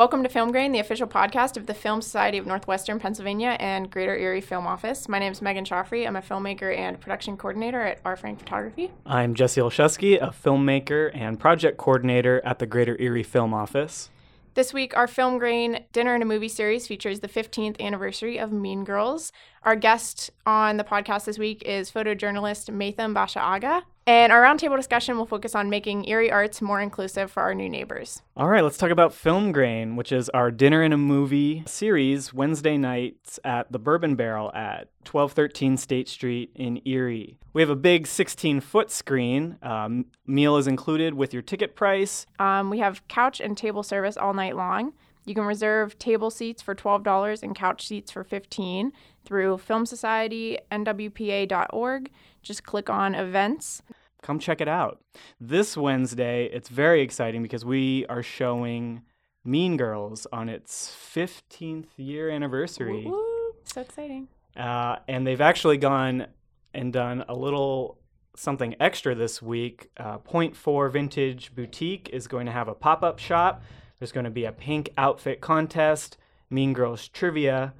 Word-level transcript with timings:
Welcome 0.00 0.22
to 0.22 0.30
Film 0.30 0.50
Grain, 0.50 0.72
the 0.72 0.78
official 0.78 1.06
podcast 1.06 1.58
of 1.58 1.66
the 1.66 1.74
Film 1.74 2.00
Society 2.00 2.38
of 2.38 2.46
Northwestern 2.46 2.98
Pennsylvania 2.98 3.58
and 3.60 3.90
Greater 3.90 4.16
Erie 4.16 4.40
Film 4.40 4.66
Office. 4.66 5.10
My 5.10 5.18
name 5.18 5.30
is 5.30 5.42
Megan 5.42 5.66
Shoffrey. 5.66 6.06
I'm 6.06 6.16
a 6.16 6.22
filmmaker 6.22 6.74
and 6.74 6.98
production 6.98 7.36
coordinator 7.36 7.82
at 7.82 8.00
R. 8.02 8.16
Frank 8.16 8.38
Photography. 8.38 8.90
I'm 9.04 9.34
Jesse 9.34 9.60
Olszewski, 9.60 10.16
a 10.16 10.28
filmmaker 10.28 11.14
and 11.14 11.38
project 11.38 11.76
coordinator 11.76 12.40
at 12.46 12.60
the 12.60 12.64
Greater 12.64 12.96
Erie 12.98 13.22
Film 13.22 13.52
Office. 13.52 14.08
This 14.54 14.72
week, 14.72 14.96
our 14.96 15.06
Film 15.06 15.36
Grain 15.36 15.84
Dinner 15.92 16.14
and 16.14 16.22
a 16.22 16.26
Movie 16.26 16.48
series 16.48 16.86
features 16.86 17.20
the 17.20 17.28
15th 17.28 17.78
anniversary 17.78 18.38
of 18.38 18.52
Mean 18.52 18.84
Girls. 18.84 19.32
Our 19.64 19.76
guest 19.76 20.30
on 20.46 20.78
the 20.78 20.84
podcast 20.84 21.26
this 21.26 21.38
week 21.38 21.62
is 21.66 21.90
photojournalist 21.90 22.74
Maitham 22.74 23.12
Basha 23.12 23.40
Aga. 23.40 23.82
And 24.10 24.32
our 24.32 24.42
roundtable 24.42 24.76
discussion 24.76 25.16
will 25.16 25.24
focus 25.24 25.54
on 25.54 25.70
making 25.70 26.08
Erie 26.08 26.32
arts 26.32 26.60
more 26.60 26.80
inclusive 26.80 27.30
for 27.30 27.44
our 27.44 27.54
new 27.54 27.68
neighbors. 27.68 28.22
All 28.36 28.48
right, 28.48 28.64
let's 28.64 28.76
talk 28.76 28.90
about 28.90 29.14
Film 29.14 29.52
Grain, 29.52 29.94
which 29.94 30.10
is 30.10 30.28
our 30.30 30.50
dinner 30.50 30.82
and 30.82 30.92
a 30.92 30.96
movie 30.96 31.62
series 31.64 32.34
Wednesday 32.34 32.76
nights 32.76 33.38
at 33.44 33.70
the 33.70 33.78
Bourbon 33.78 34.16
Barrel 34.16 34.50
at 34.52 34.88
1213 35.08 35.76
State 35.76 36.08
Street 36.08 36.50
in 36.56 36.82
Erie. 36.84 37.38
We 37.52 37.62
have 37.62 37.70
a 37.70 37.76
big 37.76 38.08
16 38.08 38.58
foot 38.58 38.90
screen. 38.90 39.58
Um, 39.62 40.06
meal 40.26 40.56
is 40.56 40.66
included 40.66 41.14
with 41.14 41.32
your 41.32 41.42
ticket 41.42 41.76
price. 41.76 42.26
Um, 42.40 42.68
we 42.68 42.80
have 42.80 43.06
couch 43.06 43.40
and 43.40 43.56
table 43.56 43.84
service 43.84 44.16
all 44.16 44.34
night 44.34 44.56
long. 44.56 44.92
You 45.24 45.36
can 45.36 45.44
reserve 45.44 45.96
table 46.00 46.30
seats 46.30 46.62
for 46.62 46.74
$12 46.74 47.44
and 47.44 47.54
couch 47.54 47.86
seats 47.86 48.10
for 48.10 48.24
15 48.24 48.92
through 49.24 49.58
filmsocietynwpa.org. 49.58 52.10
Just 52.42 52.64
click 52.64 52.90
on 52.90 53.14
events. 53.14 53.82
Come 54.22 54.38
check 54.38 54.60
it 54.60 54.68
out. 54.68 55.00
This 55.40 55.76
Wednesday, 55.76 56.46
it's 56.46 56.68
very 56.68 57.00
exciting 57.00 57.42
because 57.42 57.64
we 57.64 58.06
are 58.06 58.22
showing 58.22 59.02
Mean 59.44 59.76
Girls 59.76 60.26
on 60.32 60.48
its 60.48 60.94
15th 61.14 61.88
year 61.96 62.30
anniversary. 62.30 63.04
Woo, 63.06 63.12
woo. 63.12 63.54
So 63.64 63.80
exciting. 63.80 64.28
Uh, 64.56 64.96
and 65.08 65.26
they've 65.26 65.40
actually 65.40 65.78
gone 65.78 66.26
and 66.74 66.92
done 66.92 67.24
a 67.28 67.34
little 67.34 67.98
something 68.36 68.74
extra 68.80 69.14
this 69.14 69.40
week. 69.40 69.90
Uh, 69.96 70.18
Point 70.18 70.56
Four 70.56 70.88
Vintage 70.88 71.54
Boutique 71.54 72.10
is 72.12 72.26
going 72.26 72.46
to 72.46 72.52
have 72.52 72.68
a 72.68 72.74
pop 72.74 73.02
up 73.02 73.18
shop. 73.18 73.62
There's 73.98 74.12
going 74.12 74.24
to 74.24 74.30
be 74.30 74.44
a 74.44 74.52
pink 74.52 74.90
outfit 74.96 75.40
contest, 75.40 76.16
Mean 76.48 76.72
Girls 76.72 77.08
trivia, 77.08 77.74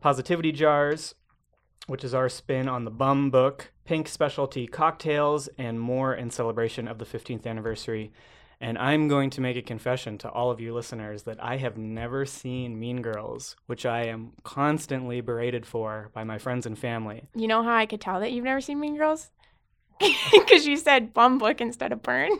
positivity 0.00 0.52
jars, 0.52 1.14
which 1.86 2.04
is 2.04 2.14
our 2.14 2.28
spin 2.28 2.68
on 2.68 2.84
the 2.84 2.90
Bum 2.90 3.30
book, 3.30 3.72
pink 3.86 4.08
specialty 4.08 4.66
cocktails, 4.66 5.48
and 5.58 5.80
more 5.80 6.14
in 6.14 6.30
celebration 6.30 6.88
of 6.88 6.98
the 6.98 7.04
15th 7.04 7.46
anniversary. 7.46 8.12
And 8.60 8.78
I'm 8.78 9.06
going 9.06 9.28
to 9.30 9.42
make 9.42 9.56
a 9.56 9.62
confession 9.62 10.16
to 10.18 10.30
all 10.30 10.50
of 10.50 10.60
you 10.60 10.72
listeners 10.74 11.24
that 11.24 11.42
I 11.44 11.58
have 11.58 11.76
never 11.76 12.24
seen 12.24 12.78
Mean 12.80 13.02
Girls, 13.02 13.54
which 13.66 13.84
I 13.84 14.04
am 14.04 14.32
constantly 14.44 15.20
berated 15.20 15.66
for 15.66 16.10
by 16.14 16.24
my 16.24 16.38
friends 16.38 16.64
and 16.64 16.78
family. 16.78 17.28
You 17.34 17.48
know 17.48 17.62
how 17.62 17.74
I 17.74 17.84
could 17.84 18.00
tell 18.00 18.18
that 18.20 18.32
you've 18.32 18.44
never 18.44 18.62
seen 18.62 18.80
Mean 18.80 18.96
Girls? 18.96 19.30
Because 20.32 20.66
you 20.66 20.76
said 20.76 21.12
bum 21.14 21.38
book 21.38 21.60
instead 21.60 21.92
of 21.92 22.02
burn. 22.02 22.30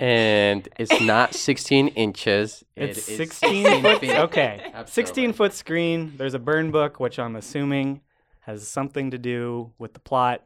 And 0.00 0.68
it's 0.78 1.00
not 1.00 1.34
16 1.50 1.88
inches. 1.88 2.64
It's 2.74 3.08
it 3.08 3.12
is 3.12 3.16
16 3.16 3.82
foot. 3.82 4.00
feet. 4.00 4.10
Okay. 4.10 4.60
Absolutely. 4.64 4.90
16 4.90 5.32
foot 5.34 5.52
screen. 5.52 6.14
There's 6.16 6.34
a 6.34 6.38
burn 6.38 6.70
book, 6.70 6.98
which 6.98 7.18
I'm 7.18 7.36
assuming 7.36 8.00
has 8.40 8.66
something 8.66 9.10
to 9.10 9.18
do 9.18 9.72
with 9.78 9.92
the 9.94 10.00
plot. 10.00 10.42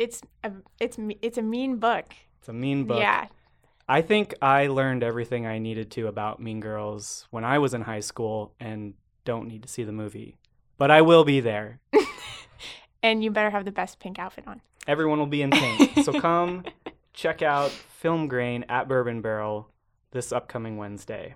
It's 0.00 0.22
a 0.42 0.52
it's 0.80 0.96
it's 1.20 1.36
a 1.36 1.42
mean 1.42 1.76
book. 1.76 2.06
It's 2.38 2.48
a 2.48 2.54
mean 2.54 2.84
book. 2.84 3.00
Yeah. 3.00 3.26
I 3.86 4.02
think 4.02 4.34
I 4.40 4.68
learned 4.68 5.02
everything 5.02 5.46
I 5.46 5.58
needed 5.58 5.90
to 5.92 6.06
about 6.06 6.40
Mean 6.40 6.60
Girls 6.60 7.26
when 7.30 7.44
I 7.44 7.58
was 7.58 7.74
in 7.74 7.82
high 7.82 8.00
school 8.00 8.54
and 8.60 8.94
don't 9.24 9.46
need 9.46 9.62
to 9.64 9.68
see 9.68 9.82
the 9.82 9.92
movie. 9.92 10.38
But 10.78 10.90
I 10.90 11.02
will 11.02 11.24
be 11.24 11.40
there. 11.40 11.80
And 13.02 13.24
you 13.24 13.30
better 13.30 13.50
have 13.50 13.64
the 13.64 13.72
best 13.72 13.98
pink 13.98 14.18
outfit 14.18 14.46
on. 14.46 14.60
Everyone 14.86 15.18
will 15.18 15.26
be 15.26 15.42
in 15.42 15.50
pink. 15.50 16.04
so 16.04 16.12
come 16.20 16.64
check 17.12 17.42
out 17.42 17.70
Film 17.70 18.28
Grain 18.28 18.64
at 18.68 18.88
Bourbon 18.88 19.22
Barrel 19.22 19.70
this 20.10 20.32
upcoming 20.32 20.76
Wednesday. 20.76 21.34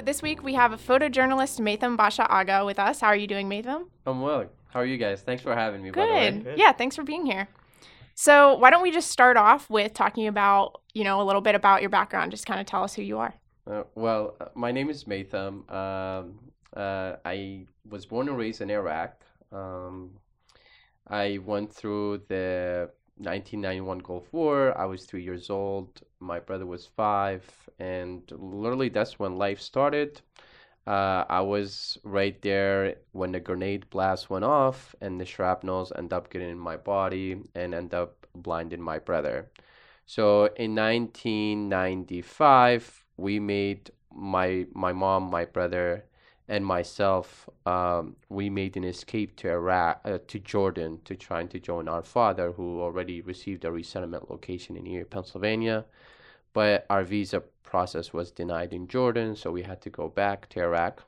So 0.00 0.04
this 0.04 0.22
week 0.22 0.42
we 0.42 0.54
have 0.54 0.72
a 0.72 0.78
photojournalist 0.78 1.60
Maitham 1.60 1.94
Basha 1.94 2.26
Aga 2.26 2.64
with 2.64 2.78
us. 2.78 3.02
How 3.02 3.08
are 3.08 3.16
you 3.16 3.26
doing, 3.26 3.50
Maitham? 3.50 3.88
I'm 4.06 4.22
well. 4.22 4.46
How 4.72 4.80
are 4.80 4.86
you 4.86 4.96
guys? 4.96 5.20
Thanks 5.20 5.42
for 5.42 5.54
having 5.54 5.82
me. 5.82 5.90
By 5.90 6.06
the 6.06 6.12
way. 6.14 6.30
Good. 6.30 6.44
Good. 6.44 6.58
Yeah, 6.58 6.72
thanks 6.72 6.96
for 6.96 7.02
being 7.02 7.26
here. 7.26 7.48
So 8.14 8.54
why 8.54 8.70
don't 8.70 8.80
we 8.80 8.92
just 8.92 9.10
start 9.10 9.36
off 9.36 9.68
with 9.68 9.92
talking 9.92 10.26
about, 10.26 10.80
you 10.94 11.04
know, 11.04 11.20
a 11.20 11.24
little 11.24 11.42
bit 11.42 11.54
about 11.54 11.82
your 11.82 11.90
background. 11.90 12.30
Just 12.30 12.46
kind 12.46 12.58
of 12.58 12.64
tell 12.64 12.82
us 12.82 12.94
who 12.94 13.02
you 13.02 13.18
are. 13.18 13.34
Uh, 13.70 13.82
well, 13.94 14.36
uh, 14.40 14.46
my 14.54 14.72
name 14.72 14.88
is 14.88 15.04
Maitham. 15.04 15.70
Um, 15.70 16.38
uh, 16.74 17.16
I 17.26 17.66
was 17.86 18.06
born 18.06 18.30
and 18.30 18.38
raised 18.38 18.62
in 18.62 18.70
Iraq. 18.70 19.20
Um, 19.52 20.12
I 21.06 21.40
went 21.44 21.74
through 21.74 22.22
the 22.28 22.88
1991 23.20 23.98
Gulf 23.98 24.32
War. 24.32 24.76
I 24.78 24.86
was 24.86 25.04
three 25.04 25.22
years 25.22 25.50
old. 25.50 26.00
My 26.20 26.40
brother 26.40 26.66
was 26.66 26.86
five, 26.86 27.44
and 27.78 28.22
literally 28.32 28.88
that's 28.88 29.18
when 29.18 29.36
life 29.36 29.60
started. 29.60 30.20
Uh, 30.86 31.24
I 31.28 31.40
was 31.42 31.98
right 32.04 32.40
there 32.42 32.96
when 33.12 33.32
the 33.32 33.40
grenade 33.40 33.90
blast 33.90 34.30
went 34.30 34.44
off, 34.44 34.94
and 35.00 35.20
the 35.20 35.26
shrapnels 35.26 35.92
end 35.96 36.12
up 36.12 36.30
getting 36.30 36.50
in 36.50 36.58
my 36.58 36.76
body 36.76 37.36
and 37.54 37.74
end 37.74 37.94
up 37.94 38.26
blinding 38.34 38.80
my 38.80 38.98
brother. 38.98 39.50
So 40.06 40.46
in 40.56 40.74
1995, 40.74 43.04
we 43.16 43.38
made 43.38 43.90
my 44.12 44.66
my 44.74 44.92
mom, 44.92 45.30
my 45.30 45.44
brother, 45.44 46.04
and 46.50 46.66
myself. 46.66 47.48
Um, 47.64 48.16
we 48.28 48.50
made 48.50 48.76
an 48.76 48.82
escape 48.84 49.36
to 49.36 49.48
Iraq, 49.48 50.00
uh, 50.04 50.18
to 50.26 50.38
Jordan, 50.40 51.00
to 51.04 51.14
trying 51.14 51.48
to 51.48 51.60
join 51.60 51.88
our 51.88 52.02
father, 52.02 52.50
who 52.50 52.82
already 52.82 53.20
received 53.20 53.64
a 53.64 53.70
resettlement 53.70 54.28
location 54.30 54.76
in 54.76 54.86
Erie, 54.86 55.04
Pennsylvania. 55.04 55.84
But 56.52 56.86
our 56.90 57.04
visa 57.04 57.40
process 57.62 58.12
was 58.12 58.32
denied 58.32 58.72
in 58.72 58.88
Jordan, 58.88 59.36
so 59.36 59.52
we 59.52 59.62
had 59.62 59.80
to 59.82 59.90
go 59.90 60.08
back 60.08 60.48
to 60.50 60.60
Iraq. 60.60 61.04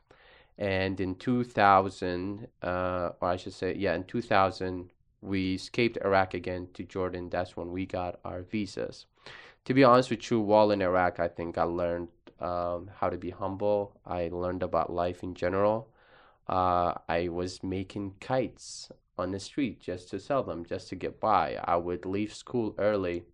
And 0.58 1.00
in 1.00 1.16
2000, 1.16 2.46
uh, 2.62 3.10
or 3.20 3.28
I 3.28 3.36
should 3.36 3.52
say, 3.52 3.74
yeah, 3.76 3.94
in 3.96 4.04
2000, 4.04 4.90
we 5.22 5.54
escaped 5.54 5.98
Iraq 6.04 6.34
again 6.34 6.68
to 6.74 6.84
Jordan. 6.84 7.28
That's 7.30 7.56
when 7.56 7.72
we 7.72 7.84
got 7.84 8.20
our 8.24 8.42
visas. 8.42 9.06
To 9.64 9.74
be 9.74 9.82
honest 9.82 10.10
with 10.10 10.30
you, 10.30 10.38
while 10.40 10.70
in 10.70 10.82
Iraq, 10.82 11.18
I 11.18 11.26
think 11.26 11.58
I 11.58 11.64
learned 11.64 12.08
um, 12.42 12.90
how 12.98 13.08
to 13.08 13.16
be 13.16 13.30
humble. 13.30 13.98
I 14.04 14.28
learned 14.32 14.62
about 14.62 14.92
life 14.92 15.22
in 15.22 15.34
general. 15.34 15.88
Uh, 16.48 16.94
I 17.08 17.28
was 17.28 17.62
making 17.62 18.14
kites 18.20 18.90
on 19.16 19.30
the 19.30 19.40
street 19.40 19.80
just 19.80 20.10
to 20.10 20.18
sell 20.18 20.42
them, 20.42 20.64
just 20.64 20.88
to 20.88 20.96
get 20.96 21.20
by. 21.20 21.58
I 21.64 21.76
would 21.76 22.04
leave 22.04 22.34
school 22.34 22.74
early 22.78 23.24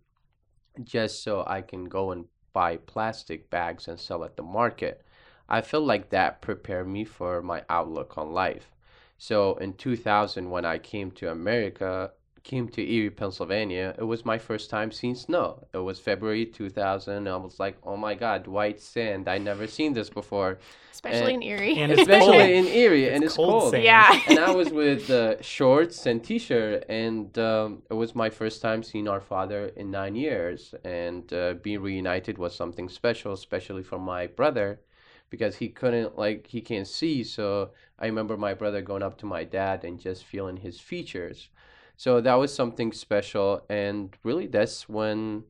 just 0.83 1.23
so 1.23 1.43
I 1.47 1.61
can 1.61 1.85
go 1.85 2.11
and 2.11 2.25
buy 2.53 2.77
plastic 2.77 3.49
bags 3.49 3.87
and 3.87 3.99
sell 3.99 4.23
at 4.23 4.37
the 4.37 4.43
market. 4.43 5.03
I 5.47 5.61
feel 5.61 5.81
like 5.81 6.09
that 6.09 6.41
prepared 6.41 6.87
me 6.87 7.05
for 7.05 7.41
my 7.41 7.63
outlook 7.69 8.17
on 8.17 8.31
life. 8.31 8.71
So 9.17 9.55
in 9.55 9.73
2000, 9.73 10.49
when 10.49 10.65
I 10.65 10.77
came 10.77 11.11
to 11.11 11.31
America, 11.31 12.11
came 12.43 12.67
to 12.69 12.81
Erie, 12.93 13.09
Pennsylvania, 13.09 13.95
it 13.97 14.03
was 14.03 14.25
my 14.25 14.37
first 14.37 14.69
time 14.69 14.91
seeing 14.91 15.15
snow. 15.15 15.67
It 15.73 15.77
was 15.79 15.99
February 15.99 16.45
2000. 16.45 17.27
I 17.27 17.35
was 17.37 17.59
like, 17.59 17.77
oh 17.83 17.97
my 17.97 18.15
God, 18.15 18.47
white 18.47 18.81
sand. 18.81 19.27
I 19.27 19.37
never 19.37 19.67
seen 19.67 19.93
this 19.93 20.09
before. 20.09 20.59
Especially 20.91 21.33
in 21.33 21.41
Erie. 21.43 21.77
and 21.77 21.91
it's 21.93 22.01
Especially 22.01 22.37
cold. 22.37 22.49
in 22.49 22.65
Erie, 22.67 23.05
It's 23.05 23.15
and 23.15 23.23
it's 23.23 23.35
cold 23.35 23.61
cold. 23.61 23.71
sand. 23.71 23.83
yeah. 23.83 24.21
and 24.27 24.39
I 24.39 24.51
was 24.51 24.69
with 24.69 25.09
uh, 25.09 25.41
shorts 25.41 26.05
and 26.05 26.23
t-shirt, 26.23 26.85
and 26.89 27.37
um, 27.39 27.83
it 27.89 27.93
was 27.93 28.15
my 28.15 28.29
first 28.29 28.61
time 28.61 28.83
seeing 28.83 29.07
our 29.07 29.21
father 29.21 29.67
in 29.75 29.91
nine 29.91 30.15
years, 30.15 30.73
and 30.83 31.31
uh, 31.33 31.53
being 31.61 31.81
reunited 31.81 32.37
was 32.37 32.53
something 32.55 32.89
special, 32.89 33.31
especially 33.33 33.83
for 33.83 33.97
my 33.99 34.27
brother, 34.27 34.81
because 35.29 35.55
he 35.57 35.69
couldn't 35.69 36.17
like 36.17 36.47
he 36.47 36.59
can't 36.59 36.87
see. 36.87 37.23
So 37.23 37.69
I 37.97 38.05
remember 38.07 38.35
my 38.35 38.53
brother 38.53 38.81
going 38.81 39.03
up 39.03 39.17
to 39.19 39.25
my 39.25 39.43
dad 39.45 39.83
and 39.85 39.99
just 39.99 40.23
feeling 40.25 40.57
his 40.57 40.79
features. 40.79 41.49
So 41.99 42.21
that 42.21 42.35
was 42.35 42.53
something 42.53 42.93
special, 42.93 43.61
and 43.69 44.15
really 44.23 44.47
that's 44.47 44.87
when 44.87 45.43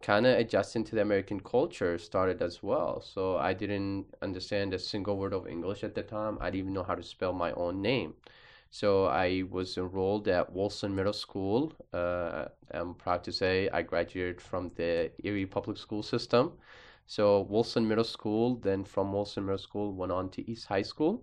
kind 0.00 0.26
of 0.26 0.38
adjusting 0.38 0.84
to 0.84 0.94
the 0.94 1.02
American 1.02 1.38
culture 1.38 1.98
started 1.98 2.40
as 2.40 2.62
well. 2.62 3.02
So 3.02 3.36
I 3.36 3.52
didn't 3.52 4.06
understand 4.22 4.72
a 4.72 4.78
single 4.78 5.18
word 5.18 5.34
of 5.34 5.46
English 5.46 5.84
at 5.84 5.94
the 5.94 6.02
time. 6.02 6.38
I 6.40 6.46
didn't 6.46 6.60
even 6.60 6.72
know 6.72 6.82
how 6.82 6.94
to 6.94 7.02
spell 7.02 7.34
my 7.34 7.52
own 7.52 7.82
name. 7.82 8.14
So 8.70 9.04
I 9.04 9.44
was 9.50 9.76
enrolled 9.76 10.28
at 10.28 10.50
Wilson 10.50 10.94
Middle 10.94 11.12
School. 11.12 11.74
Uh, 11.92 12.46
I'm 12.70 12.94
proud 12.94 13.22
to 13.24 13.30
say 13.30 13.68
I 13.68 13.82
graduated 13.82 14.40
from 14.40 14.70
the 14.76 15.10
Erie 15.22 15.44
Public 15.44 15.76
School 15.76 16.02
System. 16.02 16.52
So 17.06 17.42
Wilson 17.50 17.86
Middle 17.86 18.04
School, 18.16 18.56
then 18.56 18.82
from 18.84 19.12
Wilson 19.12 19.44
Middle 19.44 19.58
School 19.58 19.92
went 19.92 20.10
on 20.10 20.30
to 20.30 20.50
East 20.50 20.68
High 20.68 20.88
School, 20.92 21.22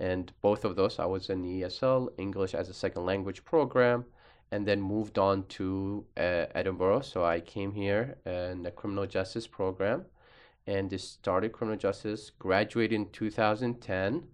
and 0.00 0.32
both 0.40 0.64
of 0.64 0.76
those 0.76 0.98
I 0.98 1.04
was 1.04 1.28
in 1.28 1.42
the 1.42 1.62
ESL 1.62 2.08
English 2.18 2.54
as 2.54 2.68
a 2.70 2.74
second 2.74 3.04
language 3.04 3.44
program, 3.44 4.06
and 4.50 4.66
then 4.66 4.80
moved 4.80 5.18
on 5.18 5.44
to 5.58 6.04
uh, 6.16 6.46
Edinboro. 6.56 7.04
So 7.04 7.24
I 7.24 7.40
came 7.40 7.72
here 7.72 8.16
in 8.24 8.62
the 8.62 8.70
criminal 8.70 9.06
justice 9.06 9.46
program, 9.46 10.06
and 10.66 10.98
started 11.00 11.52
criminal 11.52 11.78
justice. 11.78 12.30
Graduated 12.38 12.94
in 12.94 13.10
2010. 13.10 14.24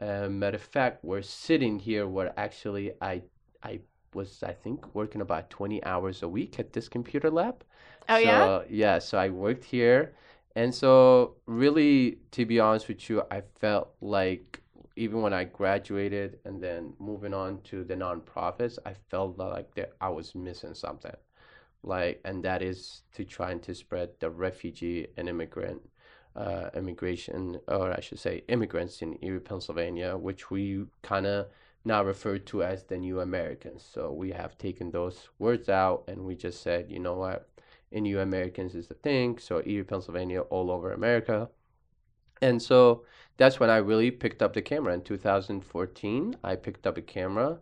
Uh, 0.00 0.28
matter 0.28 0.56
of 0.56 0.62
fact, 0.62 1.04
we're 1.04 1.22
sitting 1.22 1.78
here 1.80 2.06
where 2.06 2.32
actually 2.38 2.92
I 3.02 3.22
I 3.62 3.80
was 4.14 4.42
I 4.44 4.52
think 4.52 4.94
working 4.94 5.20
about 5.20 5.50
20 5.50 5.82
hours 5.84 6.22
a 6.22 6.28
week 6.28 6.60
at 6.60 6.72
this 6.72 6.88
computer 6.88 7.30
lab. 7.30 7.64
Oh 8.08 8.14
so, 8.14 8.20
yeah. 8.20 8.62
Yeah. 8.70 8.98
So 9.00 9.18
I 9.18 9.30
worked 9.30 9.64
here, 9.64 10.14
and 10.54 10.72
so 10.72 11.34
really, 11.46 12.18
to 12.30 12.46
be 12.46 12.60
honest 12.60 12.86
with 12.86 13.10
you, 13.10 13.22
I 13.30 13.42
felt 13.60 13.90
like 14.00 14.62
even 14.98 15.22
when 15.22 15.32
I 15.32 15.44
graduated 15.44 16.40
and 16.44 16.62
then 16.62 16.92
moving 16.98 17.32
on 17.32 17.60
to 17.70 17.84
the 17.84 17.94
nonprofits, 17.94 18.78
I 18.84 18.94
felt 19.10 19.38
like 19.38 19.74
that 19.76 19.92
I 20.00 20.08
was 20.08 20.34
missing 20.34 20.74
something, 20.74 21.16
like, 21.82 22.20
and 22.24 22.44
that 22.44 22.62
is 22.62 23.02
to 23.14 23.24
trying 23.24 23.60
to 23.60 23.74
spread 23.74 24.10
the 24.20 24.30
refugee 24.30 25.06
and 25.16 25.28
immigrant. 25.28 25.80
Uh, 26.36 26.70
immigration, 26.74 27.58
or 27.66 27.90
I 27.90 28.00
should 28.00 28.20
say, 28.20 28.44
immigrants 28.46 29.02
in 29.02 29.18
Erie, 29.22 29.40
Pennsylvania, 29.40 30.16
which 30.16 30.52
we 30.52 30.84
kind 31.02 31.26
of 31.26 31.48
now 31.84 32.04
referred 32.04 32.46
to 32.46 32.62
as 32.62 32.84
the 32.84 32.96
new 32.96 33.18
Americans. 33.20 33.84
So 33.92 34.12
we 34.12 34.30
have 34.30 34.56
taken 34.56 34.92
those 34.92 35.30
words 35.40 35.68
out 35.68 36.04
and 36.06 36.24
we 36.24 36.36
just 36.36 36.62
said, 36.62 36.90
you 36.90 37.00
know 37.00 37.16
what, 37.16 37.48
new 37.90 38.20
Americans 38.20 38.76
is 38.76 38.86
the 38.86 38.94
thing. 38.94 39.38
So 39.38 39.62
Erie, 39.64 39.82
Pennsylvania, 39.82 40.42
all 40.42 40.70
over 40.70 40.92
America. 40.92 41.48
And 42.40 42.62
so 42.62 43.04
that's 43.36 43.60
when 43.60 43.70
I 43.70 43.76
really 43.78 44.10
picked 44.10 44.42
up 44.42 44.52
the 44.52 44.62
camera 44.62 44.94
in 44.94 45.02
2014. 45.02 46.36
I 46.44 46.56
picked 46.56 46.86
up 46.86 46.96
a 46.96 47.02
camera 47.02 47.58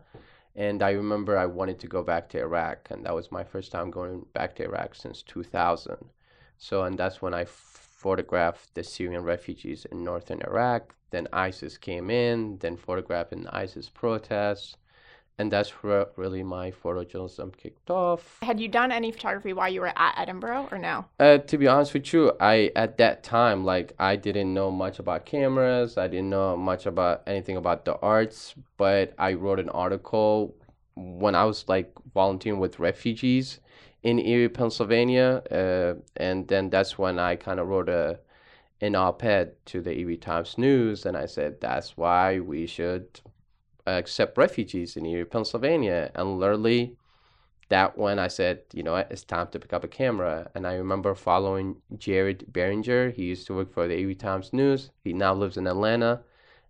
and 0.55 0.81
I 0.81 0.91
remember 0.91 1.37
I 1.37 1.45
wanted 1.45 1.79
to 1.79 1.87
go 1.87 2.03
back 2.03 2.29
to 2.29 2.39
Iraq 2.39 2.87
and 2.89 3.05
that 3.05 3.13
was 3.13 3.31
my 3.31 3.43
first 3.43 3.71
time 3.71 3.91
going 3.91 4.25
back 4.33 4.55
to 4.55 4.63
Iraq 4.63 4.95
since 4.95 5.21
2000. 5.23 5.97
So 6.57 6.83
and 6.83 6.97
that's 6.97 7.21
when 7.21 7.33
I 7.33 7.45
photographed 7.45 8.73
the 8.73 8.83
Syrian 8.83 9.23
refugees 9.23 9.85
in 9.91 10.03
northern 10.03 10.41
Iraq. 10.41 10.95
Then 11.11 11.27
ISIS 11.31 11.77
came 11.77 12.09
in, 12.09 12.57
then 12.57 12.75
photographing 12.75 13.47
ISIS 13.47 13.89
protests. 13.89 14.77
And 15.39 15.51
that's 15.51 15.69
where 15.69 16.07
really 16.15 16.41
my 16.41 16.71
photojournalism 16.71 17.55
kicked 17.57 17.91
off. 17.91 18.39
Had 18.41 18.59
you 18.59 18.67
done 18.67 18.91
any 18.91 19.11
photography 19.11 19.53
while 19.53 19.69
you 19.69 19.81
were 19.81 19.93
at 19.95 20.15
Edinboro 20.15 20.71
or 20.71 20.79
no? 20.79 21.05
Uh, 21.19 21.37
to 21.37 21.57
be 21.59 21.67
honest 21.67 21.93
with 21.93 22.11
you, 22.11 22.31
I 22.39 22.71
at 22.75 22.97
that 22.97 23.23
time 23.23 23.63
like 23.63 23.93
I 23.99 24.15
didn't 24.15 24.51
know 24.51 24.71
much 24.71 24.97
about 24.97 25.25
cameras. 25.27 25.97
I 25.97 26.07
didn't 26.07 26.31
know 26.31 26.57
much 26.57 26.87
about 26.87 27.21
anything 27.27 27.55
about 27.55 27.85
the 27.85 27.97
arts. 27.99 28.55
But 28.77 29.13
I 29.19 29.33
wrote 29.33 29.59
an 29.59 29.69
article 29.69 30.55
when 30.95 31.35
I 31.35 31.43
was 31.45 31.65
like 31.67 31.93
volunteering 32.13 32.59
with 32.59 32.79
refugees 32.79 33.59
in 34.03 34.19
Erie, 34.19 34.49
Pennsylvania, 34.49 35.43
uh, 35.51 36.01
and 36.15 36.47
then 36.47 36.69
that's 36.69 36.97
when 36.97 37.19
I 37.19 37.35
kind 37.35 37.59
of 37.59 37.67
wrote 37.67 37.89
a 37.89 38.19
an 38.79 38.95
op-ed 38.95 39.53
to 39.65 39.81
the 39.81 39.91
Erie 39.97 40.17
Times 40.17 40.57
News, 40.57 41.05
and 41.05 41.17
I 41.17 41.25
said 41.25 41.59
that's 41.59 41.97
why 41.97 42.39
we 42.39 42.67
should 42.67 43.21
Uh, 43.87 43.91
accept 43.91 44.37
refugees 44.37 44.97
in 44.97 45.05
Erie, 45.05 45.23
Pennsylvania. 45.23 46.11
And 46.13 46.39
literally, 46.39 46.97
that 47.69 47.97
when 47.97 48.19
I 48.19 48.27
said, 48.27 48.63
you 48.73 48.83
know, 48.83 48.95
it's 48.97 49.23
time 49.23 49.47
to 49.47 49.59
pick 49.59 49.71
up 49.71 49.85
a 49.85 49.87
camera. 49.87 50.49
And 50.55 50.67
I 50.67 50.73
remember 50.75 51.15
following 51.15 51.77
Jared 51.97 52.51
Beringer. 52.51 53.11
He 53.11 53.23
used 53.23 53.47
to 53.47 53.53
work 53.53 53.73
for 53.73 53.87
the 53.87 53.97
Erie 53.97 54.13
Times 54.15 54.51
News. 54.51 54.89
He 55.05 55.13
now 55.13 55.33
lives 55.33 55.55
in 55.55 55.67
Atlanta. 55.67 56.19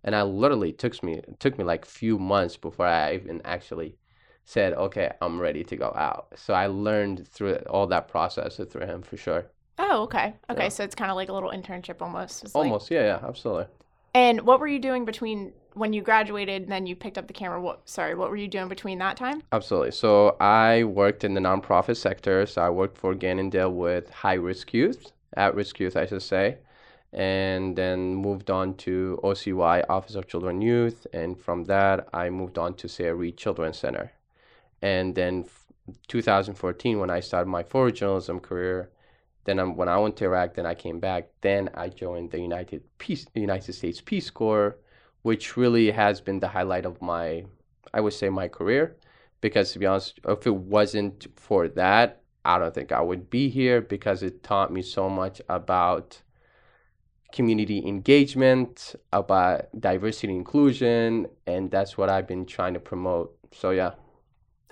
And 0.04 0.14
I 0.14 0.22
literally 0.22 0.72
took 0.72 1.02
me 1.02 1.14
it 1.14 1.40
took 1.40 1.58
me 1.58 1.64
like 1.64 1.84
few 1.84 2.18
months 2.20 2.56
before 2.56 2.86
I 2.86 3.14
even 3.14 3.42
actually 3.44 3.96
said, 4.44 4.72
okay, 4.74 5.10
I'm 5.20 5.40
ready 5.40 5.64
to 5.64 5.76
go 5.76 5.92
out. 5.96 6.28
So 6.36 6.54
I 6.54 6.68
learned 6.68 7.26
through 7.26 7.56
all 7.68 7.88
that 7.88 8.06
process 8.06 8.56
through 8.70 8.86
him 8.86 9.02
for 9.02 9.16
sure. 9.16 9.46
Oh, 9.80 10.02
okay. 10.04 10.34
Okay, 10.50 10.62
Yeah. 10.64 10.68
so 10.68 10.84
it's 10.84 10.94
kind 10.94 11.10
of 11.10 11.16
like 11.16 11.28
a 11.30 11.32
little 11.32 11.50
internship 11.50 12.00
almost. 12.00 12.44
It's 12.44 12.54
like- 12.54 12.64
Almost, 12.64 12.90
yeah, 12.92 13.04
yeah, 13.10 13.26
absolutely. 13.26 13.66
and 14.14 14.42
what 14.42 14.58
were 14.60 14.68
you 14.68 14.78
doing 14.78 15.04
between 15.04 15.52
when 15.74 15.92
you 15.92 16.02
graduated 16.02 16.68
then 16.68 16.86
you 16.86 16.96
picked 16.96 17.18
up 17.18 17.26
the 17.26 17.32
camera? 17.32 17.60
What? 17.60 17.88
Sorry, 17.88 18.14
what 18.14 18.30
were 18.30 18.36
you 18.36 18.48
doing 18.48 18.68
between 18.68 18.98
that 18.98 19.16
time? 19.16 19.42
Absolutely. 19.52 19.92
So 19.92 20.36
I 20.40 20.84
worked 20.84 21.24
in 21.24 21.34
the 21.34 21.40
nonprofit 21.40 21.96
sector. 21.96 22.46
So 22.46 22.62
I 22.62 22.70
worked 22.70 22.98
for 22.98 23.14
Gannondale 23.14 23.72
with 23.72 24.10
high 24.10 24.34
risk 24.34 24.72
youth, 24.72 25.12
at 25.36 25.54
risk 25.54 25.78
youth, 25.80 25.96
I 25.96 26.06
should 26.06 26.22
say, 26.22 26.58
and 27.12 27.76
then 27.76 28.14
moved 28.14 28.50
on 28.50 28.74
to 28.78 29.18
OCY, 29.22 29.84
Office 29.88 30.14
of 30.14 30.26
Children 30.26 30.60
Youth. 30.60 31.06
And 31.12 31.40
from 31.40 31.64
that, 31.64 32.08
I 32.12 32.30
moved 32.30 32.58
on 32.58 32.74
to 32.74 32.88
Sarah 32.88 33.14
Reed 33.14 33.36
Children's 33.36 33.78
Center. 33.78 34.12
And 34.82 35.14
then 35.14 35.44
f- 35.46 35.66
2014, 36.08 36.98
when 36.98 37.10
I 37.10 37.20
started 37.20 37.48
my 37.48 37.62
photojournalism 37.62 38.42
career, 38.42 38.90
then 39.44 39.58
um, 39.58 39.76
when 39.76 39.88
I 39.88 39.96
went 39.96 40.16
to 40.18 40.24
Iraq, 40.26 40.54
then 40.54 40.66
I 40.66 40.74
came 40.74 41.00
back. 41.00 41.28
Then 41.40 41.70
I 41.72 41.88
joined 41.88 42.30
the 42.30 42.38
United 42.38 42.82
Peace, 42.98 43.26
United 43.34 43.72
States 43.72 44.02
Peace 44.04 44.28
Corps, 44.28 44.76
which 45.28 45.58
really 45.58 45.90
has 45.90 46.22
been 46.22 46.40
the 46.40 46.48
highlight 46.48 46.86
of 46.86 47.02
my, 47.02 47.44
I 47.92 48.00
would 48.00 48.14
say, 48.14 48.30
my 48.30 48.48
career. 48.48 48.96
Because 49.42 49.72
to 49.72 49.78
be 49.78 49.84
honest, 49.84 50.18
if 50.26 50.46
it 50.46 50.56
wasn't 50.76 51.26
for 51.36 51.68
that, 51.68 52.22
I 52.46 52.58
don't 52.58 52.74
think 52.74 52.92
I 52.92 53.02
would 53.02 53.28
be 53.28 53.50
here 53.50 53.82
because 53.82 54.22
it 54.22 54.42
taught 54.42 54.72
me 54.72 54.80
so 54.80 55.10
much 55.10 55.42
about 55.50 56.22
community 57.30 57.86
engagement, 57.86 58.96
about 59.12 59.66
diversity 59.78 60.34
inclusion, 60.34 61.26
and 61.46 61.70
that's 61.70 61.98
what 61.98 62.08
I've 62.08 62.26
been 62.26 62.46
trying 62.46 62.72
to 62.72 62.80
promote. 62.80 63.36
So 63.52 63.68
yeah. 63.70 63.92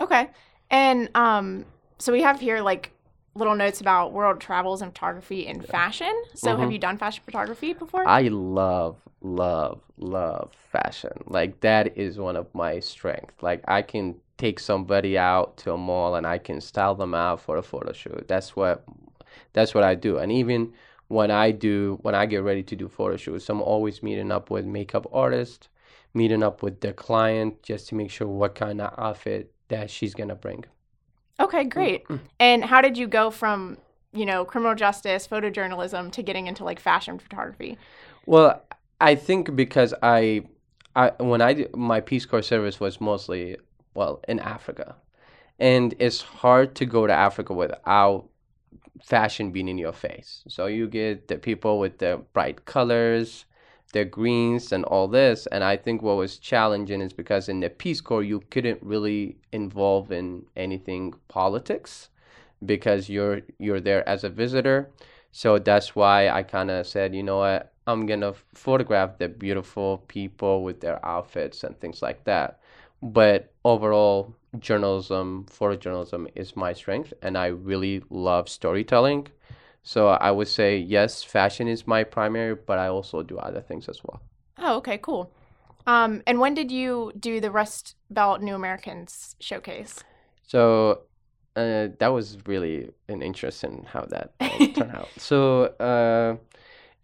Okay. 0.00 0.30
And 0.70 1.10
um, 1.14 1.66
so 1.98 2.12
we 2.12 2.22
have 2.22 2.40
here 2.40 2.62
like 2.62 2.92
little 3.34 3.54
notes 3.54 3.82
about 3.82 4.14
world 4.14 4.40
travels 4.40 4.80
and 4.80 4.90
photography 4.92 5.46
and 5.46 5.62
fashion. 5.66 6.14
So 6.34 6.56
have 6.56 6.70
Mhm. 6.70 6.72
you 6.72 6.78
done 6.78 6.96
fashion 6.96 7.22
photography 7.24 7.74
before? 7.74 8.08
I 8.08 8.22
love, 8.28 8.96
love, 9.26 9.80
love 9.98 10.52
fashion. 10.70 11.12
Like 11.26 11.60
that 11.60 11.96
is 11.98 12.18
one 12.18 12.36
of 12.36 12.46
my 12.54 12.80
strengths. 12.80 13.42
Like 13.42 13.62
I 13.66 13.82
can 13.82 14.16
take 14.38 14.60
somebody 14.60 15.18
out 15.18 15.56
to 15.58 15.72
a 15.72 15.76
mall 15.76 16.14
and 16.14 16.26
I 16.26 16.38
can 16.38 16.60
style 16.60 16.94
them 16.94 17.14
out 17.14 17.40
for 17.40 17.56
a 17.56 17.62
photo 17.62 17.92
shoot. 17.92 18.26
That's 18.28 18.54
what 18.54 18.84
that's 19.52 19.74
what 19.74 19.84
I 19.84 19.94
do. 19.94 20.18
And 20.18 20.30
even 20.30 20.72
when 21.08 21.30
I 21.30 21.50
do 21.50 21.98
when 22.02 22.14
I 22.14 22.26
get 22.26 22.42
ready 22.42 22.62
to 22.62 22.76
do 22.76 22.88
photo 22.88 23.16
shoots, 23.16 23.48
I'm 23.48 23.62
always 23.62 24.02
meeting 24.02 24.30
up 24.30 24.50
with 24.50 24.64
makeup 24.64 25.06
artists, 25.12 25.68
meeting 26.14 26.42
up 26.42 26.62
with 26.62 26.80
the 26.80 26.92
client 26.92 27.62
just 27.62 27.88
to 27.88 27.94
make 27.94 28.10
sure 28.10 28.28
what 28.28 28.54
kind 28.54 28.80
of 28.80 28.94
outfit 28.98 29.52
that 29.68 29.90
she's 29.90 30.14
gonna 30.14 30.36
bring. 30.36 30.64
okay, 31.40 31.64
great. 31.64 32.04
Mm-hmm. 32.04 32.24
And 32.38 32.64
how 32.64 32.80
did 32.80 32.96
you 32.96 33.08
go 33.08 33.30
from 33.30 33.78
you 34.12 34.24
know 34.24 34.44
criminal 34.44 34.76
justice, 34.76 35.26
photojournalism 35.26 36.12
to 36.12 36.22
getting 36.22 36.46
into 36.46 36.62
like 36.64 36.78
fashion 36.78 37.18
photography? 37.18 37.76
Well, 38.26 38.62
I 39.00 39.14
think 39.14 39.54
because 39.56 39.94
I, 40.02 40.42
I 40.94 41.12
when 41.18 41.42
I 41.42 41.66
my 41.74 42.00
Peace 42.00 42.26
Corps 42.26 42.42
service 42.42 42.80
was 42.80 43.00
mostly 43.00 43.56
well 43.94 44.20
in 44.28 44.38
Africa, 44.40 44.96
and 45.58 45.94
it's 45.98 46.20
hard 46.22 46.74
to 46.76 46.86
go 46.86 47.06
to 47.06 47.12
Africa 47.12 47.52
without 47.52 48.28
fashion 49.02 49.52
being 49.52 49.68
in 49.68 49.78
your 49.78 49.92
face. 49.92 50.42
So 50.48 50.66
you 50.66 50.88
get 50.88 51.28
the 51.28 51.38
people 51.38 51.78
with 51.78 51.98
the 51.98 52.22
bright 52.32 52.64
colors, 52.64 53.44
the 53.92 54.04
greens, 54.04 54.72
and 54.72 54.84
all 54.84 55.08
this. 55.08 55.46
And 55.48 55.62
I 55.64 55.76
think 55.76 56.02
what 56.02 56.16
was 56.16 56.38
challenging 56.38 57.00
is 57.02 57.12
because 57.12 57.48
in 57.48 57.60
the 57.60 57.70
Peace 57.70 58.00
Corps 58.00 58.22
you 58.22 58.40
couldn't 58.50 58.82
really 58.82 59.36
involve 59.52 60.12
in 60.12 60.46
anything 60.56 61.14
politics 61.28 62.08
because 62.64 63.08
you're 63.10 63.42
you're 63.58 63.80
there 63.80 64.08
as 64.08 64.24
a 64.24 64.30
visitor. 64.30 64.90
So 65.32 65.58
that's 65.58 65.94
why 65.94 66.30
I 66.30 66.42
kind 66.42 66.70
of 66.70 66.86
said, 66.86 67.14
you 67.14 67.22
know 67.22 67.38
what, 67.38 67.72
I'm 67.86 68.06
gonna 68.06 68.34
photograph 68.54 69.18
the 69.18 69.28
beautiful 69.28 69.98
people 70.08 70.64
with 70.64 70.80
their 70.80 71.04
outfits 71.04 71.64
and 71.64 71.78
things 71.78 72.02
like 72.02 72.24
that. 72.24 72.60
But 73.02 73.52
overall, 73.64 74.34
journalism, 74.58 75.46
photojournalism 75.50 76.28
is 76.34 76.56
my 76.56 76.72
strength, 76.72 77.12
and 77.22 77.36
I 77.36 77.46
really 77.46 78.02
love 78.10 78.48
storytelling. 78.48 79.28
So 79.82 80.08
I 80.08 80.30
would 80.30 80.48
say 80.48 80.78
yes, 80.78 81.22
fashion 81.22 81.68
is 81.68 81.86
my 81.86 82.02
primary, 82.02 82.54
but 82.54 82.78
I 82.78 82.88
also 82.88 83.22
do 83.22 83.38
other 83.38 83.60
things 83.60 83.88
as 83.88 84.00
well. 84.02 84.20
Oh, 84.58 84.76
okay, 84.78 84.98
cool. 84.98 85.30
Um, 85.86 86.22
and 86.26 86.40
when 86.40 86.54
did 86.54 86.72
you 86.72 87.12
do 87.18 87.40
the 87.40 87.50
Rust 87.50 87.94
Belt 88.10 88.40
New 88.42 88.54
Americans 88.54 89.36
showcase? 89.38 90.02
So 90.42 91.02
uh, 91.54 91.88
that 91.98 92.08
was 92.08 92.38
really 92.46 92.90
an 93.08 93.22
interesting 93.22 93.86
how 93.88 94.06
that 94.06 94.38
turned 94.40 94.92
out. 94.94 95.08
So 95.18 95.64
uh, 95.78 96.36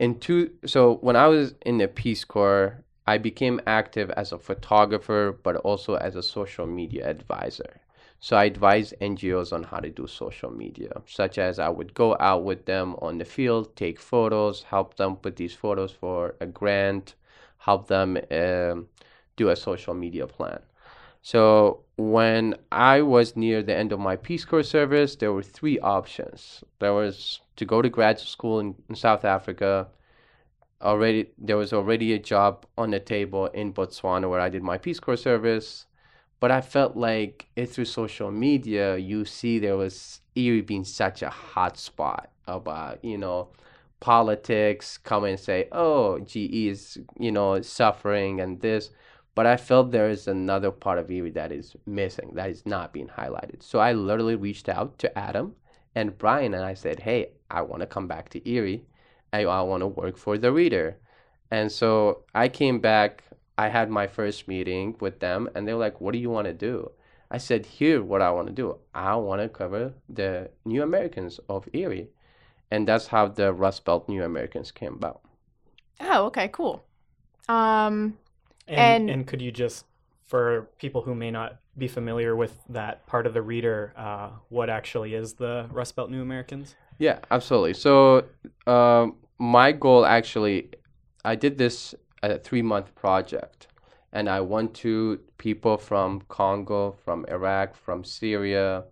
in 0.02 0.18
two, 0.18 0.50
so 0.66 0.96
when 0.96 1.14
I 1.14 1.28
was 1.28 1.54
in 1.64 1.78
the 1.78 1.86
Peace 1.86 2.24
Corps, 2.24 2.82
I 3.06 3.18
became 3.18 3.60
active 3.68 4.10
as 4.10 4.32
a 4.32 4.38
photographer, 4.38 5.38
but 5.44 5.54
also 5.58 5.94
as 5.94 6.16
a 6.16 6.24
social 6.24 6.66
media 6.66 7.08
advisor. 7.08 7.80
So 8.18 8.36
I 8.36 8.46
advised 8.46 8.94
NGOs 9.00 9.52
on 9.52 9.62
how 9.62 9.78
to 9.78 9.90
do 9.90 10.08
social 10.08 10.50
media, 10.50 10.90
such 11.06 11.38
as 11.38 11.60
I 11.60 11.68
would 11.68 11.94
go 11.94 12.16
out 12.18 12.42
with 12.42 12.66
them 12.66 12.96
on 13.00 13.18
the 13.18 13.24
field, 13.24 13.76
take 13.76 14.00
photos, 14.00 14.64
help 14.64 14.96
them 14.96 15.14
put 15.14 15.36
these 15.36 15.54
photos 15.54 15.92
for 15.92 16.34
a 16.40 16.46
grant, 16.46 17.14
help 17.58 17.86
them 17.86 18.18
um, 18.32 18.88
do 19.36 19.50
a 19.50 19.56
social 19.56 19.94
media 19.94 20.26
plan. 20.26 20.58
So 21.22 21.84
when 21.96 22.56
I 22.72 23.02
was 23.02 23.36
near 23.36 23.62
the 23.62 23.76
end 23.76 23.92
of 23.92 24.00
my 24.00 24.16
Peace 24.16 24.44
Corps 24.44 24.64
service, 24.64 25.14
there 25.14 25.32
were 25.32 25.44
three 25.44 25.78
options. 25.78 26.64
There 26.80 26.92
was 26.92 27.41
to 27.56 27.64
go 27.64 27.82
to 27.82 27.88
graduate 27.88 28.28
school 28.28 28.60
in, 28.60 28.74
in 28.88 28.94
South 28.94 29.24
Africa. 29.24 29.88
Already, 30.80 31.30
there 31.38 31.56
was 31.56 31.72
already 31.72 32.12
a 32.12 32.18
job 32.18 32.66
on 32.76 32.90
the 32.90 33.00
table 33.00 33.46
in 33.46 33.72
Botswana 33.72 34.28
where 34.28 34.40
I 34.40 34.48
did 34.48 34.62
my 34.62 34.78
Peace 34.78 35.00
Corps 35.00 35.16
service. 35.16 35.86
But 36.40 36.50
I 36.50 36.60
felt 36.60 36.96
like 36.96 37.46
it 37.54 37.66
through 37.66 37.84
social 37.84 38.32
media, 38.32 38.96
you 38.96 39.24
see 39.24 39.60
there 39.60 39.76
was 39.76 40.20
Erie 40.34 40.60
being 40.60 40.82
such 40.82 41.22
a 41.22 41.30
hot 41.30 41.78
spot 41.78 42.30
about, 42.48 43.04
you 43.04 43.16
know, 43.16 43.50
politics, 44.00 44.98
come 44.98 45.22
and 45.22 45.38
say, 45.38 45.68
oh, 45.70 46.18
GE 46.18 46.66
is, 46.66 46.98
you 47.16 47.30
know, 47.30 47.60
suffering 47.62 48.40
and 48.40 48.60
this 48.60 48.90
but 49.34 49.46
I 49.46 49.56
felt 49.56 49.90
there 49.90 50.10
is 50.10 50.28
another 50.28 50.70
part 50.70 50.98
of 50.98 51.10
Erie 51.10 51.30
that 51.30 51.52
is 51.52 51.74
missing, 51.86 52.32
that 52.34 52.50
is 52.50 52.66
not 52.66 52.92
being 52.92 53.08
highlighted. 53.08 53.62
So 53.62 53.78
I 53.78 53.92
literally 53.92 54.36
reached 54.36 54.68
out 54.68 54.98
to 54.98 55.18
Adam 55.18 55.54
and 55.94 56.16
Brian 56.18 56.54
and 56.54 56.64
I 56.64 56.74
said, 56.74 57.00
Hey, 57.00 57.32
I 57.52 57.62
want 57.62 57.80
to 57.80 57.86
come 57.86 58.08
back 58.08 58.28
to 58.30 58.48
Erie. 58.48 58.84
I, 59.32 59.44
I 59.44 59.60
want 59.62 59.82
to 59.82 59.86
work 59.86 60.16
for 60.16 60.36
the 60.38 60.50
reader. 60.52 60.96
And 61.50 61.70
so 61.70 62.24
I 62.34 62.48
came 62.48 62.80
back. 62.80 63.24
I 63.58 63.68
had 63.68 63.90
my 63.90 64.06
first 64.06 64.48
meeting 64.48 64.96
with 65.00 65.20
them 65.20 65.48
and 65.54 65.68
they 65.68 65.74
were 65.74 65.80
like, 65.80 66.00
What 66.00 66.12
do 66.12 66.18
you 66.18 66.30
want 66.30 66.46
to 66.46 66.54
do? 66.54 66.90
I 67.30 67.38
said, 67.38 67.66
Here, 67.66 68.02
what 68.02 68.22
I 68.22 68.30
want 68.30 68.48
to 68.48 68.52
do. 68.54 68.76
I 68.94 69.14
want 69.16 69.42
to 69.42 69.48
cover 69.48 69.92
the 70.08 70.50
New 70.64 70.82
Americans 70.82 71.38
of 71.48 71.68
Erie. 71.72 72.08
And 72.70 72.88
that's 72.88 73.06
how 73.08 73.28
the 73.28 73.52
Rust 73.52 73.84
Belt 73.84 74.08
New 74.08 74.24
Americans 74.24 74.70
came 74.70 74.94
about. 74.94 75.20
Oh, 76.00 76.24
okay, 76.26 76.48
cool. 76.48 76.82
Um, 77.48 78.18
And, 78.66 78.78
And- 78.78 79.10
and 79.10 79.26
could 79.26 79.42
you 79.42 79.50
just, 79.52 79.84
for 80.24 80.68
people 80.78 81.02
who 81.02 81.14
may 81.14 81.30
not 81.30 81.58
be 81.76 81.88
familiar 81.88 82.34
with 82.36 82.62
that 82.68 83.06
part 83.06 83.26
of 83.26 83.34
the 83.34 83.42
reader, 83.42 83.92
uh, 83.96 84.30
what 84.48 84.70
actually 84.70 85.14
is 85.14 85.34
the 85.34 85.66
Rust 85.70 85.96
Belt 85.96 86.10
New 86.10 86.22
Americans? 86.22 86.76
Yeah, 86.98 87.18
absolutely. 87.30 87.74
So, 87.74 88.24
um, 88.66 89.16
my 89.38 89.72
goal 89.72 90.04
actually, 90.06 90.70
I 91.24 91.34
did 91.34 91.58
this 91.58 91.94
a 92.22 92.38
three 92.38 92.62
month 92.62 92.94
project, 92.94 93.68
and 94.12 94.28
I 94.28 94.40
went 94.40 94.74
to 94.74 95.20
people 95.38 95.76
from 95.78 96.22
Congo, 96.28 96.92
from 97.04 97.24
Iraq, 97.28 97.74
from 97.74 98.04
Syria, 98.04 98.84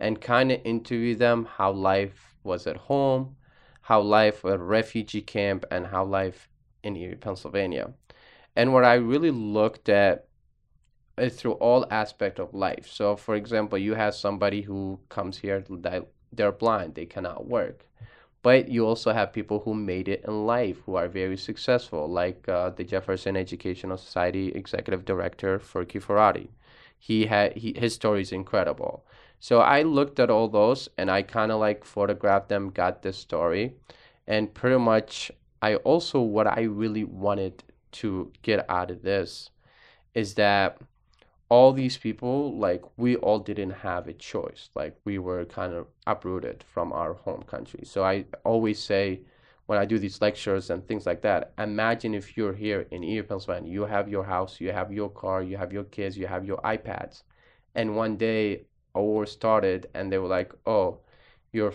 and 0.00 0.20
kind 0.20 0.50
of 0.50 0.60
interview 0.64 1.14
them 1.14 1.44
how 1.44 1.72
life 1.72 2.34
was 2.42 2.66
at 2.66 2.76
home, 2.76 3.36
how 3.82 4.00
life 4.00 4.44
at 4.44 4.58
refugee 4.60 5.22
camp, 5.22 5.64
and 5.70 5.86
how 5.86 6.04
life 6.04 6.48
in 6.82 6.96
Erie, 6.96 7.14
Pennsylvania. 7.16 7.92
And 8.56 8.72
what 8.72 8.84
I 8.84 8.94
really 8.94 9.30
looked 9.30 9.88
at 9.88 10.26
is 11.18 11.36
through 11.36 11.52
all 11.54 11.86
aspect 11.90 12.38
of 12.40 12.54
life. 12.54 12.88
So, 12.90 13.16
for 13.16 13.34
example, 13.36 13.78
you 13.78 13.94
have 13.94 14.14
somebody 14.14 14.62
who 14.62 14.98
comes 15.08 15.38
here 15.38 15.64
they're 16.32 16.52
blind, 16.52 16.94
they 16.94 17.06
cannot 17.06 17.46
work. 17.46 17.86
But 18.42 18.68
you 18.68 18.86
also 18.86 19.12
have 19.12 19.32
people 19.32 19.60
who 19.60 19.74
made 19.74 20.08
it 20.08 20.24
in 20.26 20.46
life 20.46 20.78
who 20.84 20.96
are 20.96 21.06
very 21.06 21.36
successful, 21.36 22.08
like 22.08 22.48
uh, 22.48 22.70
the 22.70 22.82
Jefferson 22.82 23.36
Educational 23.36 23.96
Society 23.96 24.48
executive 24.48 25.04
director 25.04 25.60
Ferki 25.60 26.02
Ferati. 26.02 26.48
He 26.98 27.26
had 27.26 27.56
he, 27.56 27.72
his 27.76 27.94
story 27.94 28.22
is 28.22 28.32
incredible. 28.32 29.04
So 29.38 29.60
I 29.60 29.82
looked 29.82 30.18
at 30.20 30.30
all 30.30 30.48
those 30.48 30.88
and 30.98 31.10
I 31.10 31.22
kind 31.22 31.52
of 31.52 31.60
like 31.60 31.84
photographed 31.84 32.48
them, 32.48 32.70
got 32.70 33.02
this 33.02 33.16
story, 33.16 33.74
and 34.26 34.52
pretty 34.52 34.78
much 34.78 35.30
I 35.60 35.76
also 35.76 36.20
what 36.20 36.46
I 36.46 36.62
really 36.62 37.04
wanted 37.04 37.62
to 37.92 38.32
get 38.42 38.68
out 38.68 38.90
of 38.90 39.02
this 39.02 39.50
is 40.14 40.34
that 40.34 40.78
all 41.52 41.70
these 41.74 41.98
people 41.98 42.56
like 42.56 42.82
we 42.96 43.14
all 43.16 43.38
didn't 43.38 43.72
have 43.88 44.08
a 44.08 44.14
choice. 44.14 44.70
Like 44.74 44.96
we 45.04 45.18
were 45.18 45.44
kind 45.44 45.74
of 45.74 45.86
uprooted 46.06 46.64
from 46.72 46.94
our 46.94 47.12
home 47.12 47.42
country. 47.42 47.82
So 47.84 48.02
i 48.02 48.24
always 48.42 48.78
say 48.92 49.20
when 49.66 49.78
i 49.78 49.84
do 49.84 49.98
these 49.98 50.22
lectures 50.22 50.70
and 50.70 50.80
things 50.88 51.04
like 51.10 51.20
that 51.28 51.52
imagine 51.58 52.14
if 52.14 52.26
you're 52.36 52.58
here 52.64 52.80
in 52.90 53.04
erie 53.04 53.28
pennsylvania 53.28 53.70
you 53.76 53.84
have 53.96 54.08
your 54.14 54.24
house 54.24 54.52
you 54.62 54.72
have 54.72 54.90
your 54.98 55.10
car 55.22 55.38
you 55.50 55.56
have 55.62 55.72
your 55.76 55.84
kids 55.96 56.16
you 56.16 56.26
have 56.26 56.44
your 56.50 56.60
ipads. 56.74 57.22
And 57.74 57.96
one 58.04 58.16
day 58.16 58.42
a 58.94 59.02
war 59.02 59.26
started 59.26 59.80
and 59.94 60.10
they 60.10 60.20
were 60.22 60.32
like 60.38 60.52
oh 60.66 61.00
you're 61.52 61.74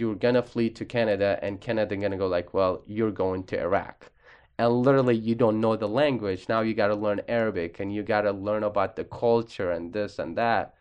you're 0.00 0.20
gonna 0.26 0.44
flee 0.52 0.70
to 0.78 0.84
canada 0.84 1.30
and 1.42 1.60
canada 1.60 1.96
gonna 1.96 2.22
go 2.24 2.28
like 2.28 2.54
well 2.54 2.74
you're 2.86 3.16
going 3.24 3.42
to 3.50 3.58
iraq 3.68 4.12
and 4.58 4.72
literally 4.72 5.14
you 5.16 5.34
don't 5.34 5.60
know 5.60 5.76
the 5.76 5.88
language 5.88 6.48
now 6.48 6.60
you 6.60 6.74
got 6.74 6.88
to 6.88 6.94
learn 6.94 7.20
arabic 7.28 7.80
and 7.80 7.94
you 7.94 8.02
got 8.02 8.22
to 8.22 8.32
learn 8.32 8.62
about 8.62 8.96
the 8.96 9.04
culture 9.04 9.70
and 9.72 9.92
this 9.92 10.18
and 10.18 10.36
that 10.36 10.74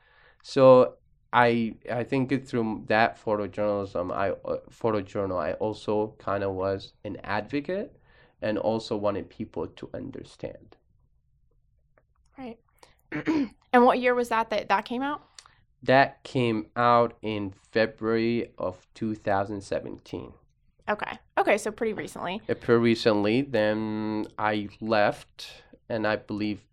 so 0.44 0.96
i 1.34 1.76
i 1.92 2.04
think 2.04 2.46
through 2.48 2.84
that 2.88 3.22
photojournalism 3.22 4.14
i 4.14 4.30
uh, 4.30 4.58
photojournal 4.70 5.40
i 5.40 5.54
also 5.54 6.16
kind 6.18 6.44
of 6.44 6.54
was 6.54 6.94
an 7.04 7.18
advocate 7.24 7.98
and 8.42 8.58
also 8.58 8.96
wanted 8.96 9.30
people 9.30 9.68
to 9.68 9.90
understand 9.94 10.76
right. 12.38 12.58
and 13.74 13.84
what 13.86 14.00
year 14.00 14.16
was 14.16 14.30
that 14.30 14.50
that 14.50 14.70
that 14.70 14.86
came 14.86 15.02
out? 15.02 15.24
that 15.84 16.24
came 16.24 16.66
out 16.76 17.16
in 17.22 17.54
february 17.72 18.52
of 18.58 18.88
2017 18.94 20.34
Okay. 20.88 21.18
Okay, 21.46 21.60
so 21.60 21.70
pretty 21.70 21.94
recently. 21.94 22.42
pretty 22.48 22.82
recently. 22.82 23.44
Then 23.44 24.26
I 24.40 24.68
left, 24.82 25.62
and 25.88 26.08
I 26.08 26.16
believe 26.16 26.64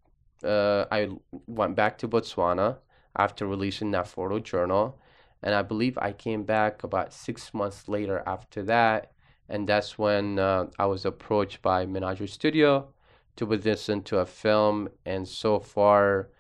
uh, 0.43 0.87
I 0.91 1.11
went 1.47 1.77
back 1.77 1.99
to 1.99 2.09
Botswana 2.09 2.79
after 3.15 3.47
releasing 3.47 3.91
that 3.91 4.09
photo 4.09 4.39
journal, 4.39 4.99
and 5.43 5.55
I 5.55 5.61
believe 5.61 5.99
I 5.99 6.13
came 6.13 6.45
back 6.45 6.85
about 6.85 7.13
six 7.13 7.53
months 7.53 7.87
later 7.87 8.23
after 8.27 8.63
that, 8.63 9.13
and 9.47 9.69
that's 9.69 9.99
when 9.99 10.39
uh, 10.39 10.69
I 10.79 10.87
was 10.87 11.05
approached 11.05 11.61
by 11.61 11.85
Menagerie 11.85 12.27
Studio 12.27 12.89
to 13.37 13.47
put 13.47 13.63
this 13.65 13.91
into 13.91 14.21
a 14.21 14.25
film, 14.25 14.89
and 15.05 15.29
so 15.29 15.61
far, 15.61 16.31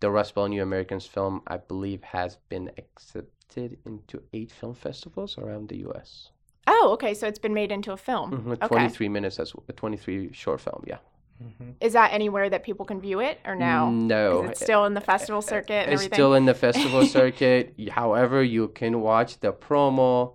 the 0.00 0.10
Rust 0.10 0.34
Belt 0.34 0.48
New 0.48 0.62
Americans 0.62 1.04
film 1.04 1.42
I 1.46 1.58
believe 1.58 2.02
has 2.04 2.38
been 2.48 2.70
accepted 2.78 3.76
into 3.84 4.22
eight 4.32 4.50
film 4.50 4.72
festivals 4.72 5.36
around 5.36 5.68
the 5.68 5.80
U.S. 5.80 6.30
Oh, 6.66 6.90
okay, 6.94 7.12
so 7.14 7.26
it's 7.26 7.38
been 7.40 7.54
made 7.54 7.72
into 7.72 7.92
a 7.92 7.96
film. 7.96 8.30
Mhm, 8.32 8.52
Okay. 8.62 8.66
23 8.68 9.08
minutes 9.08 9.38
as 9.40 9.52
a 9.68 9.72
23 9.72 10.32
short 10.32 10.60
film, 10.60 10.84
yeah. 10.86 10.98
Is 11.80 11.92
that 11.94 12.12
anywhere 12.12 12.48
that 12.50 12.62
people 12.62 12.86
can 12.86 13.00
view 13.00 13.18
it 13.18 13.40
or 13.44 13.56
no? 13.56 13.86
'Cause 13.86 13.92
No. 13.94 14.42
It's 14.44 14.60
still 14.60 14.84
in 14.84 14.94
the 14.94 15.00
festival 15.00 15.42
circuit 15.54 15.88
It's 15.88 15.94
everything. 15.94 16.14
still 16.14 16.34
in 16.34 16.44
the 16.44 16.54
festival 16.54 17.04
circuit. 17.18 17.74
However, 17.90 18.44
you 18.44 18.68
can 18.68 19.00
watch 19.00 19.40
the 19.40 19.52
promo. 19.52 20.34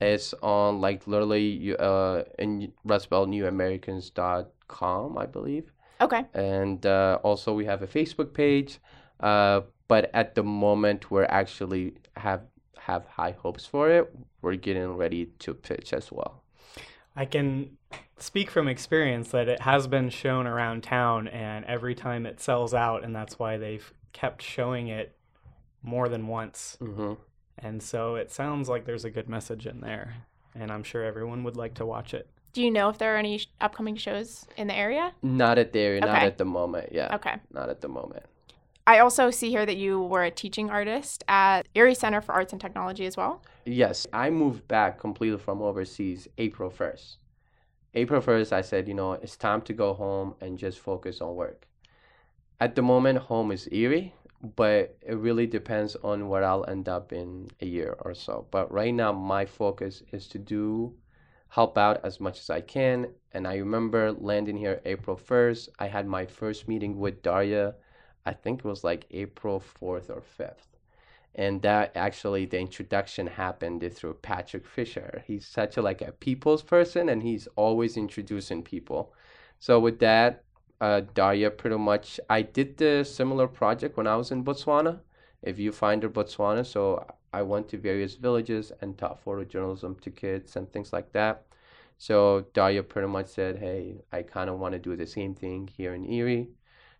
It's 0.00 0.34
on 0.42 0.80
like 0.80 1.06
literally 1.06 1.46
you- 1.46 1.76
uh 1.76 2.24
in 2.40 2.72
rustbeltnewamericans.com, 3.88 5.18
I 5.18 5.26
believe. 5.26 5.72
okay. 6.00 6.24
And 6.34 6.84
uh, 6.86 7.18
also 7.22 7.52
we 7.54 7.64
have 7.66 7.82
a 7.82 7.86
Facebook 7.86 8.32
page. 8.34 8.78
Uh, 9.20 9.60
but 9.88 10.10
at 10.14 10.34
the 10.34 10.42
moment 10.42 11.10
we're 11.10 11.24
actually 11.24 11.94
have 12.16 12.42
have 12.88 13.04
high 13.06 13.32
hopes 13.42 13.66
for 13.66 13.90
it. 13.90 14.12
We're 14.40 14.56
getting 14.56 14.96
ready 14.96 15.26
to 15.40 15.52
pitch 15.54 15.92
as 15.92 16.10
well. 16.10 16.42
I 17.14 17.26
can 17.26 17.76
speak 18.16 18.50
from 18.50 18.66
experience 18.66 19.30
that 19.32 19.48
it 19.48 19.60
has 19.60 19.86
been 19.86 20.08
shown 20.08 20.46
around 20.46 20.82
town, 20.84 21.28
and 21.28 21.64
every 21.66 21.94
time 21.94 22.24
it 22.26 22.40
sells 22.40 22.72
out, 22.72 23.04
and 23.04 23.14
that's 23.14 23.38
why 23.38 23.58
they've 23.58 23.92
kept 24.12 24.42
showing 24.42 24.88
it 24.88 25.14
more 25.82 26.08
than 26.08 26.26
once. 26.28 26.76
hmm 26.80 27.14
And 27.58 27.82
so 27.82 28.14
it 28.14 28.30
sounds 28.30 28.68
like 28.68 28.84
there's 28.86 29.04
a 29.04 29.10
good 29.10 29.28
message 29.28 29.66
in 29.66 29.80
there, 29.80 30.14
and 30.54 30.70
I'm 30.72 30.82
sure 30.82 31.04
everyone 31.04 31.44
would 31.44 31.56
like 31.56 31.74
to 31.74 31.86
watch 31.86 32.14
it. 32.14 32.28
Do 32.54 32.62
you 32.62 32.70
know 32.70 32.88
if 32.88 32.96
there 32.98 33.14
are 33.14 33.18
any 33.18 33.40
upcoming 33.60 33.96
shows 33.96 34.46
in 34.56 34.66
the 34.68 34.74
area? 34.74 35.12
Not 35.22 35.58
at 35.58 35.72
the 35.72 35.80
area, 35.80 36.00
not 36.00 36.22
at 36.22 36.38
the 36.38 36.44
moment. 36.46 36.90
Yeah, 36.92 37.14
Okay. 37.16 37.34
not 37.52 37.68
at 37.68 37.80
the 37.82 37.88
moment. 37.88 38.24
I 38.88 39.00
also 39.00 39.30
see 39.30 39.50
here 39.50 39.66
that 39.66 39.76
you 39.76 40.00
were 40.00 40.24
a 40.24 40.30
teaching 40.30 40.70
artist 40.70 41.22
at 41.28 41.68
Erie 41.74 41.94
Center 41.94 42.22
for 42.22 42.32
Arts 42.32 42.54
and 42.54 42.60
Technology 42.60 43.04
as 43.04 43.18
well. 43.18 43.42
Yes, 43.66 44.06
I 44.14 44.30
moved 44.30 44.66
back 44.66 44.98
completely 44.98 45.36
from 45.36 45.60
overseas 45.60 46.26
April 46.38 46.70
1st. 46.70 47.16
April 47.92 48.22
1st, 48.22 48.50
I 48.50 48.62
said, 48.62 48.88
you 48.88 48.94
know, 48.94 49.12
it's 49.12 49.36
time 49.36 49.60
to 49.62 49.74
go 49.74 49.92
home 49.92 50.36
and 50.40 50.56
just 50.56 50.78
focus 50.78 51.20
on 51.20 51.34
work. 51.34 51.66
At 52.60 52.76
the 52.76 52.80
moment, 52.80 53.18
home 53.18 53.52
is 53.52 53.68
Erie, 53.70 54.14
but 54.56 54.96
it 55.02 55.18
really 55.18 55.46
depends 55.46 55.94
on 55.96 56.30
where 56.30 56.42
I'll 56.42 56.64
end 56.66 56.88
up 56.88 57.12
in 57.12 57.50
a 57.60 57.66
year 57.66 57.94
or 58.00 58.14
so. 58.14 58.46
But 58.50 58.72
right 58.72 58.94
now, 58.94 59.12
my 59.12 59.44
focus 59.44 60.02
is 60.12 60.28
to 60.28 60.38
do 60.38 60.94
help 61.50 61.76
out 61.76 62.00
as 62.04 62.20
much 62.20 62.40
as 62.40 62.48
I 62.48 62.62
can. 62.62 63.08
And 63.32 63.46
I 63.46 63.56
remember 63.56 64.12
landing 64.12 64.56
here 64.56 64.80
April 64.86 65.18
1st. 65.18 65.68
I 65.78 65.88
had 65.88 66.06
my 66.06 66.24
first 66.24 66.68
meeting 66.68 66.98
with 66.98 67.20
Daria, 67.20 67.74
I 68.28 68.34
think 68.34 68.60
it 68.60 68.64
was 68.64 68.84
like 68.84 69.06
April 69.10 69.60
4th 69.60 70.10
or 70.10 70.22
5th 70.38 70.68
and 71.34 71.62
that 71.62 71.92
actually 71.96 72.46
the 72.46 72.58
introduction 72.58 73.26
happened 73.26 73.88
through 73.94 74.14
Patrick 74.14 74.66
Fisher. 74.66 75.22
He's 75.26 75.46
such 75.46 75.76
a 75.76 75.82
like 75.82 76.02
a 76.02 76.12
people's 76.12 76.62
person, 76.62 77.08
and 77.08 77.22
he's 77.22 77.46
always 77.56 77.96
introducing 77.96 78.62
people. 78.62 79.12
So 79.60 79.78
with 79.78 80.00
that, 80.00 80.44
uh, 80.80 81.02
Daria 81.14 81.50
pretty 81.50 81.78
much 81.78 82.18
I 82.28 82.42
did 82.42 82.76
the 82.76 83.04
similar 83.04 83.46
project 83.46 83.96
when 83.96 84.06
I 84.08 84.16
was 84.16 84.30
in 84.32 84.44
Botswana. 84.44 85.00
If 85.42 85.58
you 85.60 85.70
find 85.72 86.02
her 86.02 86.08
Botswana, 86.08 86.66
so 86.66 87.06
I 87.32 87.42
went 87.42 87.68
to 87.68 87.78
various 87.78 88.16
villages 88.16 88.72
and 88.80 88.98
taught 88.98 89.24
photojournalism 89.24 90.00
to 90.00 90.10
kids 90.10 90.56
and 90.56 90.70
things 90.72 90.92
like 90.92 91.12
that. 91.12 91.44
So 91.98 92.46
Daria 92.52 92.82
pretty 92.82 93.08
much 93.08 93.26
said, 93.28 93.58
"Hey, 93.58 94.02
I 94.12 94.22
kind 94.22 94.50
of 94.50 94.58
want 94.58 94.72
to 94.72 94.78
do 94.80 94.96
the 94.96 95.06
same 95.06 95.34
thing 95.34 95.68
here 95.68 95.94
in 95.94 96.04
Erie." 96.04 96.48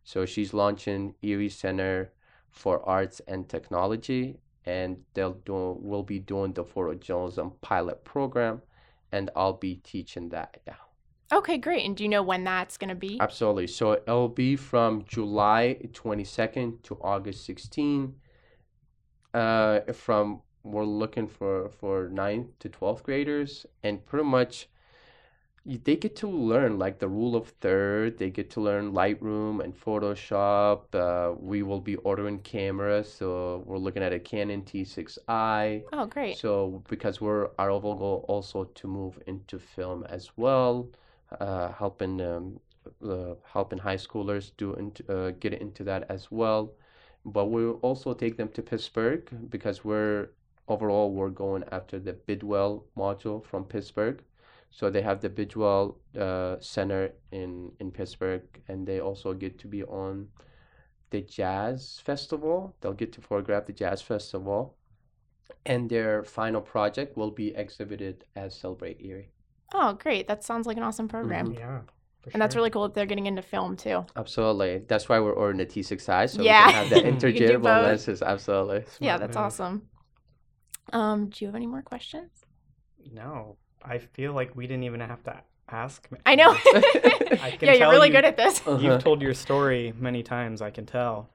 So 0.08 0.24
she's 0.24 0.54
launching 0.54 1.16
Erie 1.20 1.50
Center 1.50 2.12
for 2.48 2.82
Arts 2.88 3.20
and 3.28 3.46
Technology, 3.46 4.40
and 4.64 5.04
they'll 5.12 5.34
do 5.34 5.76
we'll 5.78 6.02
be 6.02 6.18
doing 6.18 6.54
the 6.54 6.64
photojournalism 6.64 7.60
pilot 7.60 8.06
program, 8.06 8.62
and 9.12 9.28
I'll 9.36 9.58
be 9.58 9.74
teaching 9.74 10.30
that. 10.30 10.62
Yeah. 10.66 10.76
Okay, 11.30 11.58
great. 11.58 11.84
And 11.84 11.94
do 11.94 12.04
you 12.04 12.08
know 12.08 12.22
when 12.22 12.42
that's 12.42 12.78
going 12.78 12.88
to 12.88 12.94
be? 12.94 13.18
Absolutely. 13.20 13.66
So 13.66 13.92
it'll 13.92 14.30
be 14.30 14.56
from 14.56 15.04
July 15.04 15.76
22nd 15.92 16.82
to 16.84 16.96
August 17.02 17.44
16. 17.44 18.14
Uh, 19.34 19.80
from 19.92 20.40
we're 20.62 20.86
looking 20.86 21.28
for 21.28 21.68
for 21.68 22.08
9th 22.08 22.48
to 22.60 22.70
12th 22.70 23.02
graders, 23.02 23.66
and 23.82 24.06
pretty 24.06 24.24
much 24.24 24.70
they 25.76 25.96
get 25.96 26.16
to 26.16 26.26
learn 26.26 26.78
like 26.78 26.98
the 26.98 27.08
rule 27.08 27.36
of 27.36 27.48
third. 27.60 28.18
They 28.18 28.30
get 28.30 28.48
to 28.52 28.60
learn 28.60 28.92
Lightroom 28.92 29.62
and 29.62 29.78
Photoshop. 29.78 30.94
Uh, 30.94 31.34
we 31.38 31.62
will 31.62 31.80
be 31.80 31.96
ordering 31.96 32.38
cameras, 32.38 33.12
so 33.12 33.62
we're 33.66 33.76
looking 33.76 34.02
at 34.02 34.12
a 34.12 34.18
Canon 34.18 34.62
T6i. 34.62 35.82
Oh, 35.92 36.06
great. 36.06 36.38
So 36.38 36.82
because 36.88 37.20
we're 37.20 37.50
our 37.58 37.70
overall 37.70 37.96
goal 37.96 38.24
also 38.28 38.64
to 38.64 38.86
move 38.86 39.20
into 39.26 39.58
film 39.58 40.04
as 40.08 40.30
well, 40.38 40.88
uh, 41.38 41.72
helping 41.72 42.20
um, 42.22 42.60
uh, 43.06 43.34
helping 43.44 43.78
high 43.78 43.96
schoolers 43.96 44.52
do 44.56 44.72
into, 44.74 45.04
uh, 45.12 45.32
get 45.38 45.52
into 45.52 45.84
that 45.84 46.06
as 46.08 46.30
well. 46.30 46.72
But 47.26 47.46
we'll 47.46 47.78
also 47.82 48.14
take 48.14 48.38
them 48.38 48.48
to 48.50 48.62
Pittsburgh 48.62 49.28
because 49.50 49.84
we're 49.84 50.30
overall 50.66 51.12
we're 51.12 51.28
going 51.28 51.64
after 51.72 51.98
the 51.98 52.14
Bidwell 52.14 52.84
module 52.96 53.44
from 53.44 53.64
Pittsburgh. 53.64 54.22
So 54.70 54.90
they 54.90 55.02
have 55.02 55.20
the 55.20 55.28
Bidwell 55.30 55.98
uh, 56.18 56.56
Center 56.60 57.12
in 57.32 57.72
in 57.80 57.90
Pittsburgh, 57.90 58.42
and 58.68 58.86
they 58.86 59.00
also 59.00 59.32
get 59.34 59.58
to 59.60 59.66
be 59.68 59.82
on 59.84 60.28
the 61.10 61.22
Jazz 61.22 62.00
Festival. 62.04 62.74
They'll 62.80 62.92
get 62.92 63.12
to 63.14 63.20
photograph 63.20 63.66
the 63.66 63.72
Jazz 63.72 64.02
Festival 64.02 64.74
and 65.66 65.88
their 65.90 66.22
final 66.24 66.60
project 66.60 67.16
will 67.16 67.30
be 67.30 67.48
exhibited 67.54 68.24
as 68.36 68.54
Celebrate 68.58 69.00
Erie. 69.00 69.30
Oh, 69.74 69.94
great. 69.94 70.28
That 70.28 70.44
sounds 70.44 70.66
like 70.66 70.76
an 70.76 70.82
awesome 70.82 71.08
program. 71.08 71.48
Mhm. 71.54 71.58
Yeah. 71.58 71.80
for 72.20 72.30
And 72.32 72.40
that's 72.42 72.56
really 72.56 72.70
cool 72.70 72.82
that 72.82 72.94
they're 72.94 73.06
getting 73.06 73.26
into 73.26 73.42
film 73.42 73.76
too. 73.76 74.04
Absolutely. 74.16 74.78
That's 74.88 75.08
why 75.08 75.18
we're 75.20 75.32
ordering 75.32 75.58
the 75.58 75.66
T6i 75.66 76.26
so 76.28 76.42
Yeah. 76.42 76.66
we 76.66 76.72
can 76.72 76.80
have 76.82 76.90
the 76.90 76.96
You 76.96 77.02
can 77.02 77.10
do 77.18 77.26
interchangeable 77.26 77.70
lenses. 77.70 78.22
Absolutely. 78.22 78.84
yeah, 79.00 79.16
that's 79.18 79.36
move. 79.36 79.44
awesome. 79.44 79.88
Um, 80.92 81.28
do 81.30 81.44
you 81.44 81.48
have 81.48 81.54
any 81.54 81.66
more 81.66 81.82
questions? 81.82 82.30
No, 83.12 83.56
I 83.84 83.98
feel 83.98 84.32
like 84.32 84.54
we 84.56 84.66
didn't 84.66 84.84
even 84.84 85.00
have 85.00 85.22
to 85.24 85.40
ask. 85.70 86.08
I 86.26 86.34
know. 86.34 86.50
I 86.64 87.56
can 87.58 87.68
yeah, 87.68 87.72
you're 87.74 87.90
really 87.90 88.08
you- 88.08 88.14
good 88.14 88.24
at 88.24 88.36
this. 88.36 88.60
Uh-huh. 88.66 88.78
You've 88.78 89.02
told 89.02 89.20
your 89.22 89.34
story 89.34 89.92
many 89.98 90.22
times, 90.22 90.62
I 90.62 90.70
can 90.70 90.86
tell. 90.86 91.30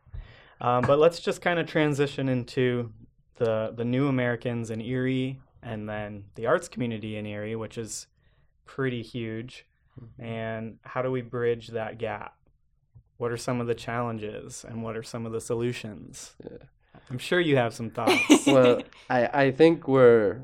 Um, 0.62 0.83
but 0.85 0.97
let's 1.00 1.19
just 1.19 1.41
kind 1.41 1.59
of 1.59 1.67
transition 1.67 2.29
into 2.29 2.91
the 3.35 3.73
the 3.75 3.83
new 3.85 4.07
Americans 4.07 4.69
in 4.69 4.79
Erie, 4.81 5.39
and 5.62 5.88
then 5.89 6.25
the 6.35 6.45
arts 6.45 6.67
community 6.67 7.17
in 7.17 7.25
Erie, 7.25 7.55
which 7.55 7.77
is 7.77 8.07
pretty 8.65 9.01
huge. 9.01 9.65
And 10.19 10.77
how 10.83 11.01
do 11.01 11.12
we 11.12 11.21
bridge 11.21 11.67
that 11.69 11.97
gap? 11.97 12.35
What 13.17 13.31
are 13.31 13.38
some 13.38 13.62
of 13.62 13.67
the 13.67 13.75
challenges, 13.75 14.65
and 14.67 14.81
what 14.83 14.95
are 14.97 15.03
some 15.03 15.25
of 15.25 15.31
the 15.31 15.41
solutions? 15.41 16.35
Yeah. 16.43 16.57
I'm 17.09 17.17
sure 17.19 17.39
you 17.39 17.58
have 17.58 17.73
some 17.73 17.89
thoughts. 17.97 18.45
well, 18.47 18.82
I, 19.10 19.27
I 19.45 19.51
think 19.51 19.88
we're 19.88 20.41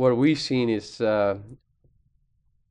what 0.00 0.16
we've 0.16 0.40
seen 0.40 0.70
is 0.70 1.00
uh, 1.02 1.36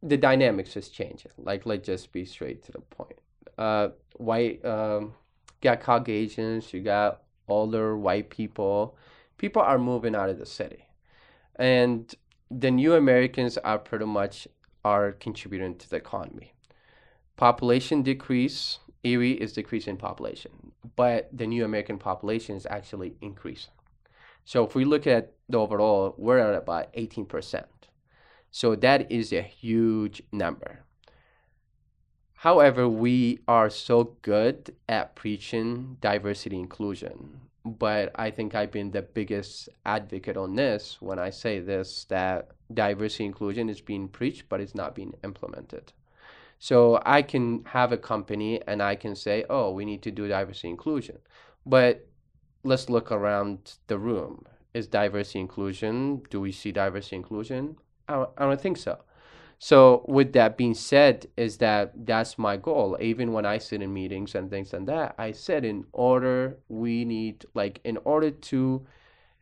the 0.02 0.18
dynamics 0.18 0.76
is 0.76 0.90
changing. 0.90 1.32
Like, 1.38 1.68
let's 1.68 1.86
just 1.86 2.12
be 2.12 2.26
straight 2.26 2.64
to 2.64 2.72
the 2.72 2.80
point. 2.80 3.20
Uh, 3.56 3.90
white, 4.18 4.66
um, 4.66 5.14
got 5.62 5.80
Caucasians, 5.82 6.74
you 6.74 6.82
got 6.82 7.22
older 7.48 7.96
white 7.96 8.32
people. 8.32 8.98
People 9.38 9.62
are 9.62 9.78
moving 9.78 10.16
out 10.16 10.30
of 10.30 10.40
the 10.40 10.46
city, 10.46 10.88
and 11.56 12.16
the 12.50 12.72
new 12.72 12.96
Americans 12.96 13.58
are 13.60 13.78
pretty 13.78 14.06
much 14.06 14.48
are 14.84 15.12
contributing 15.12 15.76
to 15.78 15.90
the 15.90 15.98
economy. 15.98 16.54
Population 17.38 18.02
decrease. 18.02 18.80
Erie 19.04 19.32
is 19.32 19.54
decreasing 19.54 19.96
population, 19.96 20.52
but 20.98 21.30
the 21.32 21.48
new 21.48 21.64
American 21.64 21.98
population 21.98 22.58
is 22.58 22.68
actually 22.70 23.16
increasing. 23.22 23.72
So 24.50 24.64
if 24.64 24.74
we 24.74 24.84
look 24.84 25.06
at 25.06 25.34
the 25.48 25.60
overall, 25.60 26.16
we're 26.18 26.40
at 26.40 26.56
about 26.56 26.92
18%. 26.94 27.66
So 28.50 28.76
that 28.78 29.12
is 29.12 29.32
a 29.32 29.44
huge 29.44 30.24
number. 30.32 30.80
However, 32.34 32.90
we 32.90 33.42
are 33.48 33.70
so 33.70 34.16
good 34.24 34.76
at 34.88 35.16
preaching 35.16 35.98
diversity 36.02 36.58
inclusion. 36.58 37.42
But 37.64 38.12
I 38.16 38.32
think 38.32 38.56
I've 38.56 38.72
been 38.72 38.90
the 38.90 39.04
biggest 39.04 39.70
advocate 39.86 40.36
on 40.36 40.56
this 40.56 40.98
when 41.00 41.20
I 41.20 41.30
say 41.30 41.60
this 41.60 42.06
that 42.06 42.50
diversity 42.74 43.26
inclusion 43.26 43.70
is 43.70 43.82
being 43.82 44.08
preached, 44.08 44.50
but 44.50 44.62
it's 44.62 44.74
not 44.74 44.96
being 44.96 45.14
implemented. 45.24 45.94
So 46.58 47.00
I 47.06 47.22
can 47.22 47.66
have 47.66 47.92
a 47.92 47.98
company 47.98 48.64
and 48.68 48.82
I 48.82 48.96
can 48.96 49.16
say, 49.16 49.46
oh, 49.48 49.72
we 49.74 49.86
need 49.86 50.02
to 50.02 50.12
do 50.12 50.28
diversity 50.28 50.70
inclusion. 50.70 51.20
But 51.68 52.08
let's 52.64 52.90
look 52.90 53.12
around 53.12 53.78
the 53.88 53.98
room. 53.98 54.46
Is 54.74 54.88
diversity 54.88 55.40
inclusion? 55.40 56.22
Do 56.30 56.42
we 56.42 56.52
see 56.52 56.72
diversity 56.72 57.16
inclusion? 57.16 57.78
I 58.08 58.14
don't, 58.14 58.30
I 58.38 58.46
don't 58.46 58.62
think 58.62 58.78
so. 58.78 59.00
So 59.58 60.06
with 60.08 60.32
that 60.34 60.58
being 60.58 60.74
said, 60.74 61.28
is 61.36 61.58
that 61.58 62.06
that's 62.06 62.38
my 62.38 62.56
goal. 62.56 62.98
Even 63.02 63.34
when 63.34 63.46
I 63.46 63.58
sit 63.58 63.82
in 63.82 63.94
meetings 63.94 64.36
and 64.36 64.50
things 64.50 64.72
like 64.72 64.86
that, 64.86 65.16
I 65.18 65.32
said 65.34 65.66
in 65.66 65.86
order 65.92 66.58
we 66.70 67.04
need 67.04 67.46
like 67.54 67.82
in 67.84 67.98
order 68.06 68.32
to 68.32 68.86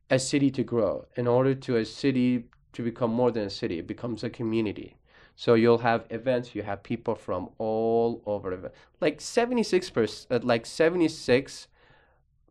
a 0.09 0.17
city 0.17 0.49
to 0.51 0.63
grow, 0.63 1.05
in 1.17 1.27
order 1.27 1.53
to 1.53 1.77
a 1.77 1.85
city 1.85 2.45
to 2.73 2.83
become 2.83 3.11
more 3.11 3.31
than 3.31 3.43
a 3.43 3.49
city, 3.49 3.77
it 3.79 3.87
becomes 3.87 4.23
a 4.23 4.29
community. 4.29 4.97
So 5.35 5.53
you'll 5.53 5.77
have 5.79 6.07
events. 6.09 6.55
You 6.55 6.63
have 6.63 6.81
people 6.81 7.13
from 7.13 7.49
all 7.59 8.23
over 8.25 8.71
like 8.99 9.21
seventy 9.21 9.63
six 9.63 9.89
percent, 9.91 10.31
uh, 10.31 10.45
like 10.45 10.65
seventy 10.65 11.09
six 11.09 11.67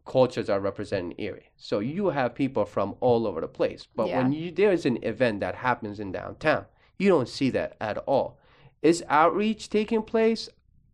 cultures 0.06 0.48
are 0.48 0.60
represented 0.60 1.18
in 1.18 1.24
Erie. 1.24 1.50
So 1.56 1.80
you 1.80 2.08
have 2.10 2.34
people 2.34 2.64
from 2.64 2.94
all 3.00 3.26
over 3.26 3.40
the 3.40 3.48
place. 3.48 3.86
But 3.94 4.08
when 4.08 4.32
you 4.32 4.50
there 4.50 4.72
is 4.72 4.86
an 4.86 4.98
event 5.02 5.40
that 5.40 5.56
happens 5.56 6.00
in 6.00 6.12
downtown, 6.12 6.64
you 6.98 7.08
don't 7.08 7.28
see 7.28 7.50
that 7.50 7.76
at 7.80 7.98
all. 7.98 8.38
Is 8.82 9.04
outreach 9.08 9.68
taking 9.68 10.02
place? 10.02 10.48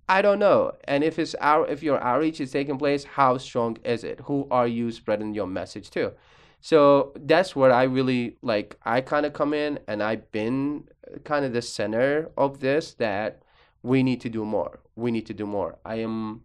I 0.09 0.23
don't 0.23 0.39
know. 0.39 0.73
And 0.85 1.05
if 1.05 1.19
it's 1.19 1.35
out, 1.41 1.71
if 1.71 1.83
your 1.83 2.03
outreach 2.03 2.41
is 2.41 2.51
taking 2.51 2.79
place, 2.79 3.05
how 3.05 3.39
strong 3.39 3.79
is 3.85 4.03
it? 4.03 4.21
Who 4.25 4.49
are 4.51 4.67
you 4.67 4.91
spreading 4.91 5.35
your 5.35 5.47
message 5.47 5.91
to? 5.91 6.13
So 6.61 7.13
that's 7.17 7.55
where 7.55 7.73
I 7.73 7.85
really 7.85 8.37
like. 8.43 8.77
I 8.85 9.01
kind 9.01 9.27
of 9.27 9.33
come 9.33 9.53
in, 9.53 9.79
and 9.87 10.03
I've 10.03 10.31
been 10.33 10.85
kind 11.25 11.45
of 11.45 11.53
the 11.53 11.63
center 11.63 12.31
of 12.37 12.61
this. 12.61 12.95
That 12.95 13.43
we 13.83 14.03
need 14.03 14.21
to 14.23 14.29
do 14.29 14.45
more. 14.45 14.81
We 14.97 15.11
need 15.11 15.27
to 15.27 15.35
do 15.35 15.47
more. 15.47 15.79
I 15.85 15.97
am 15.97 16.43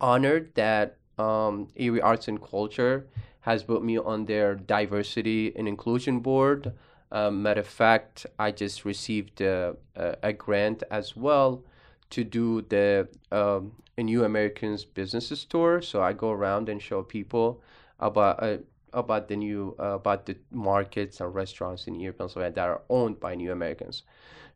honored 0.00 0.54
that 0.54 0.98
um, 1.18 1.68
Erie 1.76 2.00
Arts 2.00 2.28
and 2.28 2.42
Culture 2.42 3.06
has 3.40 3.62
put 3.62 3.84
me 3.84 3.98
on 3.98 4.24
their 4.24 4.54
diversity 4.54 5.52
and 5.54 5.68
inclusion 5.68 6.20
board. 6.20 6.72
Um, 7.12 7.42
matter 7.42 7.60
of 7.60 7.66
fact, 7.66 8.26
I 8.38 8.50
just 8.50 8.84
received 8.84 9.40
a, 9.40 9.76
a, 9.94 10.16
a 10.22 10.32
grant 10.32 10.82
as 10.90 11.14
well 11.14 11.62
to 12.10 12.24
do 12.24 12.62
the 12.62 13.08
um, 13.30 13.72
a 13.96 14.02
New 14.02 14.24
Americans 14.24 14.84
Businesses 14.84 15.44
Tour. 15.44 15.82
So 15.82 16.02
I 16.02 16.12
go 16.12 16.30
around 16.30 16.68
and 16.68 16.80
show 16.82 17.02
people 17.02 17.62
about 18.00 18.42
uh, 18.42 18.58
about 18.92 19.28
the 19.28 19.36
new 19.36 19.76
uh, 19.78 19.94
about 19.94 20.26
the 20.26 20.36
markets 20.50 21.20
and 21.20 21.34
restaurants 21.34 21.86
in 21.86 22.00
Erie, 22.00 22.12
Pennsylvania 22.12 22.54
that 22.54 22.68
are 22.68 22.82
owned 22.88 23.20
by 23.20 23.34
New 23.34 23.52
Americans. 23.52 24.02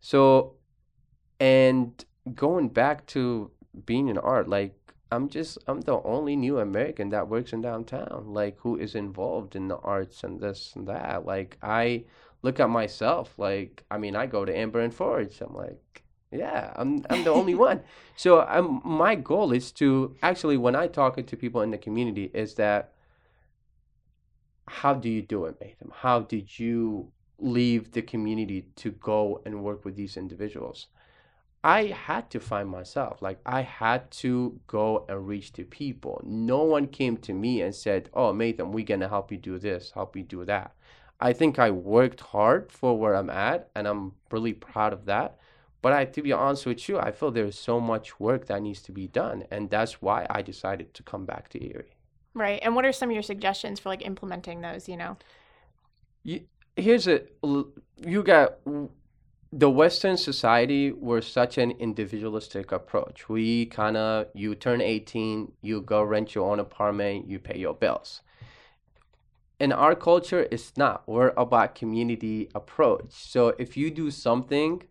So, 0.00 0.54
and 1.40 2.04
going 2.34 2.68
back 2.68 3.06
to 3.08 3.50
being 3.86 4.08
in 4.08 4.18
art, 4.18 4.48
like 4.48 4.74
I'm 5.10 5.28
just 5.28 5.58
I'm 5.66 5.80
the 5.82 6.00
only 6.02 6.36
new 6.36 6.58
American 6.58 7.10
that 7.10 7.28
works 7.28 7.52
in 7.52 7.60
downtown, 7.62 8.24
like 8.28 8.58
who 8.60 8.76
is 8.76 8.94
involved 8.94 9.56
in 9.56 9.68
the 9.68 9.76
arts 9.78 10.22
and 10.24 10.40
this 10.40 10.74
and 10.76 10.86
that. 10.88 11.24
Like 11.26 11.56
I 11.62 12.04
look 12.42 12.60
at 12.60 12.68
myself, 12.70 13.38
like 13.38 13.84
I 13.90 13.98
mean 13.98 14.16
I 14.16 14.26
go 14.26 14.44
to 14.44 14.54
Ember 14.56 14.80
and 14.80 14.92
Forge. 14.94 15.40
I'm 15.40 15.54
like, 15.54 16.02
yeah, 16.30 16.72
I'm 16.76 17.04
I'm 17.10 17.24
the 17.24 17.30
only 17.32 17.54
one. 17.54 17.82
So 18.16 18.40
I'm 18.42 18.80
my 18.84 19.14
goal 19.14 19.52
is 19.52 19.70
to 19.72 20.16
actually 20.22 20.56
when 20.56 20.74
I 20.74 20.88
talk 20.88 21.24
to 21.24 21.36
people 21.36 21.62
in 21.62 21.70
the 21.70 21.78
community 21.78 22.30
is 22.34 22.54
that 22.54 22.92
how 24.66 24.94
do 24.94 25.08
you 25.08 25.22
do 25.22 25.44
it, 25.46 25.58
Maitham? 25.60 25.90
How 25.92 26.20
did 26.20 26.58
you 26.58 27.10
leave 27.38 27.92
the 27.92 28.02
community 28.02 28.66
to 28.76 28.90
go 28.90 29.40
and 29.44 29.62
work 29.62 29.84
with 29.84 29.96
these 29.96 30.16
individuals? 30.16 30.88
I 31.64 31.86
had 31.86 32.30
to 32.30 32.40
find 32.40 32.68
myself. 32.68 33.20
Like 33.20 33.40
I 33.44 33.62
had 33.62 34.10
to 34.22 34.60
go 34.66 35.04
and 35.08 35.26
reach 35.26 35.52
to 35.54 35.64
people. 35.64 36.20
No 36.24 36.62
one 36.62 36.86
came 36.86 37.16
to 37.18 37.32
me 37.32 37.62
and 37.62 37.74
said, 37.74 38.10
"Oh, 38.14 38.32
Nathan, 38.32 38.72
we're 38.72 38.84
gonna 38.84 39.08
help 39.08 39.32
you 39.32 39.38
do 39.38 39.58
this, 39.58 39.90
help 39.92 40.16
you 40.16 40.22
do 40.22 40.44
that." 40.44 40.74
I 41.20 41.32
think 41.32 41.58
I 41.58 41.70
worked 41.70 42.20
hard 42.20 42.70
for 42.70 42.96
where 42.96 43.16
I'm 43.16 43.30
at, 43.30 43.70
and 43.74 43.88
I'm 43.88 44.12
really 44.30 44.52
proud 44.52 44.92
of 44.92 45.06
that. 45.06 45.38
But 45.82 45.92
I, 45.92 46.04
to 46.04 46.22
be 46.22 46.32
honest 46.32 46.66
with 46.66 46.88
you, 46.88 46.98
I 46.98 47.10
feel 47.10 47.30
there's 47.30 47.58
so 47.58 47.80
much 47.80 48.20
work 48.20 48.46
that 48.46 48.62
needs 48.62 48.82
to 48.82 48.92
be 48.92 49.08
done, 49.08 49.44
and 49.50 49.70
that's 49.70 50.00
why 50.00 50.26
I 50.30 50.42
decided 50.42 50.94
to 50.94 51.02
come 51.02 51.24
back 51.24 51.48
to 51.50 51.64
Erie. 51.64 51.96
Right. 52.34 52.60
And 52.62 52.76
what 52.76 52.84
are 52.84 52.92
some 52.92 53.10
of 53.10 53.14
your 53.14 53.22
suggestions 53.22 53.80
for 53.80 53.88
like 53.88 54.04
implementing 54.04 54.60
those? 54.60 54.88
You 54.88 54.96
know. 54.96 55.16
You, 56.22 56.42
here's 56.76 57.08
a 57.08 57.22
you 57.42 58.22
got 58.22 58.58
the 59.52 59.70
Western 59.70 60.16
society 60.18 60.92
we're 60.92 61.22
such 61.22 61.56
an 61.56 61.70
individualistic 61.72 62.70
approach. 62.70 63.28
We 63.28 63.66
kind 63.66 63.96
of 63.96 64.26
you 64.34 64.54
turn 64.54 64.80
18, 64.82 65.52
you 65.62 65.80
go 65.80 66.02
rent 66.02 66.34
your 66.34 66.50
own 66.50 66.60
apartment, 66.60 67.28
you 67.28 67.38
pay 67.38 67.58
your 67.58 67.74
bills. 67.74 68.20
In 69.58 69.72
our 69.72 69.94
culture, 69.94 70.46
it's 70.50 70.76
not. 70.76 71.02
We're 71.08 71.32
about 71.36 71.74
community 71.74 72.48
approach. 72.54 73.06
So 73.08 73.54
if 73.58 73.76
you 73.76 73.90
do 73.90 74.10
something, 74.10 74.82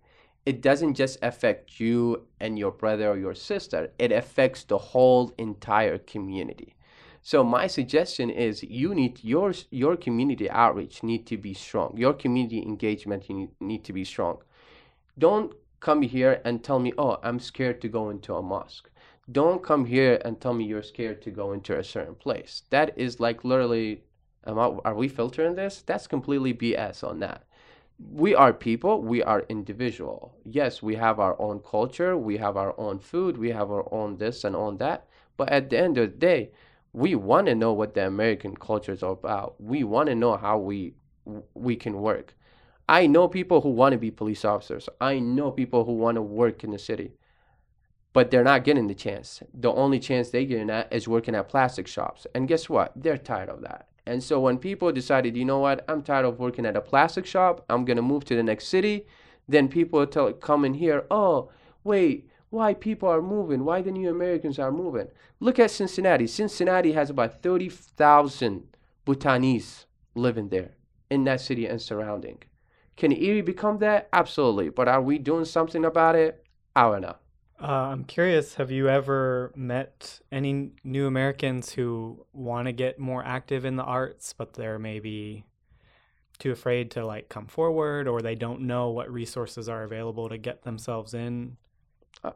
it 0.45 0.61
doesn't 0.61 0.95
just 0.95 1.19
affect 1.21 1.79
you 1.79 2.25
and 2.39 2.57
your 2.57 2.71
brother 2.71 3.11
or 3.11 3.17
your 3.17 3.35
sister. 3.35 3.91
It 3.99 4.11
affects 4.11 4.63
the 4.63 4.77
whole 4.77 5.33
entire 5.37 5.99
community. 5.99 6.75
So 7.21 7.43
my 7.43 7.67
suggestion 7.67 8.29
is 8.29 8.63
you 8.63 8.95
need 8.95 9.23
your 9.23 9.53
your 9.69 9.97
community 9.97 10.49
outreach 10.49 11.03
need 11.03 11.27
to 11.27 11.37
be 11.37 11.53
strong. 11.53 11.95
Your 11.95 12.13
community 12.13 12.61
engagement 12.61 13.29
need, 13.29 13.49
need 13.59 13.83
to 13.83 13.93
be 13.93 14.03
strong 14.03 14.39
don't 15.17 15.53
come 15.79 16.01
here 16.01 16.41
and 16.43 16.63
tell 16.63 16.79
me, 16.79 16.93
oh, 16.97 17.17
I'm 17.23 17.39
scared 17.39 17.81
to 17.81 17.87
go 17.87 18.09
into 18.09 18.35
a 18.35 18.41
mosque. 18.41 18.89
Don't 19.31 19.63
come 19.63 19.85
here 19.85 20.21
and 20.23 20.39
tell 20.39 20.53
me 20.53 20.65
you're 20.65 20.83
scared 20.83 21.21
to 21.23 21.31
go 21.31 21.51
into 21.51 21.77
a 21.77 21.83
certain 21.83 22.15
place. 22.15 22.63
That 22.69 22.97
is 22.97 23.19
like 23.19 23.43
literally, 23.43 24.03
I, 24.45 24.51
are 24.51 24.95
we 24.95 25.07
filtering 25.07 25.55
this? 25.55 25.83
That's 25.85 26.07
completely 26.07 26.53
BS 26.53 27.03
on 27.03 27.19
that. 27.19 27.43
We 28.11 28.35
are 28.35 28.53
people, 28.53 29.01
we 29.01 29.23
are 29.23 29.43
individual. 29.49 30.35
Yes, 30.45 30.81
we 30.83 30.95
have 30.95 31.19
our 31.19 31.39
own 31.41 31.59
culture, 31.59 32.15
we 32.15 32.37
have 32.37 32.55
our 32.55 32.79
own 32.79 32.99
food, 32.99 33.37
we 33.37 33.51
have 33.51 33.71
our 33.71 33.91
own 33.91 34.17
this 34.17 34.43
and 34.43 34.55
on 34.55 34.77
that. 34.77 35.07
But 35.35 35.49
at 35.49 35.69
the 35.69 35.79
end 35.79 35.97
of 35.97 36.11
the 36.11 36.17
day, 36.17 36.51
we 36.93 37.15
want 37.15 37.47
to 37.47 37.55
know 37.55 37.73
what 37.73 37.95
the 37.95 38.05
American 38.07 38.55
culture 38.55 38.91
is 38.91 39.03
about. 39.03 39.55
We 39.59 39.83
want 39.83 40.09
to 40.09 40.15
know 40.15 40.37
how 40.37 40.57
we 40.57 40.93
we 41.53 41.75
can 41.75 42.01
work. 42.01 42.36
I 42.89 43.07
know 43.07 43.27
people 43.27 43.61
who 43.61 43.69
want 43.69 43.93
to 43.93 43.97
be 43.97 44.11
police 44.11 44.45
officers. 44.45 44.87
I 45.01 45.19
know 45.19 45.51
people 45.51 45.83
who 45.83 45.93
want 45.93 46.15
to 46.15 46.21
work 46.21 46.63
in 46.63 46.71
the 46.71 46.79
city, 46.79 47.13
but 48.13 48.31
they're 48.31 48.43
not 48.43 48.63
getting 48.63 48.87
the 48.87 48.95
chance. 48.95 49.43
The 49.53 49.71
only 49.71 49.99
chance 49.99 50.29
they 50.29 50.45
get 50.45 50.69
at 50.69 50.91
is 50.93 51.07
working 51.07 51.35
at 51.35 51.49
plastic 51.49 51.87
shops. 51.87 52.25
And 52.33 52.47
guess 52.47 52.69
what? 52.69 52.93
They're 52.95 53.17
tired 53.17 53.49
of 53.49 53.61
that. 53.61 53.89
And 54.05 54.23
so 54.23 54.39
when 54.39 54.57
people 54.57 54.91
decided, 54.93 55.35
you 55.35 55.43
know 55.43 55.59
what, 55.59 55.83
I'm 55.89 56.01
tired 56.01 56.25
of 56.25 56.39
working 56.39 56.65
at 56.65 56.77
a 56.77 56.81
plastic 56.81 57.25
shop, 57.25 57.65
I'm 57.69 57.83
gonna 57.83 58.01
move 58.01 58.23
to 58.25 58.35
the 58.35 58.43
next 58.43 58.69
city, 58.69 59.05
then 59.49 59.67
people 59.67 60.07
tell 60.07 60.31
come 60.31 60.63
in 60.63 60.75
here, 60.75 61.05
oh, 61.11 61.51
wait, 61.83 62.29
why 62.49 62.73
people 62.73 63.09
are 63.09 63.21
moving, 63.21 63.65
why 63.65 63.81
the 63.81 63.91
new 63.91 64.09
Americans 64.09 64.59
are 64.59 64.71
moving. 64.71 65.07
Look 65.41 65.59
at 65.59 65.71
Cincinnati. 65.71 66.25
Cincinnati 66.25 66.93
has 66.93 67.09
about 67.09 67.43
30,000 67.43 68.63
Bhutanese 69.03 69.85
living 70.15 70.47
there 70.47 70.75
in 71.09 71.25
that 71.25 71.41
city 71.41 71.65
and 71.65 71.81
surrounding. 71.81 72.41
Can 72.97 73.11
Erie 73.11 73.41
become 73.41 73.77
that? 73.79 74.09
Absolutely. 74.11 74.69
But 74.69 74.87
are 74.87 75.01
we 75.01 75.19
doing 75.19 75.45
something 75.45 75.85
about 75.85 76.15
it? 76.15 76.43
I 76.75 76.83
don't 76.83 77.01
know. 77.01 77.15
Uh, 77.61 77.65
I'm 77.65 78.03
curious, 78.03 78.55
have 78.55 78.69
you 78.69 78.87
ever 78.87 79.51
met 79.55 80.19
any 80.31 80.73
new 80.83 81.07
Americans 81.07 81.71
who 81.71 82.25
want 82.31 82.67
to 82.67 82.71
get 82.71 82.99
more 82.99 83.23
active 83.25 83.65
in 83.65 83.77
the 83.77 83.83
arts, 83.83 84.33
but 84.33 84.53
they're 84.53 84.77
maybe 84.77 85.45
too 86.37 86.51
afraid 86.51 86.91
to 86.91 87.05
like 87.05 87.29
come 87.29 87.47
forward 87.47 88.07
or 88.07 88.21
they 88.21 88.35
don't 88.35 88.61
know 88.61 88.89
what 88.89 89.11
resources 89.11 89.67
are 89.67 89.83
available 89.83 90.29
to 90.29 90.37
get 90.37 90.63
themselves 90.63 91.15
in? 91.15 91.57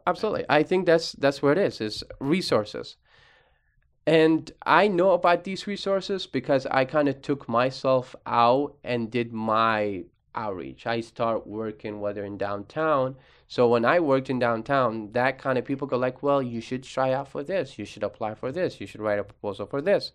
Absolutely. 0.06 0.44
I 0.48 0.64
think 0.64 0.86
that's 0.86 1.12
that's 1.12 1.40
where 1.40 1.52
it 1.52 1.58
is, 1.58 1.80
is 1.80 2.04
resources. 2.18 2.96
And 4.06 4.50
I 4.66 4.88
know 4.88 5.12
about 5.12 5.44
these 5.44 5.68
resources 5.68 6.26
because 6.26 6.66
I 6.66 6.84
kind 6.84 7.08
of 7.08 7.22
took 7.22 7.48
myself 7.48 8.16
out 8.26 8.74
and 8.82 9.10
did 9.10 9.32
my 9.32 10.04
outreach. 10.34 10.86
I 10.86 11.00
start 11.00 11.46
working 11.46 12.00
whether 12.00 12.24
in 12.24 12.38
downtown. 12.38 13.16
So 13.48 13.68
when 13.68 13.84
I 13.84 14.00
worked 14.00 14.30
in 14.30 14.38
downtown, 14.38 15.12
that 15.12 15.38
kind 15.38 15.58
of 15.58 15.64
people 15.64 15.86
go 15.86 15.96
like, 15.96 16.22
well, 16.22 16.42
you 16.42 16.60
should 16.60 16.82
try 16.84 17.12
out 17.12 17.28
for 17.28 17.42
this. 17.42 17.78
You 17.78 17.84
should 17.84 18.02
apply 18.02 18.34
for 18.34 18.50
this. 18.52 18.80
You 18.80 18.86
should 18.86 19.00
write 19.00 19.18
a 19.18 19.24
proposal 19.24 19.66
for 19.66 19.82
this. 19.82 20.12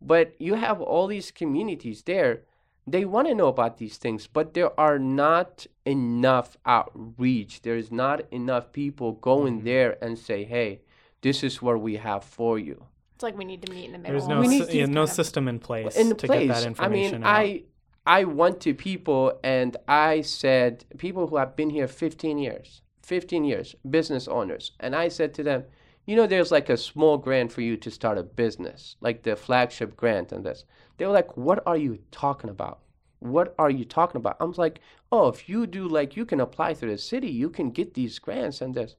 But 0.00 0.34
you 0.38 0.54
have 0.54 0.80
all 0.80 1.06
these 1.06 1.30
communities 1.30 2.02
there. 2.02 2.42
They 2.86 3.04
want 3.04 3.28
to 3.28 3.34
know 3.34 3.48
about 3.48 3.76
these 3.78 3.98
things, 3.98 4.26
but 4.26 4.54
there 4.54 4.78
are 4.80 4.98
not 4.98 5.66
enough 5.84 6.56
outreach. 6.64 7.62
There's 7.62 7.92
not 7.92 8.22
enough 8.30 8.72
people 8.72 9.12
going 9.12 9.58
mm-hmm. 9.58 9.66
there 9.66 9.98
and 10.02 10.18
say, 10.18 10.44
hey, 10.44 10.80
this 11.20 11.44
is 11.44 11.60
what 11.60 11.80
we 11.80 11.96
have 11.96 12.24
for 12.24 12.58
you. 12.58 12.84
It's 13.14 13.22
like 13.22 13.36
we 13.36 13.44
need 13.44 13.60
to 13.66 13.70
meet 13.70 13.84
in 13.84 13.92
the 13.92 13.98
middle. 13.98 14.12
There's 14.12 14.28
no, 14.28 14.42
si- 14.42 14.78
yeah, 14.78 14.86
no 14.86 15.04
system 15.04 15.46
in 15.46 15.58
place 15.58 15.94
in 15.94 16.16
to 16.16 16.26
place. 16.26 16.48
get 16.48 16.54
that 16.54 16.66
information 16.66 17.22
I 17.22 17.44
mean, 17.44 17.62
out. 17.62 17.62
I 17.62 17.62
I 18.06 18.24
went 18.24 18.60
to 18.60 18.74
people 18.74 19.38
and 19.44 19.76
I 19.86 20.22
said, 20.22 20.84
people 20.98 21.26
who 21.26 21.36
have 21.36 21.56
been 21.56 21.70
here 21.70 21.86
15 21.88 22.38
years, 22.38 22.82
15 23.02 23.44
years, 23.44 23.74
business 23.88 24.26
owners, 24.26 24.72
and 24.80 24.96
I 24.96 25.08
said 25.08 25.34
to 25.34 25.42
them, 25.42 25.64
you 26.06 26.16
know, 26.16 26.26
there's 26.26 26.50
like 26.50 26.68
a 26.68 26.76
small 26.76 27.18
grant 27.18 27.52
for 27.52 27.60
you 27.60 27.76
to 27.76 27.90
start 27.90 28.18
a 28.18 28.22
business, 28.22 28.96
like 29.00 29.22
the 29.22 29.36
flagship 29.36 29.96
grant 29.96 30.32
and 30.32 30.44
this. 30.44 30.64
They 30.96 31.06
were 31.06 31.12
like, 31.12 31.36
what 31.36 31.62
are 31.66 31.76
you 31.76 31.98
talking 32.10 32.50
about? 32.50 32.80
What 33.20 33.54
are 33.58 33.70
you 33.70 33.84
talking 33.84 34.16
about? 34.16 34.38
I'm 34.40 34.52
like, 34.52 34.80
oh, 35.12 35.28
if 35.28 35.48
you 35.48 35.66
do 35.66 35.86
like, 35.86 36.16
you 36.16 36.24
can 36.24 36.40
apply 36.40 36.74
through 36.74 36.90
the 36.92 36.98
city, 36.98 37.28
you 37.28 37.50
can 37.50 37.70
get 37.70 37.94
these 37.94 38.18
grants 38.18 38.62
and 38.62 38.74
this. 38.74 38.96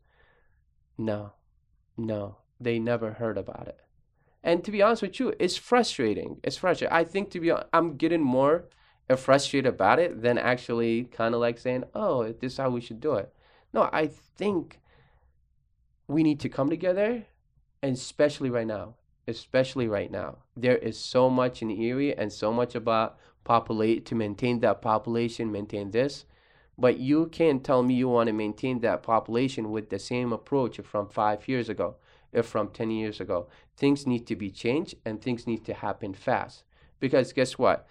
No, 0.98 1.34
no, 1.98 2.38
they 2.60 2.78
never 2.78 3.14
heard 3.14 3.38
about 3.38 3.68
it. 3.68 3.80
And 4.44 4.64
to 4.64 4.72
be 4.72 4.82
honest 4.82 5.02
with 5.02 5.20
you, 5.20 5.34
it's 5.40 5.58
frustrating. 5.58 6.40
It's 6.44 6.58
frustrating. 6.58 6.96
I 6.96 7.04
think 7.04 7.32
to 7.32 7.40
be, 7.40 7.52
I'm 7.74 7.98
getting 7.98 8.22
more 8.22 8.66
frustrated 9.18 9.74
about 9.74 10.00
it 10.00 10.22
than 10.22 10.38
actually 10.38 11.06
kind 11.06 11.34
of 11.34 11.42
like 11.42 11.58
saying, 11.58 11.84
oh, 11.94 12.32
this 12.40 12.54
is 12.54 12.58
how 12.58 12.70
we 12.70 12.82
should 12.82 13.00
do 13.00 13.16
it. 13.16 13.34
No, 13.74 13.90
I 13.92 14.08
think 14.08 14.80
we 16.08 16.24
need 16.24 16.40
to 16.42 16.50
come 16.50 16.70
together, 16.70 17.26
and 17.82 17.94
especially 17.94 18.50
right 18.50 18.68
now, 18.68 18.96
especially 19.28 19.88
right 19.88 20.12
now, 20.12 20.38
there 20.56 20.78
is 20.78 21.00
so 21.00 21.30
much 21.30 21.62
in 21.62 21.72
Erie 21.72 22.16
and 22.16 22.32
so 22.32 22.52
much 22.52 22.76
about 22.76 23.18
populate 23.44 24.06
to 24.06 24.16
maintain 24.16 24.60
that 24.60 24.82
population, 24.82 25.52
maintain 25.52 25.92
this. 25.92 26.26
But 26.78 27.00
you 27.00 27.28
can't 27.28 27.64
tell 27.64 27.84
me 27.84 27.94
you 27.94 28.10
want 28.10 28.28
to 28.28 28.34
maintain 28.34 28.80
that 28.80 29.04
population 29.04 29.72
with 29.72 29.90
the 29.90 30.00
same 30.00 30.34
approach 30.34 30.80
from 30.80 31.08
five 31.08 31.48
years 31.48 31.70
ago 31.70 31.96
or 32.34 32.44
from 32.44 32.70
10 32.70 32.92
years 32.92 33.20
ago. 33.20 33.48
Things 33.78 34.08
need 34.08 34.26
to 34.28 34.36
be 34.36 34.50
changed 34.50 34.96
and 35.06 35.22
things 35.22 35.48
need 35.48 35.66
to 35.66 35.74
happen 35.74 36.14
fast. 36.14 36.64
Because 37.00 37.34
guess 37.34 37.58
what? 37.58 37.88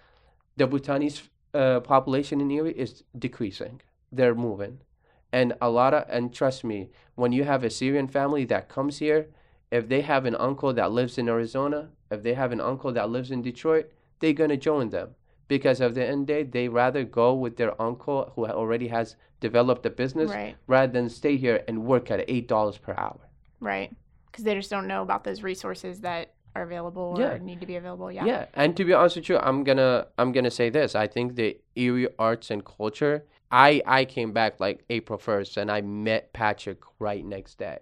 The 0.57 0.67
Bhutanese 0.67 1.29
uh, 1.53 1.79
population 1.81 2.41
in 2.41 2.51
Erie 2.51 2.73
is 2.73 3.03
decreasing. 3.17 3.81
They're 4.11 4.35
moving. 4.35 4.79
And 5.33 5.53
a 5.61 5.69
lot 5.69 5.93
of, 5.93 6.05
and 6.09 6.33
trust 6.33 6.63
me, 6.63 6.89
when 7.15 7.31
you 7.31 7.43
have 7.45 7.63
a 7.63 7.69
Syrian 7.69 8.07
family 8.07 8.45
that 8.45 8.69
comes 8.69 8.99
here, 8.99 9.27
if 9.71 9.87
they 9.87 10.01
have 10.01 10.25
an 10.25 10.35
uncle 10.35 10.73
that 10.73 10.91
lives 10.91 11.17
in 11.17 11.29
Arizona, 11.29 11.89
if 12.09 12.23
they 12.23 12.33
have 12.33 12.51
an 12.51 12.59
uncle 12.59 12.91
that 12.91 13.09
lives 13.09 13.31
in 13.31 13.41
Detroit, 13.41 13.89
they're 14.19 14.33
going 14.33 14.49
to 14.49 14.57
join 14.57 14.89
them. 14.89 15.15
Because 15.47 15.81
of 15.81 15.95
the 15.95 16.05
end 16.05 16.27
day, 16.27 16.43
they 16.43 16.67
rather 16.67 17.03
go 17.03 17.33
with 17.33 17.57
their 17.57 17.81
uncle 17.81 18.31
who 18.35 18.45
already 18.45 18.87
has 18.89 19.15
developed 19.39 19.85
a 19.85 19.89
business 19.89 20.29
right. 20.29 20.55
rather 20.67 20.91
than 20.91 21.09
stay 21.09 21.35
here 21.35 21.63
and 21.67 21.83
work 21.83 22.11
at 22.11 22.25
$8 22.27 22.81
per 22.81 22.93
hour. 22.97 23.19
Right. 23.59 23.91
Because 24.27 24.45
they 24.45 24.55
just 24.55 24.69
don't 24.69 24.87
know 24.87 25.01
about 25.01 25.23
those 25.23 25.43
resources 25.43 26.01
that 26.01 26.33
are 26.55 26.63
available 26.63 27.15
or 27.17 27.21
yeah. 27.21 27.37
need 27.37 27.61
to 27.61 27.67
be 27.67 27.75
available. 27.75 28.11
Yeah. 28.11 28.25
Yeah, 28.25 28.45
and 28.53 28.75
to 28.77 28.85
be 28.85 28.93
honest 28.93 29.15
with 29.15 29.29
you, 29.29 29.37
I'm 29.37 29.63
gonna 29.63 30.07
I'm 30.17 30.31
gonna 30.31 30.51
say 30.51 30.69
this. 30.69 30.95
I 30.95 31.07
think 31.07 31.35
the 31.35 31.57
Erie 31.75 32.07
arts 32.19 32.51
and 32.51 32.63
culture. 32.63 33.25
I 33.51 33.81
I 33.85 34.05
came 34.05 34.31
back 34.33 34.59
like 34.59 34.83
April 34.89 35.19
first, 35.19 35.57
and 35.57 35.71
I 35.71 35.81
met 35.81 36.33
Patrick 36.33 36.79
right 36.99 37.23
next 37.25 37.57
day, 37.57 37.79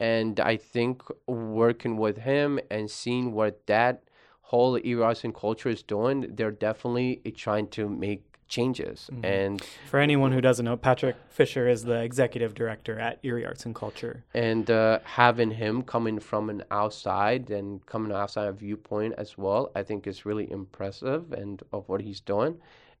and 0.00 0.40
I 0.40 0.56
think 0.56 1.02
working 1.26 1.96
with 1.96 2.18
him 2.18 2.60
and 2.70 2.90
seeing 2.90 3.32
what 3.32 3.66
that 3.66 4.04
whole 4.42 4.76
Erie 4.76 5.02
arts 5.02 5.24
and 5.24 5.34
culture 5.34 5.70
is 5.70 5.82
doing, 5.82 6.26
they're 6.34 6.50
definitely 6.50 7.22
trying 7.36 7.68
to 7.68 7.88
make 7.88 8.31
changes. 8.56 9.08
Mhm. 9.10 9.24
And 9.24 9.60
For 9.90 9.98
anyone 9.98 10.32
who 10.32 10.42
doesn't 10.48 10.64
know, 10.68 10.76
Patrick 10.76 11.16
Fisher 11.38 11.66
is 11.74 11.80
the 11.84 11.98
executive 12.08 12.52
director 12.54 12.94
at 13.06 13.18
Erie 13.22 13.46
Arts 13.46 13.64
and 13.66 13.74
Culture. 13.74 14.14
and 14.34 14.70
uh, 14.70 14.98
having 15.22 15.52
him 15.62 15.82
coming 15.94 16.18
from 16.20 16.50
an 16.50 16.62
outside 16.70 17.50
and 17.50 17.84
coming 17.86 18.12
outside 18.12 18.48
a 18.48 18.52
viewpoint 18.52 19.14
as 19.16 19.30
well, 19.38 19.62
I 19.74 19.82
think 19.82 20.06
is 20.06 20.26
really 20.26 20.46
impressive 20.60 21.32
and 21.32 21.62
of 21.72 21.88
what 21.88 22.00
he's 22.02 22.20
doing. 22.20 22.52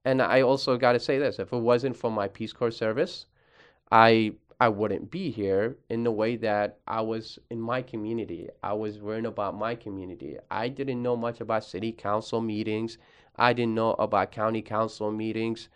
And 0.04 0.20
I 0.22 0.40
also 0.40 0.76
got 0.78 0.92
to 0.94 0.98
say 1.08 1.16
this: 1.18 1.38
if 1.38 1.52
it 1.52 1.62
wasn't 1.72 1.96
for 1.96 2.10
my 2.10 2.26
Peace 2.28 2.52
Corps 2.58 2.76
service, 2.84 3.14
I 3.90 4.32
I 4.60 4.68
wouldn't 4.68 5.10
be 5.10 5.30
here 5.30 5.76
in 5.90 6.04
the 6.04 6.12
way 6.12 6.36
that 6.36 6.78
I 6.86 7.00
was 7.12 7.38
in 7.50 7.60
my 7.60 7.82
community. 7.82 8.48
I 8.62 8.74
was 8.74 9.00
worrying 9.00 9.26
about 9.26 9.56
my 9.66 9.74
community. 9.74 10.32
I 10.50 10.68
didn't 10.68 11.02
know 11.02 11.16
much 11.16 11.40
about 11.40 11.64
city 11.64 11.92
council 11.92 12.40
meetings. 12.40 12.96
I 13.36 13.52
didn't 13.52 13.74
know 13.74 13.94
about 13.94 14.32
county 14.32 14.62
council 14.62 15.10
meetings. 15.10 15.68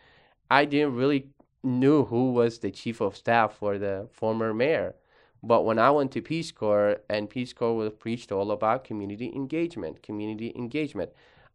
I 0.50 0.64
didn't 0.64 0.94
really 0.94 1.28
knew 1.62 2.04
who 2.04 2.32
was 2.32 2.58
the 2.58 2.70
chief 2.70 3.00
of 3.00 3.16
staff 3.16 3.56
for 3.56 3.78
the 3.78 4.08
former 4.12 4.54
mayor. 4.54 4.94
But 5.42 5.64
when 5.64 5.78
I 5.78 5.90
went 5.90 6.12
to 6.12 6.22
Peace 6.22 6.50
Corps 6.50 6.98
and 7.08 7.30
Peace 7.30 7.52
Corps 7.52 7.74
was 7.74 7.92
preached 7.92 8.32
all 8.32 8.50
about 8.50 8.84
community 8.84 9.32
engagement, 9.34 10.02
community 10.02 10.52
engagement. 10.56 11.10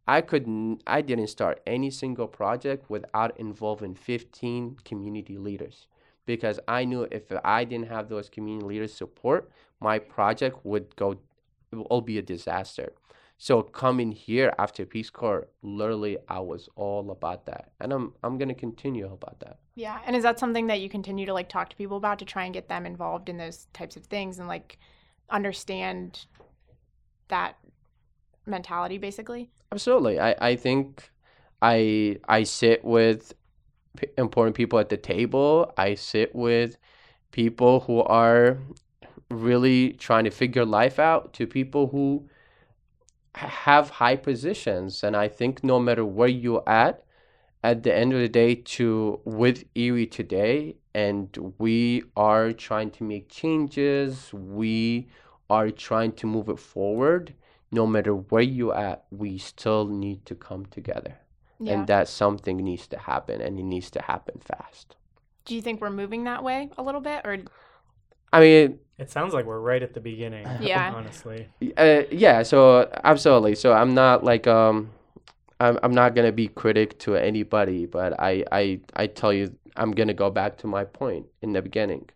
I 0.06 0.20
couldn't 0.20 0.82
I 0.86 1.00
didn't 1.00 1.28
start 1.28 1.60
any 1.66 1.90
single 1.90 2.26
project 2.26 2.90
without 2.90 3.38
involving 3.38 3.94
15 3.94 4.78
community 4.84 5.38
leaders 5.38 5.86
because 6.26 6.58
I 6.66 6.84
knew 6.84 7.06
if 7.10 7.30
I 7.44 7.64
didn't 7.64 7.88
have 7.88 8.08
those 8.08 8.28
community 8.28 8.66
leaders 8.66 8.92
support, 8.92 9.50
my 9.80 9.98
project 9.98 10.64
would 10.64 10.96
go 10.96 11.18
it 11.72 11.76
will 11.90 12.00
be 12.02 12.18
a 12.18 12.22
disaster. 12.22 12.92
So 13.42 13.60
coming 13.60 14.12
here 14.12 14.54
after 14.60 14.86
Peace 14.86 15.10
Corps, 15.10 15.48
literally 15.62 16.16
I 16.28 16.38
was 16.38 16.68
all 16.76 17.10
about 17.10 17.44
that. 17.46 17.72
And 17.80 17.92
I'm 17.92 18.12
I'm 18.22 18.38
gonna 18.38 18.54
continue 18.54 19.12
about 19.12 19.40
that. 19.40 19.58
Yeah. 19.74 19.98
And 20.06 20.14
is 20.14 20.22
that 20.22 20.38
something 20.38 20.68
that 20.68 20.80
you 20.80 20.88
continue 20.88 21.26
to 21.26 21.34
like 21.34 21.48
talk 21.48 21.68
to 21.70 21.74
people 21.74 21.96
about 21.96 22.20
to 22.20 22.24
try 22.24 22.44
and 22.44 22.54
get 22.54 22.68
them 22.68 22.86
involved 22.86 23.28
in 23.28 23.38
those 23.38 23.66
types 23.72 23.96
of 23.96 24.04
things 24.04 24.38
and 24.38 24.46
like 24.46 24.78
understand 25.28 26.26
that 27.26 27.58
mentality 28.46 28.96
basically? 28.96 29.50
Absolutely. 29.72 30.20
I, 30.20 30.36
I 30.40 30.54
think 30.54 31.10
I 31.60 32.20
I 32.28 32.44
sit 32.44 32.84
with 32.84 33.32
p- 33.96 34.06
important 34.18 34.54
people 34.54 34.78
at 34.78 34.88
the 34.88 34.96
table. 34.96 35.72
I 35.76 35.96
sit 35.96 36.32
with 36.32 36.76
people 37.32 37.80
who 37.80 38.02
are 38.02 38.58
really 39.30 39.94
trying 39.94 40.22
to 40.26 40.30
figure 40.30 40.64
life 40.64 41.00
out 41.00 41.32
to 41.32 41.48
people 41.48 41.88
who 41.88 42.28
have 43.34 43.90
high 43.90 44.16
positions 44.16 45.02
and 45.02 45.16
I 45.16 45.28
think 45.28 45.64
no 45.64 45.78
matter 45.80 46.04
where 46.04 46.28
you're 46.28 46.68
at 46.68 47.02
at 47.64 47.82
the 47.82 47.94
end 47.94 48.12
of 48.12 48.18
the 48.20 48.28
day 48.28 48.54
to 48.56 49.20
with 49.24 49.64
Erie 49.74 50.06
today 50.06 50.76
and 50.94 51.54
we 51.58 52.02
are 52.16 52.52
trying 52.52 52.90
to 52.90 53.04
make 53.04 53.30
changes 53.30 54.32
we 54.34 55.08
are 55.48 55.70
trying 55.70 56.12
to 56.12 56.26
move 56.26 56.48
it 56.50 56.58
forward 56.58 57.34
no 57.70 57.86
matter 57.86 58.14
where 58.14 58.42
you're 58.42 58.76
at 58.76 59.04
we 59.10 59.38
still 59.38 59.86
need 59.86 60.26
to 60.26 60.34
come 60.34 60.66
together 60.66 61.16
Yeah. 61.58 61.72
and 61.74 61.86
that 61.86 62.08
something 62.08 62.58
needs 62.58 62.86
to 62.88 62.98
happen 62.98 63.40
and 63.40 63.58
it 63.58 63.62
needs 63.62 63.90
to 63.92 64.02
happen 64.02 64.40
fast 64.40 64.96
Do 65.46 65.54
you 65.54 65.62
think 65.62 65.80
we're 65.80 65.90
moving 65.90 66.24
that 66.24 66.44
way 66.44 66.68
a 66.76 66.82
little 66.82 67.00
bit 67.00 67.22
or 67.24 67.38
I 68.30 68.40
mean 68.40 68.78
It 69.02 69.10
sounds 69.10 69.34
like 69.34 69.46
we're 69.46 69.58
right 69.58 69.82
at 69.82 69.94
the 69.94 70.00
beginning. 70.00 70.46
Yeah. 70.60 70.92
Honestly. 70.94 71.48
Uh, 71.76 72.02
yeah, 72.12 72.44
so 72.44 72.88
absolutely. 73.02 73.56
So 73.56 73.72
I'm 73.72 73.94
not 73.94 74.22
like 74.22 74.46
um, 74.46 74.90
I'm 75.58 75.76
I'm 75.82 75.92
not 75.92 76.14
gonna 76.14 76.30
be 76.32 76.46
critic 76.46 76.98
to 77.00 77.16
anybody, 77.16 77.84
but 77.86 78.10
I 78.20 78.44
I 78.52 78.80
I 78.94 79.08
tell 79.08 79.32
you, 79.32 79.54
I'm 79.76 79.90
gonna 79.90 80.14
go 80.14 80.30
back 80.30 80.56
to 80.58 80.66
my 80.68 80.84
point 80.84 81.26
in 81.42 81.52
the 81.52 81.62
beginning. 81.62 82.10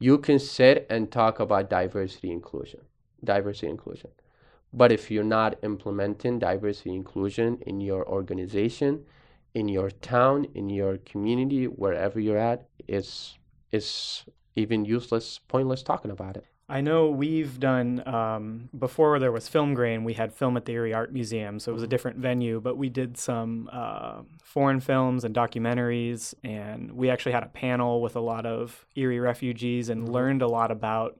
You 0.00 0.18
can 0.18 0.38
sit 0.40 0.86
and 0.90 1.10
talk 1.10 1.38
about 1.38 1.70
diversity 1.70 2.30
inclusion, 2.32 2.80
diversity 3.22 3.68
inclusion, 3.68 4.10
but 4.72 4.90
if 4.90 5.10
you're 5.10 5.32
not 5.38 5.58
implementing 5.62 6.38
diversity 6.40 6.94
inclusion 6.94 7.58
in 7.66 7.80
your 7.80 8.06
organization, 8.08 9.04
in 9.54 9.68
your 9.68 9.90
town, 9.90 10.46
in 10.54 10.68
your 10.68 10.98
community, 10.98 11.66
wherever 11.66 12.18
you're 12.18 12.38
at, 12.52 12.66
it's 12.88 13.38
it's 13.70 14.24
even 14.58 14.84
useless, 14.84 15.38
pointless 15.48 15.82
talking 15.82 16.10
about 16.10 16.36
it. 16.36 16.44
I 16.70 16.82
know 16.82 17.08
we've 17.08 17.58
done 17.58 18.06
um, 18.06 18.68
before 18.78 19.18
there 19.18 19.32
was 19.32 19.48
Film 19.48 19.72
Grain. 19.72 20.04
We 20.04 20.12
had 20.12 20.34
film 20.34 20.54
at 20.58 20.66
the 20.66 20.72
Erie 20.72 20.92
Art 20.92 21.10
Museum, 21.14 21.58
so 21.58 21.70
it 21.70 21.74
was 21.74 21.82
a 21.82 21.86
different 21.86 22.18
venue. 22.18 22.60
But 22.60 22.76
we 22.76 22.90
did 22.90 23.16
some 23.16 23.70
uh, 23.72 24.20
foreign 24.44 24.80
films 24.80 25.24
and 25.24 25.34
documentaries, 25.34 26.34
and 26.44 26.92
we 26.92 27.08
actually 27.08 27.32
had 27.32 27.42
a 27.42 27.46
panel 27.48 28.02
with 28.02 28.16
a 28.16 28.20
lot 28.20 28.44
of 28.44 28.86
Erie 28.96 29.18
refugees 29.20 29.88
and 29.88 30.06
Mhm. 30.06 30.12
learned 30.12 30.42
a 30.42 30.46
lot 30.48 30.70
about 30.70 31.18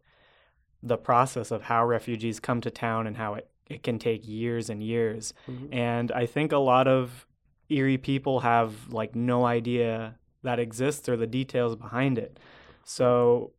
the 0.83 0.99
process 0.99 1.51
of 1.51 1.63
how 1.63 1.85
refugees 1.87 2.41
come 2.41 2.61
to 2.61 2.71
town 2.71 3.07
and 3.07 3.17
how 3.17 3.35
it, 3.35 3.49
it 3.71 3.83
can 3.83 3.99
take 3.99 4.29
years 4.29 4.69
and 4.69 4.83
years. 4.83 5.33
Mhm. 5.49 5.69
And 5.73 6.13
I 6.13 6.27
think 6.27 6.53
a 6.53 6.59
lot 6.59 6.87
of 6.87 7.27
Erie 7.71 7.99
people 7.99 8.41
have 8.41 8.93
like 8.93 9.17
no 9.17 9.47
idea 9.47 10.17
that 10.43 10.59
exists 10.59 11.09
or 11.09 11.17
the 11.17 11.27
details 11.27 11.75
behind 11.75 12.19
it. 12.19 12.39
So 12.89 13.53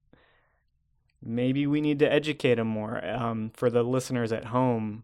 maybe 1.21 1.67
we 1.67 1.81
need 1.81 1.99
to 1.99 2.11
educate 2.11 2.55
them 2.55 2.67
more. 2.67 3.05
Um, 3.05 3.51
for 3.53 3.69
the 3.69 3.83
listeners 3.83 4.31
at 4.31 4.45
home, 4.45 5.03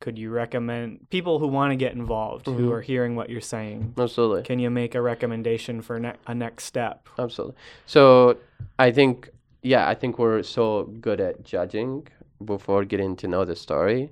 could 0.00 0.18
you 0.18 0.30
recommend 0.30 1.08
people 1.10 1.38
who 1.38 1.46
want 1.46 1.70
to 1.70 1.76
get 1.76 1.92
involved, 1.92 2.46
who 2.46 2.68
Mhm. 2.70 2.72
are 2.72 2.80
hearing 2.80 3.14
what 3.14 3.30
you're 3.30 3.40
saying? 3.40 3.94
Absolutely. 3.96 4.42
Can 4.42 4.58
you 4.58 4.70
make 4.70 4.94
a 4.96 5.02
recommendation 5.02 5.82
for 5.82 6.00
ne- 6.00 6.16
a 6.26 6.34
next 6.34 6.64
step? 6.64 7.08
Absolutely. 7.16 7.56
So 7.86 8.38
I 8.78 8.90
think, 8.90 9.30
yeah, 9.62 9.88
I 9.88 9.94
think 9.94 10.18
we're 10.18 10.42
so 10.42 10.84
good 11.00 11.20
at 11.20 11.44
judging 11.44 12.08
before 12.44 12.84
getting 12.84 13.14
to 13.16 13.28
know 13.28 13.44
the 13.44 13.54
story. 13.56 14.10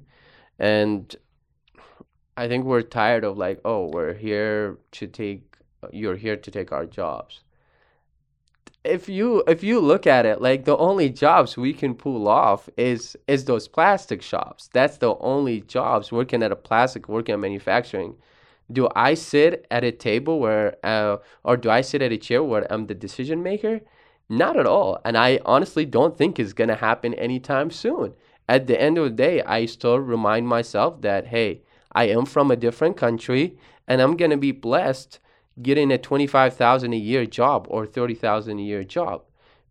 And 0.58 1.14
I 2.36 2.46
think 2.48 2.64
we're 2.64 2.82
tired 2.82 3.24
of 3.24 3.38
like, 3.38 3.60
oh, 3.64 3.88
we're 3.92 4.14
here 4.14 4.78
to 4.92 5.06
take, 5.08 5.56
you're 5.92 6.16
here 6.16 6.36
to 6.36 6.50
take 6.50 6.70
our 6.72 6.86
jobs. 6.86 7.42
If 8.86 9.08
you 9.08 9.42
if 9.46 9.62
you 9.62 9.80
look 9.80 10.06
at 10.06 10.26
it, 10.26 10.40
like 10.40 10.64
the 10.64 10.76
only 10.76 11.10
jobs 11.10 11.56
we 11.56 11.72
can 11.72 11.94
pull 11.94 12.28
off 12.28 12.68
is 12.76 13.16
is 13.26 13.44
those 13.44 13.68
plastic 13.68 14.22
shops. 14.22 14.68
That's 14.72 14.98
the 14.98 15.16
only 15.18 15.60
jobs 15.62 16.12
working 16.12 16.42
at 16.42 16.52
a 16.52 16.56
plastic, 16.56 17.08
working 17.08 17.34
at 17.34 17.40
manufacturing. 17.40 18.16
Do 18.70 18.88
I 18.96 19.14
sit 19.14 19.66
at 19.70 19.84
a 19.84 19.92
table 19.92 20.40
where 20.40 20.76
uh, 20.84 21.18
or 21.44 21.56
do 21.56 21.70
I 21.70 21.80
sit 21.82 22.02
at 22.02 22.12
a 22.12 22.18
chair 22.18 22.42
where 22.42 22.70
I'm 22.72 22.86
the 22.86 22.94
decision 22.94 23.42
maker? 23.42 23.80
Not 24.28 24.56
at 24.56 24.66
all. 24.66 24.98
And 25.04 25.16
I 25.16 25.40
honestly 25.44 25.84
don't 25.84 26.16
think 26.16 26.38
it's 26.38 26.52
going 26.52 26.68
to 26.68 26.74
happen 26.76 27.14
anytime 27.14 27.70
soon. 27.70 28.14
At 28.48 28.66
the 28.66 28.80
end 28.80 28.98
of 28.98 29.04
the 29.04 29.10
day, 29.10 29.42
I 29.42 29.66
still 29.66 29.98
remind 29.98 30.48
myself 30.48 31.02
that, 31.02 31.28
hey, 31.28 31.62
I 31.92 32.04
am 32.04 32.26
from 32.26 32.50
a 32.50 32.56
different 32.56 32.96
country 32.96 33.56
and 33.86 34.00
I'm 34.00 34.16
going 34.16 34.30
to 34.32 34.36
be 34.36 34.52
blessed 34.52 35.20
getting 35.62 35.90
a 35.90 35.98
25,000 35.98 36.92
a 36.92 36.96
year 36.96 37.26
job 37.26 37.66
or 37.70 37.86
30,000 37.86 38.58
a 38.58 38.62
year 38.62 38.84
job. 38.84 39.22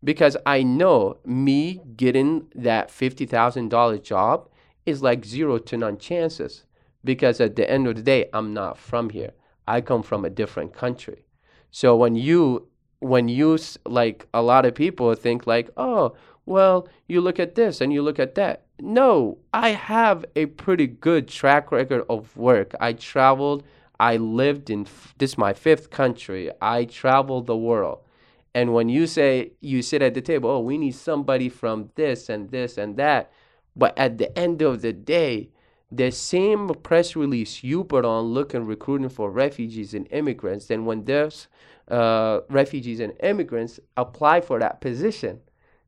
Because 0.04 0.38
I 0.46 0.64
know 0.64 1.18
me 1.26 1.82
getting 1.96 2.48
that 2.56 2.90
$50,000 2.90 4.04
job 4.04 4.50
is 4.86 5.02
like 5.02 5.26
zero 5.26 5.58
to 5.58 5.78
none 5.78 5.98
chances. 5.98 6.66
Because 7.04 7.40
at 7.40 7.56
the 7.56 7.70
end 7.70 7.88
of 7.88 7.96
the 7.96 8.02
day 8.02 8.30
i'm 8.34 8.54
not 8.54 8.78
from 8.78 9.10
here. 9.10 9.32
I 9.68 9.82
come 9.82 10.04
from 10.04 10.26
a 10.26 10.30
different 10.30 10.74
country. 10.74 11.26
So 11.72 11.96
when 11.96 12.16
you 12.16 12.68
when 13.00 13.28
you 13.28 13.58
like 13.86 14.28
a 14.34 14.42
lot 14.42 14.66
of 14.66 14.74
people 14.74 15.14
think 15.14 15.46
like 15.46 15.70
oh 15.78 16.16
well 16.46 16.88
you 17.08 17.20
look 17.22 17.40
at 17.40 17.56
this 17.56 17.82
and 17.82 17.92
you 17.94 18.02
look 18.02 18.20
at 18.20 18.36
that. 18.36 18.66
No 18.80 19.38
i 19.54 19.70
have 19.70 20.26
a 20.36 20.48
pretty 20.48 20.88
good 20.88 21.28
track 21.28 21.72
record 21.72 22.04
of 22.10 22.36
work. 22.38 22.74
I 22.80 22.94
traveled 22.94 23.64
i 24.00 24.18
lived 24.18 24.70
in 24.70 24.86
this 25.18 25.32
is 25.32 25.38
my 25.38 25.54
fifth 25.54 25.90
country. 25.90 26.52
I 26.62 26.86
traveled 26.86 27.48
the 27.48 27.58
world. 27.58 28.00
And 28.54 28.74
when 28.74 28.88
you 28.90 29.06
say 29.08 29.52
you 29.60 29.82
sit 29.82 30.02
at 30.02 30.14
the 30.14 30.22
table 30.22 30.50
oh 30.50 30.60
we 30.60 30.78
need 30.78 30.96
somebody 30.96 31.50
from 31.50 31.92
this 31.96 32.30
and 32.30 32.50
this 32.52 32.78
and 32.78 32.98
that. 32.98 33.32
But 33.76 33.98
at 33.98 34.18
the 34.18 34.38
end 34.38 34.62
of 34.62 34.82
the 34.82 34.94
day 34.94 35.50
the 35.92 36.12
same 36.12 36.70
press 36.70 37.16
release 37.16 37.64
you 37.64 37.84
put 37.84 38.06
on 38.06 38.26
looking 38.26 38.66
recruiting 38.66 39.10
for 39.10 39.30
refugees 39.30 39.94
and 39.94 40.08
immigrants 40.12 40.66
then 40.66 40.86
when 40.86 41.06
those 41.06 41.48
uh, 41.90 42.40
refugees 42.50 43.00
and 43.00 43.14
immigrants 43.22 43.80
apply 43.96 44.42
for 44.42 44.60
that 44.60 44.82
position 44.82 45.42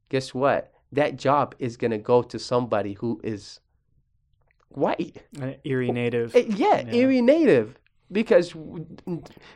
guess 0.10 0.34
what? 0.34 0.72
That 0.91 1.17
job 1.17 1.56
is 1.60 1.78
going 1.78 1.91
to 1.91 1.98
go 1.98 2.22
to 2.24 2.39
somebody 2.39 2.93
who 2.93 3.20
is 3.24 3.60
white. 4.70 5.24
An 5.39 5.56
Erie 5.63 5.91
native. 5.91 6.36
Uh, 6.36 6.39
yeah, 6.48 6.84
Yeah. 6.88 6.93
Erie 6.93 7.22
native 7.22 7.78
because 8.12 8.56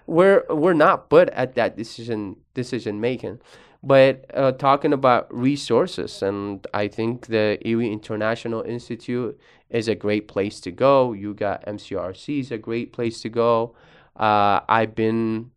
we're 0.08 0.44
we're 0.50 0.74
not 0.74 1.10
good 1.10 1.30
at 1.30 1.56
that 1.56 1.78
decision 1.78 2.38
decision 2.54 3.00
making. 3.00 3.40
But 3.84 4.26
uh, 4.36 4.52
talking 4.52 4.94
about 4.94 5.34
resources, 5.34 6.22
and 6.22 6.66
I 6.74 6.88
think 6.88 7.28
the 7.28 7.58
Erie 7.68 7.92
International 7.92 8.62
Institute 8.62 9.40
is 9.72 9.88
a 9.88 9.96
great 9.96 10.28
place 10.28 10.60
to 10.62 10.72
go. 10.72 11.14
You 11.14 11.34
got 11.34 11.66
MCRC 11.66 12.42
is 12.42 12.52
a 12.52 12.60
great 12.60 12.94
place 12.94 13.22
to 13.22 13.30
go. 13.30 13.76
Uh, 14.16 14.60
I've 14.70 14.94
been 14.94 15.50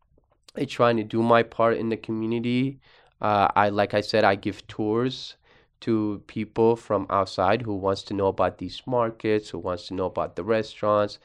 uh, 0.59 0.65
trying 0.67 0.97
to 0.97 1.05
do 1.05 1.23
my 1.23 1.43
part 1.43 1.77
in 1.77 1.91
the 1.91 1.99
community. 1.99 2.81
Uh, 3.21 3.49
I 3.55 3.69
like 3.69 3.93
I 3.93 4.01
said, 4.01 4.25
I 4.25 4.37
give 4.37 4.67
tours 4.69 5.37
to 5.81 6.23
people 6.27 6.77
from 6.77 7.07
outside 7.11 7.61
who 7.61 7.75
wants 7.75 8.03
to 8.05 8.15
know 8.15 8.29
about 8.29 8.57
these 8.57 8.81
markets, 8.87 9.51
who 9.51 9.59
wants 9.59 9.89
to 9.89 9.95
know 9.95 10.07
about 10.07 10.35
the 10.35 10.43
restaurants. 10.43 11.19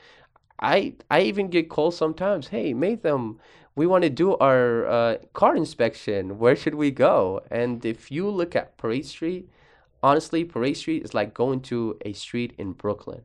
I 0.61 0.95
I 1.09 1.21
even 1.21 1.49
get 1.49 1.69
calls 1.69 1.97
sometimes. 1.97 2.47
Hey, 2.49 2.73
Maitham, 2.73 3.37
we 3.75 3.87
want 3.87 4.03
to 4.03 4.09
do 4.09 4.35
our 4.37 4.85
uh, 4.85 5.17
car 5.33 5.55
inspection. 5.55 6.37
Where 6.37 6.55
should 6.55 6.75
we 6.75 6.91
go? 6.91 7.41
And 7.49 7.85
if 7.85 8.11
you 8.11 8.29
look 8.29 8.55
at 8.55 8.77
Parade 8.77 9.05
Street, 9.05 9.49
honestly, 10.03 10.43
Parade 10.43 10.77
Street 10.77 11.03
is 11.03 11.13
like 11.13 11.33
going 11.33 11.61
to 11.61 11.97
a 12.05 12.13
street 12.13 12.53
in 12.57 12.73
Brooklyn. 12.73 13.23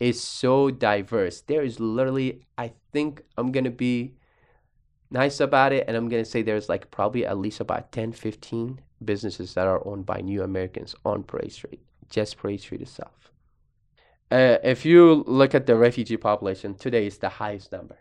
It's 0.00 0.20
so 0.20 0.70
diverse. 0.70 1.40
There 1.40 1.62
is 1.62 1.80
literally, 1.80 2.46
I 2.58 2.72
think 2.92 3.22
I'm 3.38 3.52
gonna 3.52 3.70
be 3.70 4.14
nice 5.10 5.40
about 5.40 5.72
it, 5.72 5.84
and 5.88 5.96
I'm 5.96 6.08
gonna 6.08 6.24
say 6.24 6.42
there's 6.42 6.68
like 6.68 6.90
probably 6.90 7.24
at 7.24 7.38
least 7.38 7.60
about 7.60 7.92
10, 7.92 8.12
15 8.12 8.80
businesses 9.04 9.54
that 9.54 9.66
are 9.66 9.86
owned 9.86 10.04
by 10.04 10.20
new 10.20 10.42
Americans 10.42 10.94
on 11.04 11.22
Parade 11.22 11.52
Street, 11.52 11.80
just 12.10 12.36
Parade 12.36 12.60
Street 12.60 12.82
itself. 12.82 13.33
Uh, 14.30 14.58
if 14.62 14.84
you 14.84 15.24
look 15.26 15.54
at 15.54 15.66
the 15.66 15.76
refugee 15.76 16.16
population 16.16 16.74
today, 16.74 17.06
it's 17.06 17.18
the 17.18 17.28
highest 17.28 17.72
number. 17.72 17.98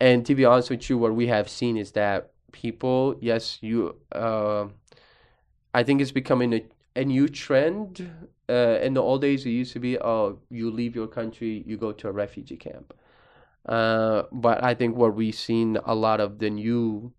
And 0.00 0.24
to 0.26 0.34
be 0.34 0.44
honest 0.44 0.70
with 0.70 0.88
you, 0.88 0.98
what 0.98 1.14
we 1.14 1.26
have 1.26 1.48
seen 1.48 1.76
is 1.76 1.92
that 1.92 2.30
people, 2.52 3.16
yes, 3.20 3.58
you, 3.60 3.96
uh, 4.12 4.66
I 5.74 5.82
think 5.82 6.00
it's 6.00 6.12
becoming 6.12 6.54
a, 6.54 6.64
a 6.96 7.04
new 7.04 7.28
trend. 7.28 8.10
Uh, 8.48 8.78
in 8.82 8.94
the 8.94 9.02
old 9.02 9.22
days, 9.22 9.44
it 9.46 9.50
used 9.50 9.72
to 9.74 9.80
be, 9.80 9.98
oh, 9.98 10.38
you 10.50 10.70
leave 10.70 10.96
your 10.96 11.06
country, 11.06 11.62
you 11.66 11.76
go 11.76 11.92
to 11.92 12.08
a 12.08 12.12
refugee 12.12 12.56
camp. 12.56 12.94
Uh, 13.66 14.22
but 14.32 14.62
I 14.64 14.74
think 14.74 14.96
what 14.96 15.14
we've 15.14 15.34
seen 15.34 15.78
a 15.84 15.94
lot 15.94 16.20
of 16.20 16.38
the 16.38 16.50
new 16.50 17.12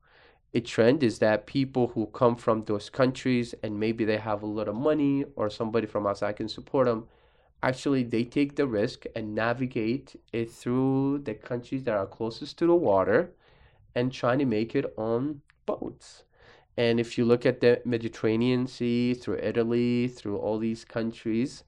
a 0.53 0.59
trend 0.59 1.01
is 1.01 1.19
that 1.19 1.45
people 1.45 1.87
who 1.89 2.07
come 2.07 2.35
from 2.35 2.65
those 2.65 2.89
countries 2.89 3.55
and 3.63 3.79
maybe 3.79 4.03
they 4.03 4.17
have 4.17 4.43
a 4.43 4.45
lot 4.45 4.67
of 4.67 4.75
money 4.75 5.23
or 5.35 5.49
somebody 5.49 5.87
from 5.87 6.05
outside 6.05 6.35
can 6.35 6.49
support 6.49 6.87
them 6.87 7.07
actually 7.63 8.03
they 8.03 8.23
take 8.23 8.55
the 8.55 8.67
risk 8.67 9.05
and 9.15 9.35
navigate 9.35 10.15
it 10.33 10.51
through 10.51 11.19
the 11.19 11.33
countries 11.33 11.83
that 11.83 11.95
are 11.95 12.05
closest 12.07 12.57
to 12.59 12.67
the 12.67 12.75
water 12.75 13.31
and 13.95 14.11
trying 14.11 14.39
to 14.39 14.45
make 14.45 14.75
it 14.75 14.93
on 14.97 15.41
boats. 15.65 16.23
And 16.77 16.99
if 16.99 17.17
you 17.17 17.25
look 17.25 17.45
at 17.45 17.61
the 17.61 17.81
mediterranean 17.85 18.67
sea 18.67 19.13
through 19.13 19.39
italy 19.39 20.07
through 20.07 20.37
all 20.37 20.57
these 20.57 20.85
countries 20.85 21.63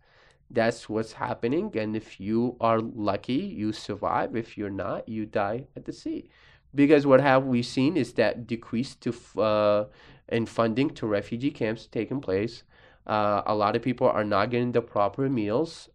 that's 0.51 0.87
what's 0.87 1.13
happening. 1.13 1.71
And 1.77 1.95
if 1.95 2.19
you 2.19 2.55
are 2.61 2.79
lucky 2.79 3.33
you 3.33 3.73
survive. 3.73 4.35
If 4.35 4.57
you're 4.57 4.69
not 4.69 5.09
you 5.09 5.25
die 5.25 5.67
at 5.75 5.85
the 5.85 5.93
sea. 5.93 6.29
Because 6.75 7.05
what 7.05 7.21
have 7.21 7.45
we 7.45 7.61
seen 7.61 7.97
is 7.97 8.13
that 8.13 8.47
decrease 8.47 8.95
to 8.95 9.13
uh, 9.41 9.85
in 10.29 10.45
funding 10.45 10.89
to 10.91 11.07
refugee 11.07 11.51
camps 11.51 11.87
taking 11.87 12.21
place. 12.21 12.63
Uh, 13.05 13.41
a 13.45 13.55
lot 13.55 13.75
of 13.75 13.81
people 13.81 14.07
are 14.07 14.23
not 14.23 14.49
getting 14.49 14.71
the 14.71 14.81
proper 14.81 15.29
meals. 15.29 15.89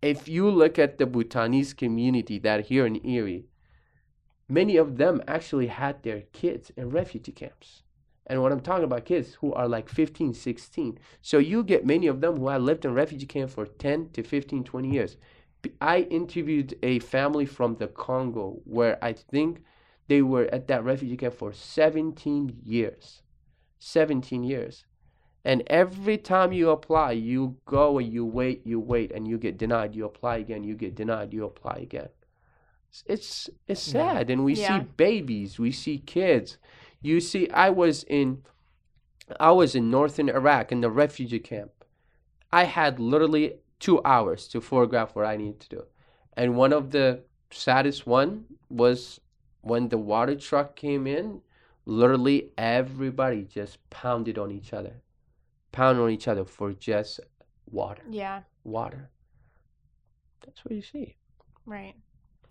If 0.00 0.28
you 0.28 0.50
look 0.50 0.78
at 0.78 0.98
the 0.98 1.06
Bhutanese 1.06 1.74
community 1.74 2.38
that 2.40 2.66
here 2.66 2.86
in 2.86 3.04
Erie, 3.06 3.46
many 4.48 4.76
of 4.76 4.96
them 4.96 5.22
actually 5.28 5.68
had 5.68 6.02
their 6.02 6.22
kids 6.32 6.70
in 6.76 6.90
refugee 6.90 7.32
camps. 7.32 7.82
And 8.26 8.40
what 8.40 8.52
I'm 8.52 8.60
talking 8.60 8.84
about 8.84 9.04
kids 9.04 9.34
who 9.34 9.52
are 9.52 9.68
like 9.68 9.88
15, 9.88 10.34
16. 10.34 10.98
So 11.20 11.38
you 11.38 11.62
get 11.62 11.84
many 11.84 12.06
of 12.06 12.20
them 12.20 12.38
who 12.38 12.48
have 12.48 12.62
lived 12.62 12.84
in 12.84 12.94
refugee 12.94 13.26
camp 13.26 13.50
for 13.50 13.66
10 13.66 14.10
to 14.10 14.22
15, 14.22 14.64
20 14.64 14.88
years. 14.88 15.16
I 15.80 16.00
interviewed 16.02 16.76
a 16.82 16.98
family 17.00 17.46
from 17.46 17.76
the 17.76 17.88
Congo 17.88 18.60
where 18.64 19.02
I 19.04 19.12
think 19.12 19.62
they 20.08 20.22
were 20.22 20.48
at 20.52 20.68
that 20.68 20.84
refugee 20.84 21.16
camp 21.16 21.34
for 21.34 21.52
17 21.52 22.60
years. 22.64 23.22
17 23.78 24.44
years. 24.44 24.84
And 25.44 25.62
every 25.66 26.18
time 26.18 26.52
you 26.52 26.70
apply, 26.70 27.12
you 27.12 27.56
go 27.66 27.98
and 27.98 28.12
you 28.12 28.24
wait, 28.24 28.66
you 28.66 28.78
wait, 28.80 29.10
and 29.12 29.26
you 29.26 29.38
get 29.38 29.58
denied. 29.58 29.94
You 29.94 30.04
apply 30.04 30.36
again, 30.38 30.62
you 30.64 30.74
get 30.76 30.94
denied, 30.94 31.32
you 31.32 31.44
apply 31.44 31.78
again. 31.82 32.08
It's 33.06 33.50
it's 33.66 33.80
sad, 33.80 34.30
and 34.30 34.44
we 34.44 34.54
Yeah. 34.54 34.66
see 34.68 34.80
babies, 34.80 35.58
we 35.58 35.72
see 35.72 35.98
kids. 35.98 36.58
You 37.00 37.20
see, 37.20 37.48
I 37.50 37.70
was 37.70 38.04
in, 38.04 38.44
I 39.40 39.50
was 39.52 39.74
in 39.74 39.90
northern 39.90 40.28
Iraq 40.28 40.72
in 40.72 40.80
the 40.80 40.90
refugee 40.90 41.38
camp. 41.40 41.72
I 42.52 42.64
had 42.64 43.00
literally 43.00 43.56
two 43.80 44.00
hours 44.04 44.46
to 44.48 44.60
photograph 44.60 45.14
what 45.16 45.26
I 45.26 45.36
needed 45.36 45.60
to 45.60 45.68
do, 45.68 45.84
and 46.36 46.56
one 46.56 46.72
of 46.72 46.90
the 46.90 47.24
saddest 47.50 48.06
one 48.06 48.46
was 48.70 49.20
when 49.62 49.88
the 49.88 49.98
water 49.98 50.34
truck 50.36 50.76
came 50.76 51.06
in, 51.06 51.42
literally 51.86 52.52
everybody 52.58 53.44
just 53.44 53.78
pounded 53.90 54.38
on 54.38 54.50
each 54.52 54.72
other, 54.72 55.02
pounded 55.72 56.02
on 56.04 56.10
each 56.10 56.28
other 56.28 56.44
for 56.44 56.72
just 56.72 57.20
water, 57.70 58.02
Yeah, 58.10 58.42
water. 58.64 59.10
That's 60.44 60.64
what 60.64 60.74
you 60.74 60.82
see. 60.82 61.16
right. 61.66 61.94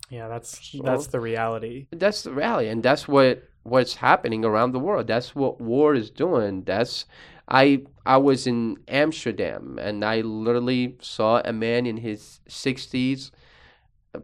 Yeah, 0.09 0.27
that's 0.27 0.71
So- 0.71 0.81
that's 0.83 1.07
the 1.07 1.19
reality. 1.21 1.87
That's 1.91 2.23
the 2.23 2.33
reality, 2.33 2.67
and 2.69 2.83
that's 2.83 3.07
what 3.07 3.43
what's 3.63 3.95
happening 3.95 4.43
around 4.43 4.71
the 4.73 4.79
world. 4.79 5.07
That's 5.07 5.33
what 5.35 5.61
war 5.61 5.93
is 5.93 6.09
doing. 6.09 6.63
That's 6.63 7.05
I 7.47 7.83
I 8.05 8.17
was 8.17 8.45
in 8.47 8.77
Amsterdam 8.87 9.77
and 9.79 10.03
I 10.03 10.21
literally 10.21 10.97
saw 11.01 11.41
a 11.45 11.53
man 11.53 11.85
in 11.85 11.97
his 11.97 12.41
sixties. 12.47 13.31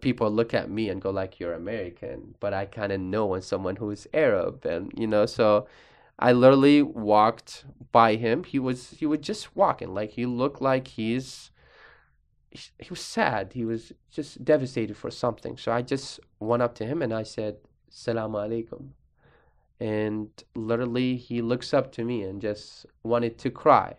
People 0.01 0.29
look 0.29 0.53
at 0.53 0.69
me 0.69 0.89
and 0.89 1.01
go 1.01 1.10
like, 1.12 1.39
"You're 1.39 1.53
American," 1.53 2.36
but 2.41 2.53
I 2.53 2.65
kind 2.65 2.91
of 2.91 2.99
know 2.99 3.25
when 3.27 3.41
someone 3.41 3.77
who 3.77 3.89
is 3.91 4.07
Arab, 4.13 4.65
and 4.65 4.91
you 4.97 5.07
know, 5.07 5.25
so 5.25 5.67
I 6.19 6.32
literally 6.32 6.82
walked 6.82 7.65
by 7.91 8.15
him. 8.15 8.43
He 8.43 8.60
was 8.60 8.91
he 8.91 9.06
was 9.06 9.19
just 9.19 9.56
walking 9.56 9.93
like 9.93 10.12
he 10.12 10.25
looked 10.25 10.62
like 10.62 10.88
he's 10.88 11.51
he 12.51 12.89
was 12.89 13.01
sad. 13.01 13.53
He 13.53 13.65
was 13.65 13.91
just 14.10 14.43
devastated 14.43 14.97
for 14.97 15.12
something. 15.12 15.58
So 15.58 15.71
I 15.71 15.82
just 15.82 16.19
went 16.39 16.63
up 16.63 16.73
to 16.75 16.86
him 16.86 17.01
and 17.01 17.13
I 17.13 17.23
said, 17.23 17.58
"Salaam 17.89 18.34
alaikum." 18.34 18.89
And 19.80 20.30
literally, 20.56 21.17
he 21.17 21.41
looks 21.41 21.73
up 21.73 21.91
to 21.93 22.03
me 22.03 22.23
and 22.23 22.41
just 22.41 22.88
wanted 23.03 23.38
to 23.39 23.51
cry. 23.51 23.97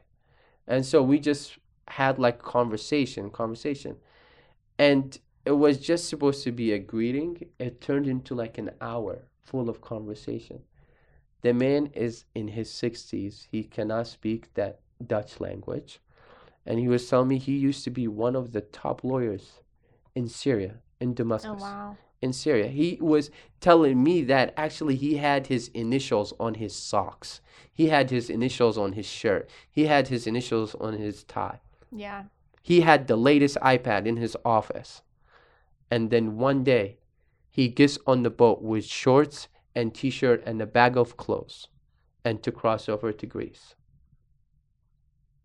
And 0.66 0.84
so 0.84 1.02
we 1.02 1.20
just 1.20 1.58
had 1.86 2.18
like 2.18 2.42
conversation, 2.42 3.30
conversation. 3.30 3.96
And 4.78 5.18
it 5.44 5.52
was 5.52 5.78
just 5.78 6.08
supposed 6.08 6.42
to 6.44 6.52
be 6.52 6.72
a 6.72 6.78
greeting. 6.78 7.46
It 7.58 7.80
turned 7.80 8.08
into 8.08 8.34
like 8.34 8.58
an 8.58 8.70
hour 8.80 9.28
full 9.44 9.68
of 9.68 9.80
conversation. 9.80 10.62
The 11.42 11.52
man 11.54 11.86
is 11.94 12.24
in 12.34 12.48
his 12.48 12.68
60s. 12.70 13.46
He 13.50 13.62
cannot 13.62 14.06
speak 14.06 14.52
that 14.54 14.80
Dutch 15.04 15.40
language. 15.40 16.00
And 16.66 16.78
he 16.78 16.88
was 16.88 17.08
telling 17.08 17.28
me 17.28 17.38
he 17.38 17.56
used 17.56 17.84
to 17.84 17.90
be 17.90 18.08
one 18.08 18.36
of 18.36 18.52
the 18.52 18.60
top 18.60 19.04
lawyers 19.04 19.60
in 20.14 20.28
Syria, 20.28 20.76
in 21.00 21.14
Damascus 21.14 21.50
Oh 21.50 21.62
wow. 21.62 21.96
in 22.20 22.32
Syria. 22.32 22.66
He 22.66 22.98
was 23.00 23.30
telling 23.60 24.02
me 24.02 24.22
that 24.24 24.52
actually 24.56 24.96
he 24.96 25.16
had 25.16 25.46
his 25.46 25.68
initials 25.68 26.34
on 26.40 26.54
his 26.54 26.74
socks. 26.74 27.40
He 27.72 27.88
had 27.88 28.10
his 28.10 28.28
initials 28.28 28.76
on 28.76 28.92
his 28.92 29.06
shirt. 29.06 29.48
He 29.70 29.86
had 29.86 30.08
his 30.08 30.26
initials 30.26 30.74
on 30.74 30.94
his 30.94 31.22
tie. 31.24 31.60
Yeah. 31.92 32.24
He 32.62 32.80
had 32.82 33.06
the 33.06 33.16
latest 33.16 33.56
iPad 33.62 34.04
in 34.06 34.16
his 34.16 34.36
office. 34.44 35.02
And 35.90 36.10
then 36.10 36.36
one 36.36 36.64
day, 36.64 36.98
he 37.48 37.68
gets 37.68 37.98
on 38.06 38.24
the 38.24 38.30
boat 38.30 38.60
with 38.60 38.84
shorts 38.84 39.48
and 39.74 39.94
t-shirt 39.94 40.42
and 40.46 40.60
a 40.60 40.66
bag 40.66 40.96
of 40.96 41.16
clothes 41.16 41.68
and 42.24 42.42
to 42.42 42.50
cross 42.52 42.88
over 42.88 43.12
to 43.12 43.26
Greece. 43.26 43.74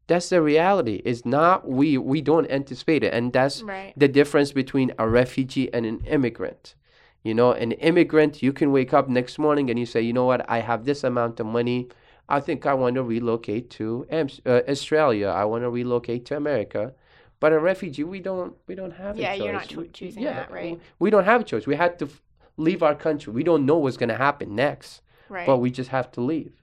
That's 0.07 0.29
the 0.29 0.41
reality. 0.41 1.01
It's 1.05 1.25
not 1.25 1.67
we 1.67 1.97
we 1.97 2.21
don't 2.21 2.49
anticipate 2.51 3.03
it 3.03 3.13
and 3.13 3.31
that's 3.31 3.61
Right. 3.63 3.93
the 3.95 4.07
difference 4.07 4.51
between 4.51 4.91
a 4.99 5.07
refugee 5.07 5.73
and 5.73 5.85
an 5.85 6.01
immigrant. 6.05 6.75
You 7.23 7.33
know, 7.33 7.53
an 7.53 7.71
immigrant, 7.73 8.43
you 8.43 8.51
can 8.51 8.73
wake 8.73 8.93
up 8.93 9.07
next 9.07 9.39
morning 9.39 9.69
and 9.69 9.79
you 9.79 9.85
say, 9.85 10.01
you 10.01 10.11
know 10.11 10.25
what, 10.25 10.47
I 10.49 10.59
have 10.59 10.83
this 10.83 11.05
amount 11.05 11.39
of 11.39 11.45
money. 11.45 11.87
I 12.27 12.41
think 12.41 12.65
I 12.65 12.73
want 12.73 12.95
to 12.95 13.03
relocate 13.03 13.69
to 13.71 14.05
uh, 14.11 14.61
Australia. 14.67 15.27
I 15.27 15.45
want 15.45 15.63
to 15.63 15.69
relocate 15.69 16.25
to 16.25 16.35
America. 16.35 16.93
But 17.39 17.53
a 17.53 17.59
refugee, 17.59 18.03
we 18.03 18.19
don't, 18.19 18.55
we 18.67 18.75
don't 18.75 18.91
have 18.91 19.17
Yeah, 19.17 19.31
a 19.33 19.37
choice. 19.37 19.43
you're 19.45 19.53
not 19.53 19.67
cho- 19.69 19.81
We- 19.81 19.87
choosing 19.89 20.23
yeah, 20.23 20.33
that, 20.33 20.51
right? 20.51 20.79
We 20.99 21.09
don't 21.09 21.23
have 21.25 21.41
a 21.41 21.43
choice. 21.45 21.65
We 21.65 21.75
had 21.75 21.97
to 21.99 22.05
f- 22.05 22.21
leave 22.57 22.83
our 22.83 22.95
country. 22.95 23.33
We 23.33 23.43
don't 23.43 23.65
know 23.65 23.77
what's 23.77 23.97
going 23.97 24.09
to 24.09 24.17
happen 24.17 24.55
next, 24.55 25.01
Right. 25.29 25.45
but 25.47 25.57
we 25.57 25.71
just 25.71 25.89
have 25.89 26.11
to 26.11 26.21
leave. 26.21 26.53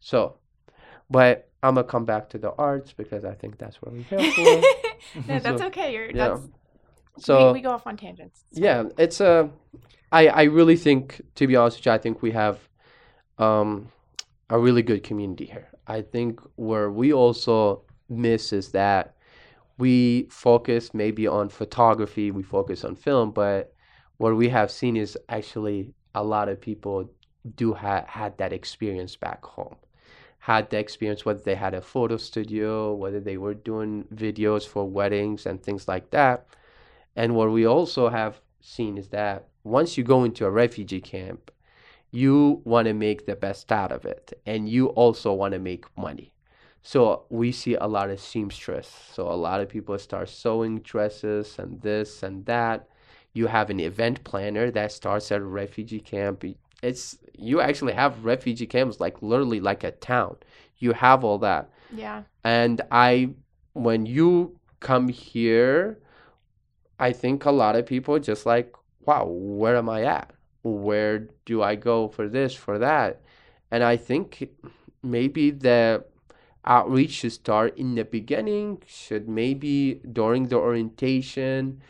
So, 0.00 0.36
but 1.10 1.48
I'm 1.62 1.74
gonna 1.76 1.86
come 1.86 2.04
back 2.04 2.28
to 2.30 2.38
the 2.38 2.52
arts 2.52 2.92
because 2.92 3.24
I 3.24 3.34
think 3.34 3.56
that's 3.58 3.80
what 3.80 3.92
we're 3.92 4.02
here 4.02 4.32
for. 4.32 4.42
no, 5.26 5.38
that's 5.38 5.60
So, 5.60 5.66
okay. 5.68 5.94
You're 5.94 6.06
yeah. 6.10 6.28
that's 6.28 6.48
So 7.18 7.48
we, 7.48 7.54
we 7.54 7.60
go 7.62 7.70
off 7.70 7.86
on 7.86 7.96
tangents. 7.96 8.44
It's 8.50 8.60
yeah, 8.60 8.84
it's 8.98 9.20
a. 9.20 9.48
I 10.12 10.28
I 10.28 10.42
really 10.44 10.76
think, 10.76 11.22
to 11.36 11.46
be 11.46 11.56
honest 11.56 11.78
with 11.78 11.86
you, 11.86 11.92
I 11.92 11.98
think 11.98 12.20
we 12.22 12.32
have, 12.32 12.58
um, 13.38 13.90
a 14.50 14.58
really 14.58 14.82
good 14.82 15.02
community 15.02 15.46
here. 15.46 15.68
I 15.86 16.02
think 16.02 16.40
where 16.56 16.90
we 16.90 17.12
also 17.12 17.82
miss 18.08 18.52
is 18.52 18.72
that 18.72 19.14
we 19.78 20.28
focus 20.30 20.92
maybe 20.94 21.26
on 21.26 21.48
photography, 21.48 22.30
we 22.30 22.42
focus 22.42 22.84
on 22.84 22.94
film, 22.94 23.30
but 23.32 23.73
what 24.18 24.36
we 24.36 24.48
have 24.48 24.70
seen 24.70 24.96
is 24.96 25.18
actually 25.28 25.94
a 26.14 26.22
lot 26.22 26.48
of 26.48 26.60
people 26.60 27.10
do 27.56 27.74
ha- 27.74 28.04
had 28.06 28.38
that 28.38 28.52
experience 28.52 29.16
back 29.16 29.44
home. 29.44 29.76
Had 30.38 30.70
the 30.70 30.78
experience 30.78 31.24
whether 31.24 31.40
they 31.40 31.54
had 31.54 31.74
a 31.74 31.80
photo 31.80 32.16
studio 32.16 32.94
whether 32.94 33.20
they 33.20 33.36
were 33.36 33.54
doing 33.54 34.04
videos 34.14 34.66
for 34.66 34.88
weddings 34.88 35.46
and 35.46 35.62
things 35.62 35.88
like 35.88 36.10
that. 36.10 36.46
And 37.16 37.34
what 37.34 37.50
we 37.50 37.66
also 37.66 38.08
have 38.08 38.40
seen 38.60 38.98
is 38.98 39.08
that 39.08 39.46
once 39.62 39.96
you 39.96 40.04
go 40.04 40.24
into 40.24 40.44
a 40.44 40.50
refugee 40.50 41.00
camp 41.00 41.50
you 42.10 42.62
want 42.64 42.86
to 42.86 42.92
make 42.94 43.26
the 43.26 43.34
best 43.34 43.72
out 43.72 43.90
of 43.90 44.04
it 44.04 44.38
and 44.46 44.68
you 44.68 44.86
also 44.88 45.32
want 45.32 45.52
to 45.52 45.58
make 45.58 45.84
money. 45.98 46.32
So 46.80 47.24
we 47.28 47.50
see 47.50 47.74
a 47.74 47.86
lot 47.86 48.10
of 48.10 48.20
seamstress. 48.20 48.88
So 49.12 49.26
a 49.28 49.34
lot 49.34 49.60
of 49.60 49.68
people 49.68 49.98
start 49.98 50.28
sewing 50.28 50.80
dresses 50.80 51.58
and 51.58 51.80
this 51.82 52.22
and 52.22 52.46
that 52.46 52.88
you 53.34 53.48
have 53.48 53.68
an 53.68 53.80
event 53.80 54.24
planner 54.24 54.70
that 54.70 54.90
starts 54.92 55.30
at 55.30 55.40
a 55.40 55.44
refugee 55.44 56.00
camp. 56.00 56.44
It's 56.82 57.18
you 57.36 57.60
actually 57.60 57.92
have 57.92 58.24
refugee 58.24 58.66
camps 58.66 59.00
like 59.00 59.20
literally 59.20 59.60
like 59.60 59.84
a 59.84 59.90
town. 59.90 60.36
You 60.78 60.92
have 60.94 61.22
all 61.24 61.38
that. 61.38 61.68
Yeah. 61.94 62.22
and 62.42 62.80
i 62.90 63.30
when 63.74 64.04
you 64.06 64.58
come 64.80 65.08
here 65.08 65.98
i 66.98 67.12
think 67.12 67.44
a 67.44 67.50
lot 67.50 67.76
of 67.76 67.86
people 67.86 68.18
just 68.18 68.46
like 68.46 68.74
wow 69.06 69.26
where 69.26 69.76
am 69.76 69.88
i 69.88 70.02
at? 70.04 70.30
Where 70.62 71.28
do 71.44 71.62
i 71.62 71.74
go 71.76 72.08
for 72.08 72.28
this 72.28 72.54
for 72.54 72.78
that? 72.78 73.20
And 73.70 73.84
i 73.84 73.96
think 73.96 74.48
maybe 75.02 75.50
the 75.50 76.04
outreach 76.64 77.10
should 77.10 77.32
start 77.32 77.76
in 77.76 77.94
the 77.94 78.04
beginning 78.04 78.82
should 78.86 79.28
maybe 79.28 80.00
during 80.12 80.48
the 80.48 80.56
orientation 80.56 81.80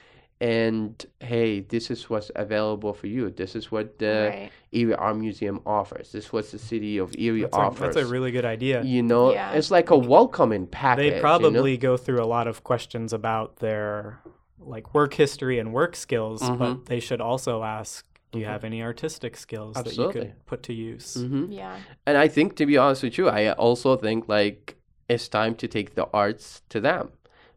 and 0.40 1.06
hey 1.20 1.60
this 1.60 1.90
is 1.90 2.10
what's 2.10 2.30
available 2.34 2.92
for 2.92 3.06
you 3.06 3.30
this 3.30 3.54
is 3.54 3.70
what 3.70 3.98
the 3.98 4.30
right. 4.32 4.50
erie 4.72 4.94
art 4.94 5.16
museum 5.16 5.60
offers 5.64 6.10
this 6.12 6.26
is 6.26 6.32
what 6.32 6.50
the 6.50 6.58
city 6.58 6.98
of 6.98 7.14
erie 7.16 7.42
That's 7.42 7.56
a, 7.56 7.60
offers 7.60 7.94
that's 7.94 8.08
a 8.08 8.10
really 8.12 8.32
good 8.32 8.44
idea. 8.44 8.82
you 8.82 9.02
know 9.02 9.32
Yeah. 9.32 9.52
it's 9.52 9.70
like 9.70 9.90
a 9.90 9.96
welcoming 9.96 10.66
package 10.66 11.10
they 11.10 11.14
you 11.16 11.20
probably 11.20 11.74
know? 11.76 11.80
go 11.80 11.96
through 11.96 12.22
a 12.22 12.26
lot 12.26 12.46
of 12.48 12.64
questions 12.64 13.12
about 13.12 13.56
their 13.56 14.20
like 14.58 14.92
work 14.94 15.14
history 15.14 15.58
and 15.58 15.72
work 15.74 15.94
skills, 15.94 16.40
Mhm. 16.42 16.58
but 16.58 16.86
they 16.86 16.98
should 16.98 17.20
also 17.20 17.62
ask, 17.62 18.06
do 18.32 18.38
you 18.38 18.46
Mhm. 18.46 18.48
have 18.48 18.64
any 18.64 18.82
artistic 18.82 19.36
skills 19.36 19.74
that 19.76 19.94
you 19.96 20.08
could 20.08 20.32
put 20.46 20.62
to 20.62 20.72
use? 20.72 21.18
Mhm. 21.20 21.48
Yeah. 21.54 21.76
And 22.06 22.16
I 22.16 22.28
think, 22.28 22.56
to 22.56 22.64
be 22.64 22.78
honest 22.78 23.02
with 23.02 23.18
you, 23.18 23.28
I 23.28 23.52
also 23.52 23.94
think 23.96 24.26
like 24.26 24.76
it's 25.06 25.28
time 25.28 25.54
to 25.56 25.68
take 25.68 25.94
the 25.96 26.08
arts 26.14 26.62
to 26.70 26.80
them. 26.80 27.10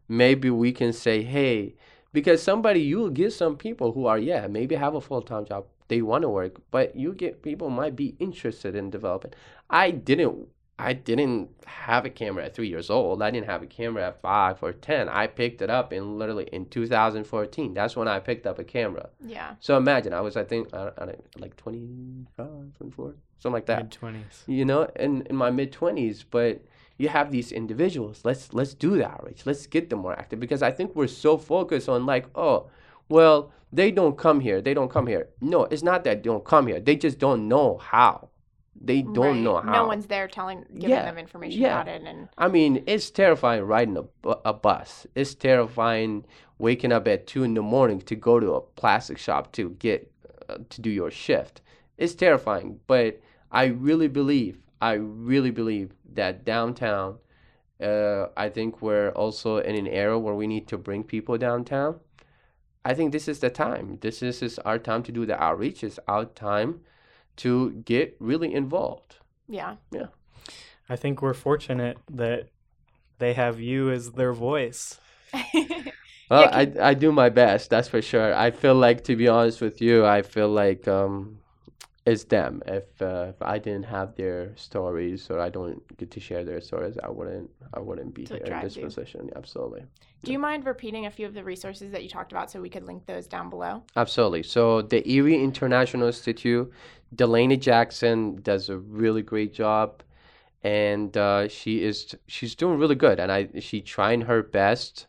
Maybe 0.06 0.50
we 0.50 0.70
can 0.70 0.92
say, 0.92 1.22
hey, 1.22 1.76
because 2.18 2.42
somebody 2.50 2.80
you 2.90 2.96
will 3.00 3.10
get 3.22 3.32
some 3.32 3.54
people 3.66 3.88
who 3.94 4.06
are 4.12 4.18
yeah 4.30 4.42
maybe 4.58 4.74
have 4.84 4.94
a 4.96 5.00
full 5.08 5.22
time 5.22 5.44
job 5.50 5.62
they 5.88 6.02
want 6.02 6.22
to 6.22 6.28
work, 6.28 6.54
but 6.70 6.86
you 7.02 7.14
get 7.14 7.42
people 7.48 7.70
might 7.70 7.96
be 7.96 8.08
interested 8.26 8.72
in 8.80 8.90
developing. 8.90 9.32
I 9.82 9.90
didn't. 9.90 10.48
I 10.80 10.92
didn't 10.92 11.48
have 11.66 12.04
a 12.04 12.10
camera 12.10 12.44
at 12.44 12.54
three 12.54 12.68
years 12.68 12.88
old. 12.88 13.20
I 13.26 13.30
didn't 13.32 13.46
have 13.52 13.62
a 13.62 13.66
camera 13.66 14.02
at 14.08 14.20
five 14.20 14.56
or 14.62 14.72
ten. 14.72 15.08
I 15.08 15.26
picked 15.26 15.60
it 15.62 15.70
up 15.70 15.92
in 15.92 16.18
literally 16.20 16.48
in 16.52 16.66
2014. 16.66 17.74
That's 17.74 17.96
when 17.96 18.06
I 18.06 18.18
picked 18.20 18.46
up 18.46 18.58
a 18.58 18.64
camera. 18.64 19.08
Yeah. 19.24 19.54
So 19.60 19.76
imagine 19.76 20.12
I 20.12 20.20
was 20.20 20.36
I 20.36 20.44
think 20.44 20.72
I, 20.74 20.90
I 20.98 21.04
don't, 21.06 21.40
like 21.40 21.56
25, 21.56 22.46
24, 22.76 23.14
something 23.38 23.52
like 23.58 23.66
that 23.66 23.82
Mid 23.84 23.92
twenties. 23.92 24.44
you 24.46 24.64
know 24.64 24.82
in, 24.96 25.22
in 25.30 25.36
my 25.36 25.50
mid 25.50 25.72
20s 25.72 26.24
but 26.30 26.62
you 26.98 27.08
have 27.08 27.30
these 27.30 27.52
individuals 27.52 28.20
let's 28.24 28.52
let's 28.52 28.74
do 28.74 28.96
the 28.96 29.08
outreach 29.08 29.46
let's 29.46 29.66
get 29.66 29.88
them 29.90 30.00
more 30.00 30.12
active 30.18 30.38
because 30.40 30.62
i 30.62 30.70
think 30.70 30.94
we're 30.94 31.06
so 31.06 31.38
focused 31.38 31.88
on 31.88 32.04
like 32.06 32.26
oh 32.34 32.68
well 33.08 33.50
they 33.72 33.90
don't 33.90 34.18
come 34.18 34.40
here 34.40 34.60
they 34.60 34.74
don't 34.74 34.90
come 34.90 35.06
here 35.06 35.28
no 35.40 35.64
it's 35.64 35.82
not 35.82 36.04
that 36.04 36.22
they 36.22 36.28
don't 36.28 36.44
come 36.44 36.66
here 36.66 36.80
they 36.80 36.96
just 36.96 37.18
don't 37.18 37.46
know 37.48 37.78
how 37.78 38.28
they 38.80 39.02
don't 39.02 39.16
Right. 39.18 39.36
know 39.42 39.56
how 39.60 39.72
No 39.72 39.86
one's 39.88 40.06
there 40.06 40.28
telling, 40.28 40.64
giving 40.74 40.90
Yeah. 40.90 41.04
them 41.04 41.18
information 41.18 41.60
Yeah. 41.60 41.80
about 41.80 41.88
it, 41.88 42.02
and 42.06 42.28
I 42.38 42.46
mean, 42.46 42.84
it's 42.86 43.10
terrifying 43.10 43.64
riding 43.64 43.96
a, 43.96 44.02
bu- 44.22 44.40
a 44.44 44.52
bus. 44.54 45.04
It's 45.16 45.34
terrifying 45.34 46.24
waking 46.58 46.92
up 46.92 47.08
at 47.08 47.26
two 47.26 47.42
in 47.42 47.54
the 47.54 47.62
morning 47.62 48.00
to 48.02 48.14
go 48.14 48.38
to 48.38 48.52
a 48.54 48.60
plastic 48.60 49.18
shop 49.18 49.50
to 49.54 49.70
get 49.80 50.08
uh, 50.48 50.58
to 50.68 50.80
do 50.80 50.90
your 50.90 51.10
shift. 51.10 51.60
It's 51.96 52.14
terrifying, 52.14 52.78
but 52.86 53.20
I 53.50 53.64
really 53.64 54.06
believe, 54.06 54.60
I 54.80 54.92
really 54.94 55.50
believe 55.50 55.92
that 56.14 56.44
downtown. 56.44 57.18
Uh, 57.80 58.26
I 58.36 58.48
think 58.48 58.82
we're 58.82 59.10
also 59.10 59.58
in 59.58 59.76
an 59.76 59.86
era 59.86 60.18
where 60.18 60.34
we 60.34 60.46
need 60.46 60.66
to 60.68 60.78
bring 60.78 61.04
people 61.04 61.38
downtown. 61.38 62.00
I 62.84 62.94
think 62.94 63.12
this 63.12 63.28
is 63.28 63.40
the 63.40 63.50
time. 63.50 63.98
This 64.00 64.22
is, 64.22 64.42
is 64.42 64.58
our 64.60 64.78
time 64.78 65.02
to 65.04 65.12
do 65.12 65.26
the 65.26 65.40
outreach. 65.42 65.84
It's 65.84 65.98
our 66.08 66.24
time 66.24 66.80
to 67.36 67.70
get 67.84 68.16
really 68.20 68.52
involved. 68.54 69.16
yeah. 69.48 69.76
Yeah. 69.92 70.06
I 70.90 70.96
think 70.96 71.20
we're 71.20 71.34
fortunate 71.34 71.98
that 72.10 72.48
they 73.18 73.34
have 73.34 73.60
you 73.60 73.90
as 73.90 74.12
their 74.12 74.32
voice. 74.32 74.98
Well, 76.30 76.42
Yeah, 76.42 76.50
I 76.52 76.90
I 76.90 76.94
do 76.94 77.10
my 77.12 77.30
best. 77.30 77.70
That's 77.70 77.88
for 77.88 78.02
sure. 78.02 78.34
I 78.34 78.50
feel 78.50 78.74
like, 78.74 79.04
to 79.04 79.16
be 79.16 79.28
honest 79.28 79.60
with 79.60 79.80
you, 79.80 80.04
I 80.04 80.22
feel 80.22 80.48
like 80.48 80.86
um, 80.86 81.38
it's 82.12 82.24
them. 82.24 82.62
If 82.66 82.88
uh, 83.02 83.26
if 83.34 83.42
I 83.42 83.58
didn't 83.58 83.84
have 83.84 84.14
their 84.16 84.56
stories 84.56 85.30
or 85.30 85.38
I 85.40 85.48
don't 85.50 85.80
get 85.98 86.10
to 86.12 86.20
share 86.20 86.44
their 86.44 86.60
stories, 86.60 86.96
I 87.02 87.10
wouldn't 87.10 87.50
I 87.74 87.80
wouldn't 87.80 88.14
be 88.14 88.24
So 88.26 88.36
here 88.36 88.46
in 88.46 88.60
this 88.60 88.76
you. 88.76 88.82
position. 88.82 89.30
Absolutely, 89.36 89.84
Do 90.24 90.32
you 90.32 90.38
mind 90.38 90.66
repeating 90.66 91.06
a 91.06 91.10
few 91.10 91.26
of 91.26 91.34
the 91.34 91.44
resources 91.44 91.90
that 91.92 92.02
you 92.02 92.08
talked 92.08 92.32
about 92.32 92.50
so 92.50 92.60
we 92.60 92.70
could 92.70 92.84
link 92.86 93.06
those 93.06 93.26
down 93.26 93.50
below? 93.50 93.82
absolutely. 93.96 94.42
So 94.42 94.82
the 94.82 95.00
Erie 95.10 95.42
International 95.42 96.06
Institute, 96.06 96.70
Delaney 97.14 97.56
Jackson 97.56 98.40
does 98.42 98.68
a 98.68 98.78
really 98.78 99.22
great 99.22 99.52
job, 99.54 100.02
and 100.62 101.16
uh, 101.16 101.48
she 101.48 101.82
is 101.84 102.14
she's 102.26 102.54
doing 102.54 102.78
really 102.78 102.94
good. 103.06 103.18
And 103.20 103.30
I 103.32 103.48
she 103.60 103.80
trying 103.80 104.22
her 104.22 104.42
best 104.42 105.06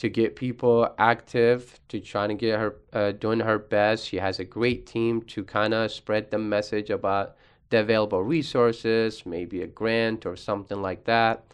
to 0.00 0.08
get 0.08 0.34
people 0.34 0.88
active, 0.98 1.78
to 1.88 2.00
trying 2.00 2.30
to 2.30 2.34
get 2.34 2.58
her 2.58 2.76
uh, 2.94 3.12
doing 3.12 3.40
her 3.40 3.58
best. 3.58 4.06
She 4.06 4.16
has 4.16 4.40
a 4.40 4.44
great 4.44 4.86
team 4.86 5.20
to 5.34 5.44
kind 5.44 5.74
of 5.74 5.92
spread 5.92 6.30
the 6.30 6.38
message 6.38 6.88
about 6.88 7.36
the 7.68 7.80
available 7.80 8.22
resources, 8.22 9.26
maybe 9.26 9.60
a 9.62 9.66
grant 9.66 10.24
or 10.24 10.36
something 10.36 10.80
like 10.80 11.04
that. 11.04 11.44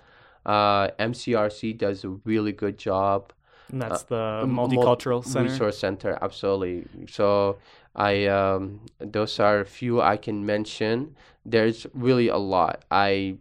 Uh, 0.47 0.88
MCRC 1.01 1.76
does 1.76 2.05
a 2.05 2.11
really 2.24 2.53
good 2.53 2.78
job. 2.78 3.32
And 3.72 3.82
that's 3.82 4.05
the 4.05 4.42
Uh, 4.42 4.47
mul- 4.47 4.68
multicultural 4.68 5.24
center. 5.24 5.51
Resource 5.51 5.78
Center, 5.78 6.16
absolutely. 6.22 6.86
So 7.09 7.59
I 7.97 8.26
um, 8.26 8.80
those 9.01 9.40
are 9.40 9.59
a 9.59 9.66
few 9.66 10.01
I 10.01 10.16
can 10.16 10.47
mention. 10.47 11.16
There's 11.44 11.84
really 11.94 12.28
a 12.28 12.38
lot. 12.38 12.84
I 12.92 13.38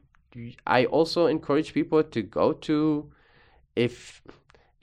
I 0.65 0.85
also 0.85 1.27
encourage 1.27 1.73
people 1.73 2.01
to 2.03 2.21
go 2.23 2.53
to 2.53 2.77
if 3.75 4.23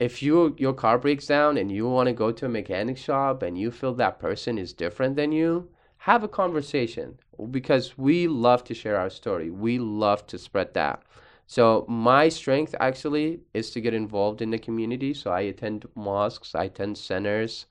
if 0.03 0.21
you 0.21 0.55
your 0.57 0.73
car 0.73 0.97
breaks 0.97 1.27
down 1.27 1.57
and 1.57 1.71
you 1.71 1.87
want 1.89 2.07
to 2.07 2.13
go 2.13 2.31
to 2.31 2.45
a 2.45 2.49
mechanic 2.49 2.97
shop 2.97 3.41
and 3.43 3.57
you 3.57 3.71
feel 3.71 3.93
that 3.95 4.19
person 4.19 4.57
is 4.57 4.73
different 4.73 5.15
than 5.15 5.31
you, 5.31 5.69
have 6.09 6.23
a 6.23 6.27
conversation 6.27 7.17
because 7.51 7.97
we 7.97 8.27
love 8.27 8.63
to 8.65 8.73
share 8.73 8.97
our 8.97 9.09
story. 9.09 9.49
We 9.49 9.79
love 9.79 10.27
to 10.27 10.37
spread 10.37 10.73
that. 10.73 11.03
So 11.47 11.85
my 11.87 12.29
strength 12.29 12.75
actually 12.79 13.41
is 13.53 13.71
to 13.71 13.81
get 13.81 13.93
involved 13.93 14.41
in 14.41 14.51
the 14.51 14.59
community. 14.59 15.13
So 15.13 15.31
I 15.31 15.41
attend 15.41 15.85
mosques, 15.95 16.55
I 16.55 16.65
attend 16.65 16.97
centers, 16.97 17.65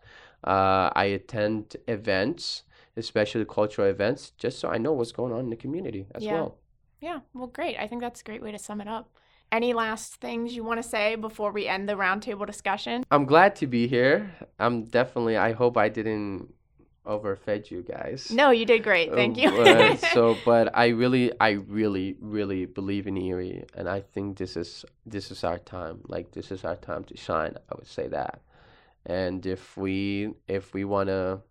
uh, 0.44 0.90
I 0.94 1.04
attend 1.18 1.76
events, 1.88 2.62
especially 2.96 3.44
cultural 3.44 3.88
events, 3.88 4.30
just 4.38 4.58
so 4.60 4.68
I 4.68 4.78
know 4.78 4.92
what's 4.92 5.12
going 5.12 5.32
on 5.32 5.40
in 5.40 5.50
the 5.50 5.56
community 5.56 6.06
as 6.14 6.24
Yeah. 6.24 6.32
well. 6.32 6.58
Yeah, 7.00 7.20
well, 7.34 7.48
great. 7.48 7.76
I 7.78 7.88
think 7.88 8.00
that's 8.00 8.20
a 8.20 8.24
great 8.24 8.42
way 8.42 8.52
to 8.52 8.58
sum 8.58 8.80
it 8.80 8.88
up. 8.88 9.10
Any 9.52 9.74
last 9.74 10.14
things 10.14 10.56
you 10.56 10.64
want 10.64 10.82
to 10.82 10.88
say 10.88 11.14
before 11.14 11.52
we 11.52 11.68
end 11.68 11.86
the 11.86 11.92
roundtable 11.92 12.46
discussion? 12.46 13.04
I'm 13.10 13.26
glad 13.26 13.54
to 13.56 13.66
be 13.66 13.86
here. 13.86 14.34
I'm 14.58 14.84
definitely. 14.84 15.36
I 15.36 15.52
hope 15.52 15.76
I 15.76 15.90
didn't 15.90 16.54
overfed 17.04 17.70
you 17.70 17.82
guys. 17.82 18.30
No, 18.30 18.50
you 18.50 18.64
did 18.64 18.82
great. 18.82 19.12
Thank 19.12 19.36
you. 19.36 19.50
Uh, 19.50 19.96
so, 20.14 20.38
but 20.46 20.74
I 20.74 20.88
really, 20.88 21.32
I 21.38 21.50
really, 21.50 22.16
really 22.18 22.64
believe 22.64 23.06
in 23.06 23.18
Erie, 23.18 23.64
and 23.74 23.90
I 23.90 24.00
think 24.00 24.38
this 24.38 24.56
is 24.56 24.86
this 25.04 25.30
is 25.30 25.44
our 25.44 25.58
time. 25.58 26.00
Like 26.06 26.32
this 26.32 26.50
is 26.50 26.64
our 26.64 26.76
time 26.76 27.04
to 27.04 27.16
shine. 27.18 27.54
I 27.70 27.74
would 27.74 27.86
say 27.86 28.08
that. 28.08 28.40
And 29.04 29.44
if 29.44 29.76
we 29.76 30.32
if 30.48 30.72
we 30.72 30.84
want 30.84 31.08
to 31.08 31.42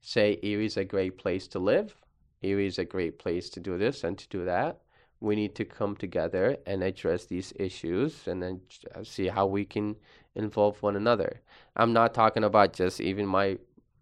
say 0.00 0.40
Erie 0.42 0.66
is 0.66 0.76
a 0.76 0.84
great 0.84 1.18
place 1.18 1.46
to 1.48 1.60
live, 1.60 1.94
Erie 2.42 2.66
is 2.66 2.80
a 2.80 2.84
great 2.84 3.20
place 3.20 3.48
to 3.50 3.60
do 3.60 3.78
this 3.78 4.02
and 4.02 4.18
to 4.18 4.28
do 4.28 4.44
that, 4.44 4.80
we 5.20 5.34
need 5.34 5.54
to 5.56 5.64
come 5.64 5.96
together 5.96 6.56
and 6.66 6.82
address 6.82 7.24
these 7.26 7.52
issues, 7.56 8.26
and 8.28 8.42
then 8.42 8.60
uh, 8.94 9.02
see 9.02 9.28
how 9.28 9.46
we 9.46 9.64
can 9.64 9.96
involve 10.34 10.80
one 10.82 10.96
another. 10.96 11.40
I'm 11.76 11.92
not 11.92 12.14
talking 12.14 12.44
about 12.44 12.72
just 12.72 13.00
even 13.00 13.26
my 13.26 13.58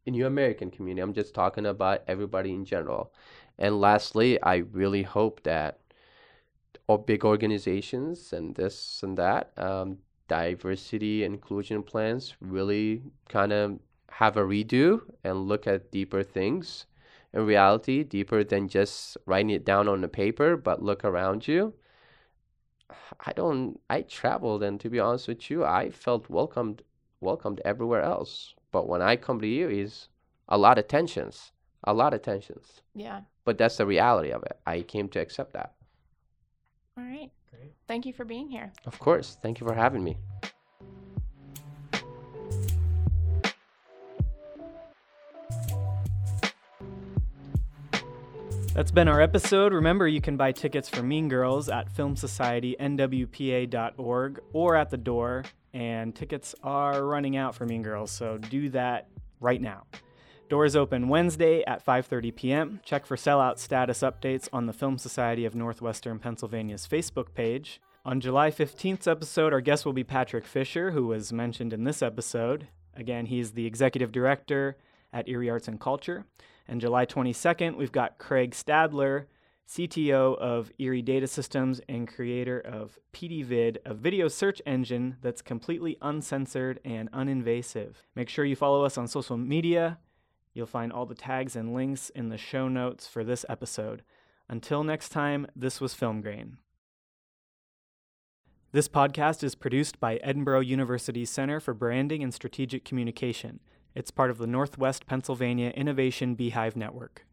new 0.07 0.27
American 0.27 0.71
community. 0.71 1.03
I'm 1.03 1.15
just 1.15 1.35
talking 1.35 1.67
about 1.67 2.03
everybody 2.07 2.53
in 2.53 2.65
general. 2.65 3.13
And 3.59 3.81
lastly, 3.81 4.41
I 4.43 4.57
really 4.57 5.03
hope 5.03 5.43
that 5.45 5.81
big 7.07 7.25
organizations 7.25 8.33
and 8.33 8.55
this 8.55 9.03
and 9.03 9.19
that 9.19 9.53
um, 9.57 9.99
diversity 10.29 11.25
inclusion 11.25 11.83
plans 11.83 12.35
really 12.41 13.03
kind 13.29 13.53
of 13.53 13.79
have 14.11 14.37
a 14.37 14.43
redo 14.43 15.01
and 15.25 15.49
look 15.49 15.67
at 15.67 15.91
deeper 15.91 16.23
things 16.23 16.87
in 17.37 17.45
reality, 17.45 18.03
deeper 18.03 18.43
than 18.43 18.67
just 18.67 19.19
writing 19.27 19.51
it 19.51 19.65
down 19.65 19.89
on 19.89 20.01
the 20.01 20.09
paper, 20.09 20.57
but 20.57 20.83
look 20.83 21.05
around 21.05 21.47
you. 21.47 21.75
I 23.25 23.33
don't 23.33 23.79
I 23.91 24.03
traveled 24.03 24.63
and 24.63 24.81
to 24.81 24.89
be 24.89 24.99
honest 24.99 25.29
with 25.29 25.51
you, 25.51 25.65
I 25.65 25.91
felt 25.91 26.31
welcomed 26.31 26.83
welcomed 27.21 27.61
everywhere 27.65 28.03
else. 28.03 28.55
But 28.73 28.89
when 28.89 29.03
I 29.03 29.17
come 29.17 29.41
to 29.41 29.47
you 29.47 29.69
is 29.69 30.09
a 30.49 30.57
lot 30.57 30.79
of 30.79 30.89
tensions. 30.89 31.53
A 31.85 31.93
lot 31.93 32.15
of 32.15 32.23
tensions. 32.23 32.81
Yeah. 32.95 33.21
But 33.45 33.59
that's 33.59 33.77
the 33.77 33.87
reality 33.87 34.31
of 34.31 34.43
it. 34.45 34.59
I 34.67 34.83
came 34.83 35.09
to 35.11 35.21
accept 35.21 35.53
that. 35.53 35.75
All 36.97 37.05
right. 37.05 37.31
Great. 37.51 37.73
Thank 37.87 38.07
you 38.07 38.13
for 38.13 38.25
being 38.25 38.49
here. 38.49 38.73
Of 38.87 38.99
course. 38.99 39.37
Thank 39.43 39.61
you 39.61 39.67
for 39.67 39.75
having 39.75 40.03
me. 40.03 40.17
That's 48.77 48.91
been 48.91 49.09
our 49.09 49.23
episode. 49.23 49.73
Remember, 49.73 50.07
you 50.07 50.21
can 50.21 50.37
buy 50.37 50.53
tickets 50.53 50.87
for 50.87 51.03
Mean 51.03 51.31
Girls 51.31 51.71
at 51.71 51.91
filmsocietynwpa.org 51.91 54.41
or 54.53 54.77
at 54.77 54.91
the 54.91 54.99
door, 54.99 55.45
and 55.73 56.15
tickets 56.15 56.55
are 56.63 57.07
running 57.07 57.39
out 57.39 57.55
for 57.55 57.65
Mean 57.65 57.83
Girls, 57.83 58.11
so 58.11 58.37
do 58.37 58.69
that 58.69 59.09
right 59.41 59.63
now. 59.63 59.85
Doors 60.51 60.77
open 60.77 61.09
Wednesday 61.09 61.65
at 61.65 61.87
5:30 61.87 62.37
p.m. 62.37 62.81
Check 62.85 63.07
for 63.07 63.17
sellout 63.17 63.59
status 63.59 64.01
updates 64.01 64.47
on 64.53 64.67
the 64.67 64.75
Film 64.75 64.99
Society 64.99 65.47
of 65.47 65.55
Northwestern 65.55 66.19
Pennsylvania's 66.19 66.87
Facebook 66.87 67.33
page. 67.33 67.81
On 68.05 68.21
July 68.21 68.51
15th's 68.51 69.09
episode, 69.09 69.55
our 69.55 69.63
guest 69.63 69.87
will 69.87 69.95
be 69.95 70.05
Patrick 70.05 70.45
Fisher, 70.45 70.91
who 70.91 71.07
was 71.07 71.33
mentioned 71.33 71.73
in 71.73 71.85
this 71.85 72.03
episode. 72.03 72.69
Again, 72.95 73.25
he's 73.25 73.53
the 73.53 73.65
executive 73.65 74.13
director 74.13 74.77
at 75.13 75.29
Erie 75.29 75.51
Arts 75.51 75.69
and 75.69 75.81
Culture. 75.81 76.25
And 76.69 76.81
July 76.81 77.07
22nd, 77.07 77.77
we've 77.77 77.93
got 77.93 78.19
Craig 78.19 78.53
Stadler, 78.53 79.27
CTO 79.69 80.39
of 80.39 80.71
Erie 80.79 81.03
Data 81.03 81.27
Systems 81.27 81.81
and 81.89 82.07
creator 82.07 82.61
of 82.61 82.99
PDVid, 83.13 83.79
a 83.85 83.95
video 83.95 84.29
search 84.29 84.63
engine 84.65 85.17
that's 85.23 85.43
completely 85.43 85.97
uncensored 86.01 86.81
and 86.85 87.11
uninvasive. 87.13 87.95
Make 88.15 88.29
sure 88.29 88.45
you 88.45 88.57
follow 88.57 88.85
us 88.85 88.97
on 88.97 89.09
social 89.09 89.37
media. 89.37 89.99
You'll 90.55 90.67
find 90.67 90.93
all 90.93 91.05
the 91.05 91.15
tags 91.15 91.57
and 91.57 91.75
links 91.75 92.11
in 92.11 92.29
the 92.29 92.39
show 92.39 92.69
notes 92.69 93.07
for 93.07 93.25
this 93.25 93.45
episode. 93.49 94.03
Until 94.49 94.85
next 94.85 95.09
time, 95.09 95.47
this 95.57 95.81
was 95.81 95.95
Film 95.95 96.21
Grain. 96.21 96.59
This 98.73 98.89
podcast 98.89 99.43
is 99.43 99.55
produced 99.55 99.99
by 99.99 100.19
Edinboro 100.19 100.65
University's 100.65 101.31
Center 101.31 101.61
for 101.61 101.75
Branding 101.75 102.23
and 102.23 102.33
Strategic 102.33 102.85
Communication. 102.85 103.61
It's 103.97 104.11
part 104.11 104.31
of 104.31 104.37
the 104.37 104.47
Northwest 104.47 105.07
Pennsylvania 105.07 105.71
Innovation 105.71 106.35
Beehive 106.35 106.77
Network. 106.77 107.25